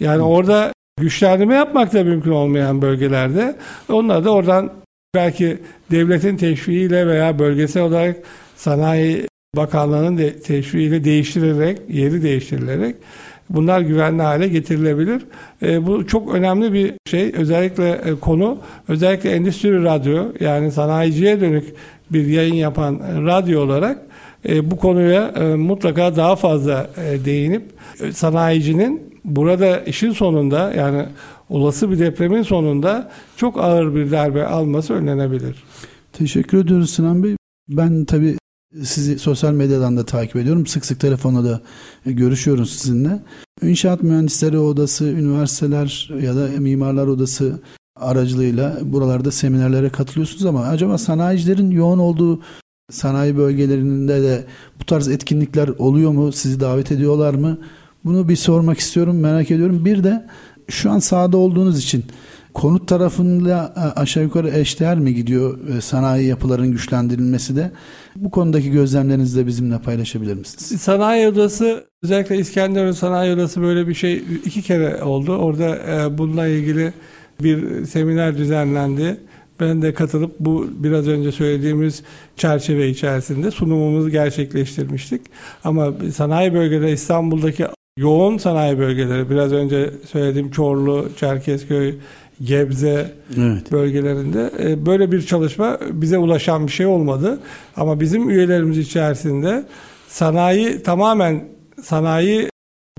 Yani 0.00 0.22
orada 0.22 0.75
güçlendirme 1.00 1.54
yapmak 1.54 1.92
da 1.92 2.04
mümkün 2.04 2.30
olmayan 2.30 2.82
bölgelerde. 2.82 3.56
Onlar 3.88 4.24
da 4.24 4.30
oradan 4.30 4.72
belki 5.14 5.58
devletin 5.90 6.36
teşviğiyle 6.36 7.06
veya 7.06 7.38
bölgesel 7.38 7.82
olarak 7.82 8.16
Sanayi 8.56 9.26
Bakanlığı'nın 9.56 10.18
de 10.18 10.38
teşviğiyle 10.38 11.04
değiştirilerek, 11.04 11.78
yeri 11.88 12.22
değiştirilerek 12.22 12.96
bunlar 13.50 13.80
güvenli 13.80 14.22
hale 14.22 14.48
getirilebilir. 14.48 15.22
E, 15.62 15.86
bu 15.86 16.06
çok 16.06 16.34
önemli 16.34 16.72
bir 16.72 16.92
şey. 17.06 17.32
Özellikle 17.36 17.90
e, 17.90 18.14
konu, 18.20 18.58
özellikle 18.88 19.30
endüstri 19.30 19.84
radyo 19.84 20.24
yani 20.40 20.72
sanayiciye 20.72 21.40
dönük 21.40 21.64
bir 22.10 22.26
yayın 22.26 22.54
yapan 22.54 23.00
radyo 23.26 23.60
olarak 23.60 23.98
e, 24.48 24.70
bu 24.70 24.76
konuya 24.76 25.32
e, 25.36 25.44
mutlaka 25.54 26.16
daha 26.16 26.36
fazla 26.36 26.90
e, 26.96 27.24
değinip 27.24 27.62
e, 28.00 28.12
sanayicinin 28.12 29.15
burada 29.26 29.80
işin 29.80 30.12
sonunda 30.12 30.72
yani 30.72 31.06
olası 31.48 31.90
bir 31.90 31.98
depremin 31.98 32.42
sonunda 32.42 33.10
çok 33.36 33.58
ağır 33.58 33.94
bir 33.94 34.10
darbe 34.10 34.46
alması 34.46 34.94
önlenebilir. 34.94 35.64
Teşekkür 36.12 36.58
ediyoruz 36.58 36.90
Sinan 36.90 37.22
Bey. 37.22 37.36
Ben 37.68 38.04
tabii 38.04 38.36
sizi 38.84 39.18
sosyal 39.18 39.52
medyadan 39.52 39.96
da 39.96 40.04
takip 40.04 40.36
ediyorum. 40.36 40.66
Sık 40.66 40.86
sık 40.86 41.00
telefonla 41.00 41.44
da 41.44 41.60
görüşüyoruz 42.04 42.70
sizinle. 42.72 43.22
İnşaat 43.62 44.02
Mühendisleri 44.02 44.58
Odası, 44.58 45.04
üniversiteler 45.04 46.10
ya 46.22 46.36
da 46.36 46.48
Mimarlar 46.58 47.06
Odası 47.06 47.60
aracılığıyla 48.00 48.78
buralarda 48.82 49.30
seminerlere 49.30 49.88
katılıyorsunuz 49.88 50.46
ama 50.46 50.64
acaba 50.64 50.98
sanayicilerin 50.98 51.70
yoğun 51.70 51.98
olduğu 51.98 52.40
sanayi 52.90 53.36
bölgelerinde 53.36 54.22
de 54.22 54.44
bu 54.80 54.84
tarz 54.84 55.08
etkinlikler 55.08 55.68
oluyor 55.68 56.10
mu? 56.10 56.32
Sizi 56.32 56.60
davet 56.60 56.92
ediyorlar 56.92 57.34
mı? 57.34 57.58
Bunu 58.06 58.28
bir 58.28 58.36
sormak 58.36 58.78
istiyorum, 58.78 59.20
merak 59.20 59.50
ediyorum. 59.50 59.84
Bir 59.84 60.04
de 60.04 60.26
şu 60.68 60.90
an 60.90 60.98
sahada 60.98 61.36
olduğunuz 61.36 61.78
için 61.78 62.04
konut 62.54 62.88
tarafında 62.88 63.74
e, 63.76 64.00
aşağı 64.00 64.22
yukarı 64.22 64.50
eşdeğer 64.50 64.98
mi 64.98 65.14
gidiyor 65.14 65.58
e, 65.68 65.80
sanayi 65.80 66.26
yapıların 66.26 66.72
güçlendirilmesi 66.72 67.56
de? 67.56 67.70
Bu 68.16 68.30
konudaki 68.30 68.70
gözlemlerinizi 68.70 69.38
de 69.38 69.46
bizimle 69.46 69.78
paylaşabilir 69.78 70.34
misiniz? 70.34 70.80
Sanayi 70.80 71.28
Odası 71.28 71.84
özellikle 72.02 72.38
İskenderun 72.38 72.92
Sanayi 72.92 73.34
Odası 73.34 73.62
böyle 73.62 73.88
bir 73.88 73.94
şey 73.94 74.24
iki 74.44 74.62
kere 74.62 75.02
oldu. 75.02 75.36
Orada 75.36 75.76
e, 75.76 76.18
bununla 76.18 76.46
ilgili 76.46 76.92
bir 77.42 77.84
seminer 77.84 78.38
düzenlendi. 78.38 79.20
Ben 79.60 79.82
de 79.82 79.94
katılıp 79.94 80.40
bu 80.40 80.68
biraz 80.78 81.08
önce 81.08 81.32
söylediğimiz 81.32 82.02
çerçeve 82.36 82.88
içerisinde 82.88 83.50
sunumumuzu 83.50 84.10
gerçekleştirmiştik. 84.10 85.22
Ama 85.64 85.92
sanayi 86.14 86.54
bölgeleri 86.54 86.92
İstanbul'daki 86.92 87.66
yoğun 87.96 88.38
sanayi 88.38 88.78
bölgeleri 88.78 89.30
biraz 89.30 89.52
önce 89.52 89.90
söylediğim 90.10 90.50
Çorlu, 90.50 91.08
Çerkezköy, 91.16 91.94
Gebze 92.44 93.12
evet. 93.38 93.72
bölgelerinde 93.72 94.50
e, 94.58 94.86
böyle 94.86 95.12
bir 95.12 95.22
çalışma 95.22 95.78
bize 95.90 96.18
ulaşan 96.18 96.66
bir 96.66 96.72
şey 96.72 96.86
olmadı. 96.86 97.40
Ama 97.76 98.00
bizim 98.00 98.30
üyelerimiz 98.30 98.78
içerisinde 98.78 99.64
sanayi 100.08 100.82
tamamen 100.82 101.44
sanayi 101.82 102.48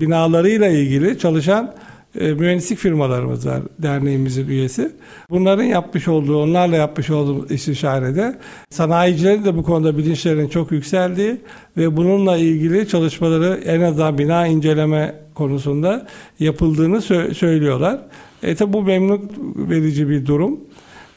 binalarıyla 0.00 0.66
ilgili 0.66 1.18
çalışan 1.18 1.74
e, 2.20 2.32
mühendislik 2.32 2.78
firmalarımız 2.78 3.46
var 3.46 3.60
derneğimizin 3.78 4.48
üyesi. 4.48 4.92
Bunların 5.30 5.62
yapmış 5.62 6.08
olduğu, 6.08 6.42
onlarla 6.42 6.76
yapmış 6.76 7.10
olduğu 7.10 7.54
istişarede 7.54 8.38
sanayicilerin 8.70 9.44
de 9.44 9.56
bu 9.56 9.62
konuda 9.62 9.98
bilinçlerinin 9.98 10.48
çok 10.48 10.72
yükseldiği 10.72 11.36
ve 11.76 11.96
bununla 11.96 12.36
ilgili 12.36 12.88
çalışmaları 12.88 13.60
en 13.64 13.80
azından 13.80 14.18
bina 14.18 14.46
inceleme 14.46 15.14
konusunda 15.34 16.06
yapıldığını 16.40 16.96
sö- 16.96 17.34
söylüyorlar. 17.34 18.00
E 18.42 18.54
tabi 18.54 18.72
bu 18.72 18.82
memnun 18.82 19.30
verici 19.56 20.08
bir 20.08 20.26
durum. 20.26 20.60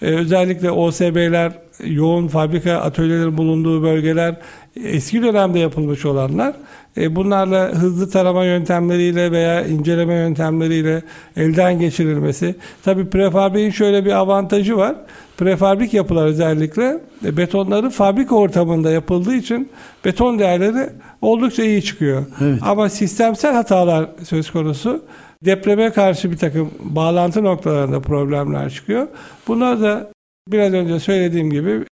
E, 0.02 0.06
özellikle 0.06 0.72
OSB'ler, 0.72 1.52
yoğun 1.86 2.28
fabrika 2.28 2.74
atölyelerin 2.74 3.38
bulunduğu 3.38 3.84
bölgeler, 3.84 4.36
eski 4.76 5.24
dönemde 5.24 5.60
yapılmış 5.60 6.06
olanlar 6.06 6.56
bunlarla 6.98 7.70
hızlı 7.70 8.10
tarama 8.10 8.46
yöntemleriyle 8.46 9.32
veya 9.32 9.66
inceleme 9.66 10.14
yöntemleriyle 10.14 11.02
elden 11.36 11.80
geçirilmesi. 11.80 12.56
Tabi 12.84 13.10
prefabriğin 13.10 13.72
şöyle 13.72 14.06
bir 14.06 14.12
avantajı 14.12 14.78
var. 14.78 14.96
Prefabrik 15.38 15.94
yapılar 15.94 16.26
özellikle 16.26 17.00
e, 17.26 17.38
betonları 17.38 17.90
fabrika 17.90 18.36
ortamında 18.36 18.92
yapıldığı 18.92 19.36
için 19.36 19.70
beton 20.06 20.40
değerleri 20.40 20.90
oldukça 21.22 21.64
iyi 21.64 21.84
çıkıyor. 21.84 22.26
Evet. 22.42 22.60
Ama 22.62 22.90
sistemsel 22.90 23.54
hatalar 23.54 24.10
söz 24.24 24.52
konusu 24.52 25.04
depreme 25.46 25.92
karşı 25.92 26.32
bir 26.32 26.38
takım 26.38 26.72
bağlantı 26.80 27.44
noktalarında 27.44 28.00
problemler 28.00 28.70
çıkıyor. 28.70 29.08
Bunlar 29.48 29.82
da 29.82 30.12
biraz 30.48 30.74
önce 30.74 31.00
söylediğim 31.00 31.52
gibi 31.52 31.86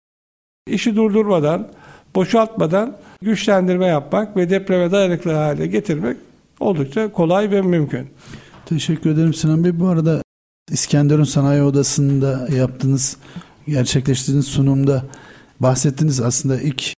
işi 0.70 0.96
durdurmadan, 0.96 1.68
boşaltmadan 2.14 2.96
güçlendirme 3.22 3.86
yapmak 3.86 4.36
ve 4.36 4.50
depreme 4.50 4.92
dayanıklı 4.92 5.32
hale 5.32 5.66
getirmek 5.66 6.16
oldukça 6.60 7.12
kolay 7.12 7.50
ve 7.50 7.62
mümkün. 7.62 8.08
Teşekkür 8.66 9.10
ederim 9.10 9.34
Sinan 9.34 9.64
Bey. 9.64 9.80
Bu 9.80 9.86
arada 9.88 10.22
İskenderun 10.70 11.24
Sanayi 11.24 11.62
Odası'nda 11.62 12.48
yaptığınız, 12.56 13.16
gerçekleştirdiğiniz 13.68 14.46
sunumda 14.46 15.04
bahsettiniz 15.60 16.20
aslında 16.20 16.60
ilk 16.60 16.92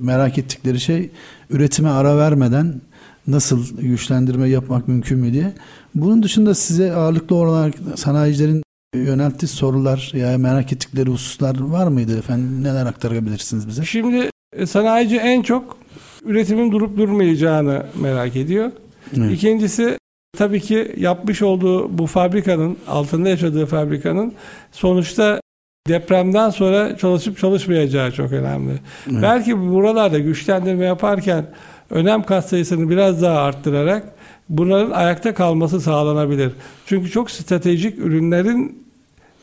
merak 0.00 0.38
ettikleri 0.38 0.80
şey 0.80 1.10
üretime 1.50 1.88
ara 1.88 2.16
vermeden 2.16 2.80
nasıl 3.26 3.78
güçlendirme 3.78 4.48
yapmak 4.48 4.88
mümkün 4.88 5.18
mü 5.18 5.32
diye. 5.32 5.52
Bunun 5.94 6.22
dışında 6.22 6.54
size 6.54 6.92
ağırlıklı 6.92 7.36
olarak 7.36 7.74
sanayicilerin 7.96 8.62
yönelttiği 8.94 9.48
sorular 9.48 10.12
ya 10.14 10.38
merak 10.38 10.72
ettikleri 10.72 11.10
hususlar 11.10 11.60
var 11.60 11.86
mıydı 11.86 12.18
efendim? 12.18 12.64
Neler 12.64 12.86
aktarabilirsiniz 12.86 13.68
bize? 13.68 13.84
Şimdi 13.84 14.31
sanayici 14.66 15.16
en 15.16 15.42
çok 15.42 15.76
üretimin 16.24 16.72
durup 16.72 16.96
durmayacağını 16.96 17.86
merak 18.00 18.36
ediyor. 18.36 18.70
Evet. 19.16 19.32
İkincisi 19.32 19.98
tabii 20.38 20.60
ki 20.60 20.94
yapmış 20.96 21.42
olduğu 21.42 21.98
bu 21.98 22.06
fabrikanın, 22.06 22.76
altında 22.88 23.28
yaşadığı 23.28 23.66
fabrikanın 23.66 24.32
sonuçta 24.72 25.40
depremden 25.88 26.50
sonra 26.50 26.96
çalışıp 26.96 27.38
çalışmayacağı 27.38 28.12
çok 28.12 28.32
önemli. 28.32 28.72
Evet. 29.12 29.22
Belki 29.22 29.58
buralarda 29.58 30.18
güçlendirme 30.18 30.84
yaparken 30.84 31.46
önem 31.90 32.22
kat 32.22 32.48
sayısını 32.48 32.90
biraz 32.90 33.22
daha 33.22 33.38
arttırarak 33.38 34.04
bunların 34.48 34.90
ayakta 34.90 35.34
kalması 35.34 35.80
sağlanabilir. 35.80 36.52
Çünkü 36.86 37.10
çok 37.10 37.30
stratejik 37.30 37.98
ürünlerin 37.98 38.86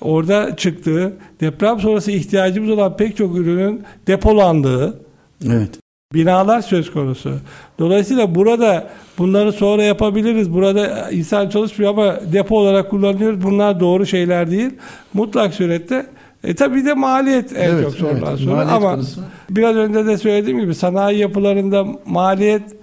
orada 0.02 0.56
çıktığı, 0.56 1.14
deprem 1.42 1.80
sonrası 1.80 2.12
ihtiyacımız 2.12 2.70
olan 2.70 2.98
pek 2.98 3.18
çok 3.18 3.38
ürünün 3.38 3.84
depolandığı 4.08 5.00
evet. 5.46 5.70
binalar 6.14 6.62
söz 6.62 6.92
konusu. 6.92 7.34
Dolayısıyla 7.80 8.36
burada 8.36 8.90
bunları 9.18 9.52
sonra 9.52 9.84
yapabiliriz. 9.84 10.54
Burada 10.54 11.12
insan 11.12 11.50
çalışmıyor 11.50 11.92
ama 11.92 12.20
depo 12.34 12.58
olarak 12.58 12.90
kullanıyoruz. 12.90 13.44
Bunlar 13.44 13.80
doğru 13.80 14.06
şeyler 14.06 14.52
değil. 14.52 14.72
Mutlak 15.14 15.54
surette 15.54 16.06
e 16.44 16.56
tabii 16.56 16.86
de 16.86 16.94
maliyet 16.94 17.58
en 17.58 17.70
evet, 17.70 17.84
çok 17.84 17.94
sorulan 17.94 18.30
evet, 18.30 18.40
soru 18.40 18.56
ama 18.56 18.92
konusu. 18.92 19.22
biraz 19.50 19.76
önce 19.76 20.06
de 20.06 20.18
söylediğim 20.18 20.60
gibi 20.60 20.76
sanayi 20.76 21.20
yapılarında 21.20 21.86
maliyet 22.06 22.79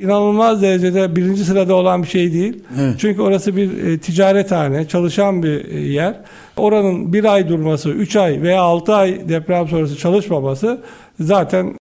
inanılmaz 0.00 0.62
derecede 0.62 1.16
birinci 1.16 1.44
sırada 1.44 1.74
olan 1.74 2.02
bir 2.02 2.08
şey 2.08 2.32
değil. 2.32 2.62
Evet. 2.80 2.94
Çünkü 2.98 3.22
orası 3.22 3.56
bir 3.56 3.86
e, 3.86 3.98
ticarethane, 3.98 4.88
çalışan 4.88 5.42
bir 5.42 5.64
e, 5.64 5.80
yer. 5.80 6.20
Oranın 6.56 7.12
bir 7.12 7.24
ay 7.24 7.48
durması, 7.48 7.90
üç 7.90 8.16
ay 8.16 8.42
veya 8.42 8.60
altı 8.62 8.94
ay 8.94 9.28
deprem 9.28 9.68
sonrası 9.68 9.96
çalışmaması 9.96 10.82
zaten 11.20 11.76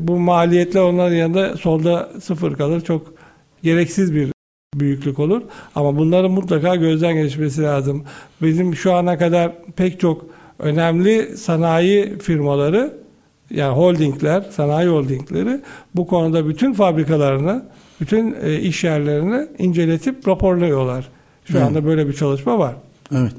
bu 0.00 0.18
maliyetler 0.18 0.80
onların 0.80 1.16
yanında 1.16 1.56
solda 1.56 2.10
sıfır 2.22 2.54
kalır. 2.54 2.80
Çok 2.80 3.14
gereksiz 3.62 4.14
bir 4.14 4.28
büyüklük 4.74 5.18
olur. 5.18 5.42
Ama 5.74 5.96
bunların 5.98 6.30
mutlaka 6.30 6.76
gözden 6.76 7.14
geçmesi 7.14 7.62
lazım. 7.62 8.04
Bizim 8.42 8.76
şu 8.76 8.92
ana 8.94 9.18
kadar 9.18 9.52
pek 9.76 10.00
çok 10.00 10.26
önemli 10.58 11.36
sanayi 11.36 12.18
firmaları 12.18 13.07
yani 13.50 13.76
holdingler, 13.76 14.44
sanayi 14.50 14.88
holdingleri 14.88 15.60
bu 15.94 16.06
konuda 16.06 16.48
bütün 16.48 16.72
fabrikalarını, 16.72 17.64
bütün 18.00 18.36
e, 18.42 18.60
iş 18.60 18.84
yerlerini 18.84 19.48
inceletip 19.58 20.28
raporluyorlar. 20.28 21.08
Şu 21.44 21.58
evet. 21.58 21.66
anda 21.66 21.84
böyle 21.84 22.08
bir 22.08 22.12
çalışma 22.12 22.58
var. 22.58 22.74
Evet. 23.12 23.32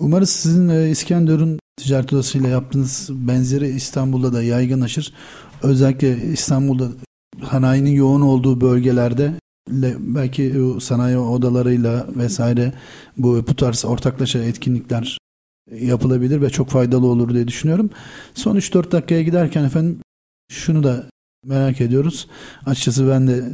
Umarız 0.00 0.30
sizin 0.30 0.68
e, 0.68 0.90
İskenderun 0.90 1.58
ticaret 1.76 2.12
odasıyla 2.12 2.48
yaptığınız 2.48 3.10
benzeri 3.12 3.68
İstanbul'da 3.68 4.32
da 4.32 4.42
yaygınlaşır. 4.42 5.12
Özellikle 5.62 6.16
İstanbul'da 6.16 6.88
sanayinin 7.50 7.90
yoğun 7.90 8.20
olduğu 8.20 8.60
bölgelerde 8.60 9.32
belki 9.98 10.54
sanayi 10.80 11.18
odalarıyla 11.18 12.06
vesaire 12.16 12.72
bu 13.16 13.44
bu 13.48 13.56
tarz 13.56 13.84
ortaklaşa 13.84 14.38
etkinlikler 14.38 15.19
yapılabilir 15.70 16.42
ve 16.42 16.50
çok 16.50 16.68
faydalı 16.68 17.06
olur 17.06 17.34
diye 17.34 17.48
düşünüyorum. 17.48 17.90
Son 18.34 18.56
3-4 18.56 18.92
dakikaya 18.92 19.22
giderken 19.22 19.64
efendim 19.64 19.98
şunu 20.52 20.82
da 20.82 21.06
merak 21.46 21.80
ediyoruz. 21.80 22.28
Açıkçası 22.66 23.08
ben 23.08 23.28
de 23.28 23.44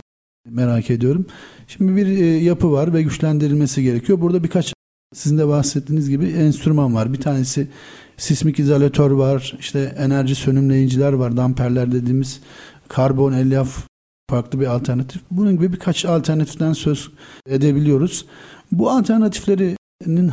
merak 0.50 0.90
ediyorum. 0.90 1.26
Şimdi 1.68 1.96
bir 1.96 2.06
e, 2.06 2.24
yapı 2.24 2.72
var 2.72 2.94
ve 2.94 3.02
güçlendirilmesi 3.02 3.82
gerekiyor. 3.82 4.20
Burada 4.20 4.44
birkaç 4.44 4.74
sizin 5.14 5.38
de 5.38 5.48
bahsettiğiniz 5.48 6.08
gibi 6.08 6.26
enstrüman 6.26 6.94
var. 6.94 7.12
Bir 7.12 7.20
tanesi 7.20 7.68
sismik 8.16 8.58
izolatör 8.58 9.10
var. 9.10 9.56
İşte 9.58 9.94
enerji 9.98 10.34
sönümleyiciler 10.34 11.12
var. 11.12 11.36
Damperler 11.36 11.92
dediğimiz 11.92 12.40
karbon 12.88 13.32
elyaf 13.32 13.86
farklı 14.30 14.60
bir 14.60 14.66
alternatif. 14.66 15.22
Bunun 15.30 15.52
gibi 15.52 15.72
birkaç 15.72 16.04
alternatiften 16.04 16.72
söz 16.72 17.10
edebiliyoruz. 17.48 18.26
Bu 18.72 18.90
alternatifleri 18.90 19.76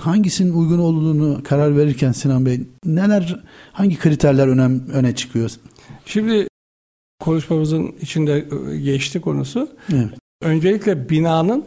hangisinin 0.01 0.53
uygun 0.53 0.79
olduğunu 0.79 1.43
karar 1.43 1.77
verirken 1.77 2.11
Sinan 2.11 2.45
Bey 2.45 2.61
neler 2.85 3.43
hangi 3.71 3.99
kriterler 3.99 4.47
önem 4.47 4.83
öne 4.93 5.15
çıkıyor? 5.15 5.51
Şimdi 6.05 6.47
konuşmamızın 7.19 7.95
içinde 8.01 8.45
geçti 8.83 9.21
konusu. 9.21 9.69
Evet. 9.93 10.09
Öncelikle 10.41 11.09
binanın 11.09 11.65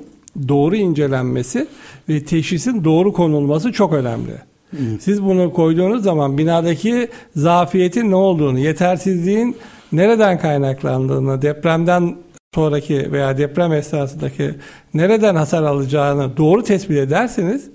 doğru 0.48 0.76
incelenmesi 0.76 1.66
ve 2.08 2.24
teşhisin 2.24 2.84
doğru 2.84 3.12
konulması 3.12 3.72
çok 3.72 3.92
önemli. 3.92 4.32
Evet. 4.72 5.02
Siz 5.02 5.22
bunu 5.22 5.52
koyduğunuz 5.52 6.02
zaman 6.02 6.38
binadaki 6.38 7.08
zafiyetin 7.36 8.10
ne 8.10 8.14
olduğunu, 8.14 8.58
yetersizliğin 8.58 9.56
nereden 9.92 10.38
kaynaklandığını, 10.38 11.42
depremden 11.42 12.16
sonraki 12.54 13.12
veya 13.12 13.38
deprem 13.38 13.72
esnasındaki 13.72 14.54
nereden 14.94 15.34
hasar 15.34 15.62
alacağını 15.62 16.36
doğru 16.36 16.62
tespit 16.62 16.96
ederseniz 16.96 17.70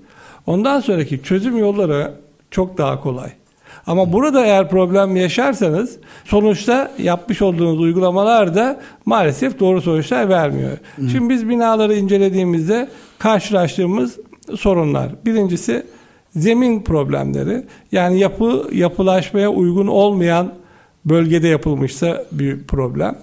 Ondan 0.46 0.80
sonraki 0.80 1.22
çözüm 1.22 1.58
yolları 1.58 2.12
çok 2.50 2.78
daha 2.78 3.00
kolay. 3.00 3.30
Ama 3.86 4.12
burada 4.12 4.46
eğer 4.46 4.68
problem 4.68 5.16
yaşarsanız 5.16 5.96
sonuçta 6.24 6.90
yapmış 6.98 7.42
olduğunuz 7.42 7.80
uygulamalar 7.80 8.54
da 8.54 8.80
maalesef 9.06 9.60
doğru 9.60 9.82
sonuçlar 9.82 10.28
vermiyor. 10.28 10.78
Hı. 10.96 11.08
Şimdi 11.08 11.28
biz 11.28 11.48
binaları 11.48 11.94
incelediğimizde 11.94 12.88
karşılaştığımız 13.18 14.18
sorunlar. 14.56 15.08
Birincisi 15.24 15.86
zemin 16.36 16.82
problemleri. 16.82 17.64
Yani 17.92 18.18
yapı 18.18 18.68
yapılaşmaya 18.72 19.50
uygun 19.50 19.86
olmayan 19.86 20.52
bölgede 21.04 21.48
yapılmışsa 21.48 22.24
bir 22.32 22.62
problem. 22.62 23.16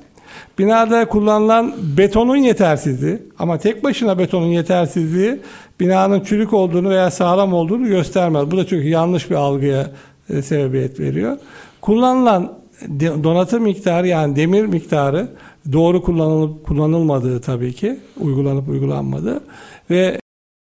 Binada 0.60 1.06
kullanılan 1.06 1.74
betonun 1.98 2.36
yetersizliği 2.36 3.18
ama 3.40 3.58
tek 3.58 3.84
başına 3.84 4.20
betonun 4.20 4.48
yetersizliği 4.48 5.40
binanın 5.80 6.20
çürük 6.20 6.54
olduğunu 6.54 6.90
veya 6.90 7.12
sağlam 7.12 7.54
olduğunu 7.54 7.88
göstermez. 7.88 8.52
Bu 8.52 8.58
da 8.58 8.68
çünkü 8.68 8.88
yanlış 8.88 9.30
bir 9.30 9.36
algıya 9.36 9.92
e, 10.30 10.42
sebebiyet 10.42 11.00
veriyor. 11.00 11.38
Kullanılan 11.82 12.54
donatı 13.00 13.60
miktarı 13.60 14.08
yani 14.08 14.36
demir 14.36 14.66
miktarı 14.66 15.28
doğru 15.72 16.02
kullanılıp 16.02 16.66
kullanılmadığı 16.66 17.42
tabii 17.42 17.74
ki 17.74 18.00
uygulanıp 18.20 18.70
uygulanmadığı 18.70 19.42
ve 19.90 20.20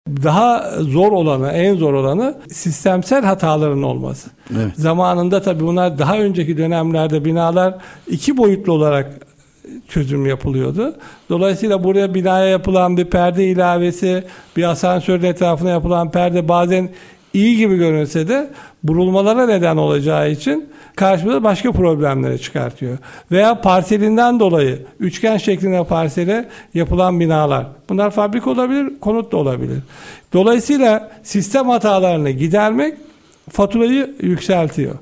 daha 0.08 0.70
zor 0.80 1.12
olanı, 1.12 1.48
en 1.48 1.76
zor 1.76 1.94
olanı 1.94 2.34
sistemsel 2.52 3.24
hataların 3.24 3.82
olması. 3.82 4.30
Evet. 4.52 4.72
Zamanında 4.76 5.42
tabii 5.42 5.66
bunlar 5.66 5.98
daha 5.98 6.18
önceki 6.18 6.56
dönemlerde 6.56 7.24
binalar 7.24 7.74
iki 8.06 8.36
boyutlu 8.36 8.72
olarak 8.72 9.27
çözüm 9.88 10.26
yapılıyordu. 10.26 10.94
Dolayısıyla 11.28 11.84
buraya 11.84 12.14
binaya 12.14 12.48
yapılan 12.48 12.96
bir 12.96 13.04
perde 13.04 13.46
ilavesi, 13.46 14.24
bir 14.56 14.62
asansörün 14.62 15.22
etrafına 15.22 15.70
yapılan 15.70 16.10
perde 16.10 16.48
bazen 16.48 16.88
iyi 17.34 17.56
gibi 17.56 17.76
görünse 17.76 18.28
de 18.28 18.50
burulmalara 18.82 19.46
neden 19.46 19.76
olacağı 19.76 20.30
için 20.30 20.68
karşımıza 20.96 21.44
başka 21.44 21.72
problemleri 21.72 22.40
çıkartıyor. 22.40 22.98
Veya 23.32 23.60
parselinden 23.60 24.40
dolayı 24.40 24.78
üçgen 25.00 25.36
şeklinde 25.36 25.84
parsele 25.84 26.48
yapılan 26.74 27.20
binalar. 27.20 27.66
Bunlar 27.88 28.10
fabrika 28.10 28.50
olabilir, 28.50 29.00
konut 29.00 29.32
da 29.32 29.36
olabilir. 29.36 29.78
Dolayısıyla 30.32 31.10
sistem 31.22 31.68
hatalarını 31.68 32.30
gidermek 32.30 32.94
faturayı 33.50 34.14
yükseltiyor. 34.20 34.94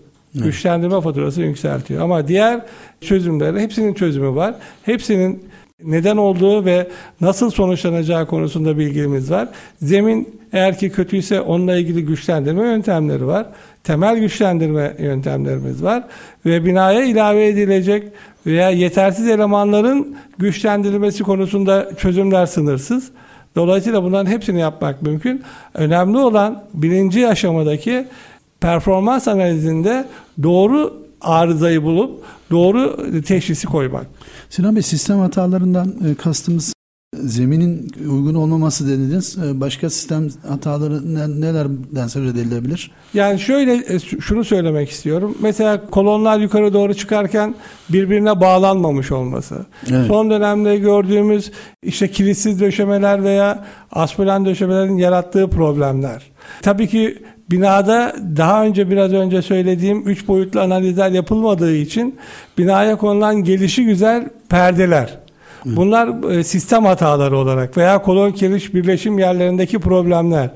Güçlendirme 0.45 1.01
faturası 1.01 1.43
yükseltiyor. 1.43 2.03
Ama 2.03 2.28
diğer 2.28 2.61
çözümlerin 3.01 3.59
hepsinin 3.59 3.95
çözümü 3.95 4.34
var. 4.34 4.55
Hepsinin 4.82 5.45
neden 5.84 6.16
olduğu 6.16 6.64
ve 6.64 6.89
nasıl 7.20 7.51
sonuçlanacağı 7.51 8.26
konusunda 8.26 8.78
bilgimiz 8.78 9.30
var. 9.30 9.49
Zemin 9.82 10.41
eğer 10.53 10.78
ki 10.78 10.91
kötüyse 10.91 11.41
onunla 11.41 11.76
ilgili 11.76 12.05
güçlendirme 12.05 12.62
yöntemleri 12.62 13.26
var. 13.26 13.47
Temel 13.84 14.18
güçlendirme 14.18 14.97
yöntemlerimiz 14.99 15.82
var. 15.82 16.05
Ve 16.47 16.64
binaya 16.64 17.05
ilave 17.05 17.47
edilecek 17.47 18.03
veya 18.47 18.70
yetersiz 18.70 19.28
elemanların 19.28 20.16
güçlendirilmesi 20.39 21.22
konusunda 21.22 21.89
çözümler 21.97 22.47
sınırsız. 22.47 23.11
Dolayısıyla 23.57 24.03
bunların 24.03 24.30
hepsini 24.30 24.61
yapmak 24.61 25.03
mümkün. 25.03 25.43
Önemli 25.74 26.18
olan 26.18 26.64
birinci 26.74 27.28
aşamadaki 27.28 28.07
performans 28.66 29.28
analizinde 29.28 30.06
doğru 30.42 31.06
arızayı 31.20 31.82
bulup 31.82 32.24
doğru 32.50 32.96
teşhisi 33.22 33.66
koymak. 33.66 34.06
Sinan 34.50 34.76
Bey 34.76 34.82
sistem 34.82 35.18
hatalarından 35.18 35.94
e, 36.10 36.14
kastımız 36.14 36.72
zeminin 37.16 37.92
uygun 38.00 38.34
olmaması 38.34 38.88
dediniz. 38.88 39.38
E, 39.38 39.60
başka 39.60 39.90
sistem 39.90 40.28
hataları 40.48 41.14
nelerden 41.40 42.06
söz 42.06 42.30
edilebilir? 42.30 42.90
Yani 43.14 43.40
şöyle 43.40 43.94
e, 43.94 43.98
şunu 43.98 44.44
söylemek 44.44 44.90
istiyorum. 44.90 45.38
Mesela 45.42 45.86
kolonlar 45.90 46.40
yukarı 46.40 46.72
doğru 46.72 46.94
çıkarken 46.94 47.54
birbirine 47.88 48.40
bağlanmamış 48.40 49.12
olması. 49.12 49.56
Evet. 49.90 50.06
Son 50.06 50.30
dönemde 50.30 50.76
gördüğümüz 50.76 51.52
işte 51.82 52.10
kilitsiz 52.10 52.60
döşemeler 52.60 53.24
veya 53.24 53.64
aspolen 53.92 54.44
döşemelerin 54.44 54.96
yarattığı 54.96 55.50
problemler. 55.50 56.22
Tabii 56.62 56.88
ki 56.88 57.22
binada 57.51 58.16
daha 58.36 58.64
önce 58.64 58.90
biraz 58.90 59.12
önce 59.12 59.42
söylediğim 59.42 60.09
üç 60.09 60.28
boyutlu 60.28 60.61
analizler 60.61 61.11
yapılmadığı 61.11 61.74
için 61.76 62.18
binaya 62.59 62.97
konulan 62.97 63.44
gelişi 63.44 63.84
güzel 63.84 64.28
perdeler. 64.49 65.18
Bunlar 65.66 66.30
e, 66.32 66.44
sistem 66.44 66.84
hataları 66.84 67.38
olarak 67.38 67.76
veya 67.76 68.03
kolon 68.03 68.32
kiriş 68.32 68.74
birleşim 68.74 69.18
yerlerindeki 69.18 69.78
problemler. 69.78 70.51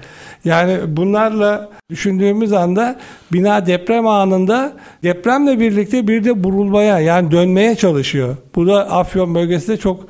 Yani 0.45 0.77
bunlarla 0.87 1.69
düşündüğümüz 1.91 2.53
anda 2.53 2.97
bina 3.33 3.67
deprem 3.67 4.07
anında 4.07 4.73
depremle 5.03 5.61
birlikte 5.61 6.09
bir 6.09 6.25
de 6.25 6.45
burulmaya 6.45 7.01
yani 7.01 7.31
dönmeye 7.31 7.75
çalışıyor. 7.75 8.37
Bu 8.55 8.67
da 8.67 8.91
Afyon 8.91 9.35
bölgesinde 9.35 9.77
çok 9.77 10.07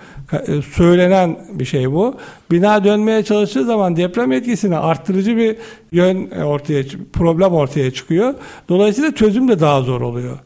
söylenen 0.74 1.36
bir 1.52 1.64
şey 1.64 1.92
bu. 1.92 2.14
Bina 2.50 2.84
dönmeye 2.84 3.22
çalıştığı 3.22 3.64
zaman 3.64 3.96
deprem 3.96 4.32
etkisini 4.32 4.76
arttırıcı 4.76 5.36
bir 5.36 5.56
yön 5.92 6.30
ortaya 6.30 6.82
problem 7.12 7.52
ortaya 7.52 7.90
çıkıyor. 7.90 8.34
Dolayısıyla 8.68 9.14
çözüm 9.14 9.48
de 9.48 9.60
daha 9.60 9.82
zor 9.82 10.00
oluyor. 10.00 10.38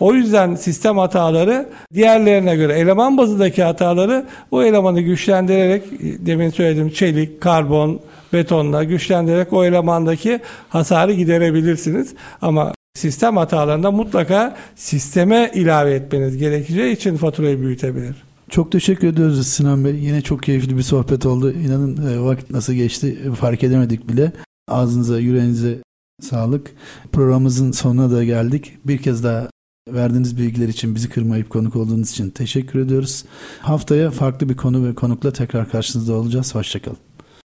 O 0.00 0.14
yüzden 0.14 0.54
sistem 0.54 0.98
hataları 0.98 1.68
diğerlerine 1.94 2.56
göre 2.56 2.72
eleman 2.72 3.18
bazındaki 3.18 3.62
hataları 3.62 4.24
o 4.50 4.62
elemanı 4.62 5.00
güçlendirerek 5.00 5.82
demin 6.00 6.50
söylediğim 6.50 6.90
çelik, 6.90 7.40
karbon, 7.40 8.00
betonla 8.32 8.84
güçlendirerek 8.84 9.52
o 9.52 9.64
elemandaki 9.64 10.40
hasarı 10.68 11.12
giderebilirsiniz. 11.12 12.14
Ama 12.42 12.72
sistem 12.94 13.36
hatalarında 13.36 13.90
mutlaka 13.90 14.56
sisteme 14.76 15.50
ilave 15.54 15.94
etmeniz 15.94 16.36
gerekeceği 16.36 16.92
için 16.92 17.16
faturayı 17.16 17.60
büyütebilir. 17.60 18.27
Çok 18.48 18.72
teşekkür 18.72 19.08
ediyoruz 19.08 19.46
Sinan 19.46 19.84
Bey. 19.84 19.94
Yine 19.94 20.22
çok 20.22 20.42
keyifli 20.42 20.76
bir 20.76 20.82
sohbet 20.82 21.26
oldu. 21.26 21.52
İnanın 21.52 22.06
e, 22.06 22.20
vakit 22.20 22.50
nasıl 22.50 22.72
geçti 22.72 23.32
fark 23.40 23.64
edemedik 23.64 24.08
bile. 24.08 24.32
Ağzınıza, 24.68 25.18
yüreğinize 25.18 25.78
sağlık. 26.22 26.70
Programımızın 27.12 27.72
sonuna 27.72 28.10
da 28.10 28.24
geldik. 28.24 28.78
Bir 28.84 28.98
kez 28.98 29.24
daha 29.24 29.50
verdiğiniz 29.88 30.38
bilgiler 30.38 30.68
için 30.68 30.94
bizi 30.94 31.08
kırmayıp 31.08 31.50
konuk 31.50 31.76
olduğunuz 31.76 32.10
için 32.10 32.30
teşekkür 32.30 32.78
ediyoruz. 32.78 33.24
Haftaya 33.60 34.10
farklı 34.10 34.48
bir 34.48 34.56
konu 34.56 34.88
ve 34.88 34.94
konukla 34.94 35.32
tekrar 35.32 35.70
karşınızda 35.70 36.14
olacağız. 36.14 36.54
Hoşçakalın. 36.54 37.07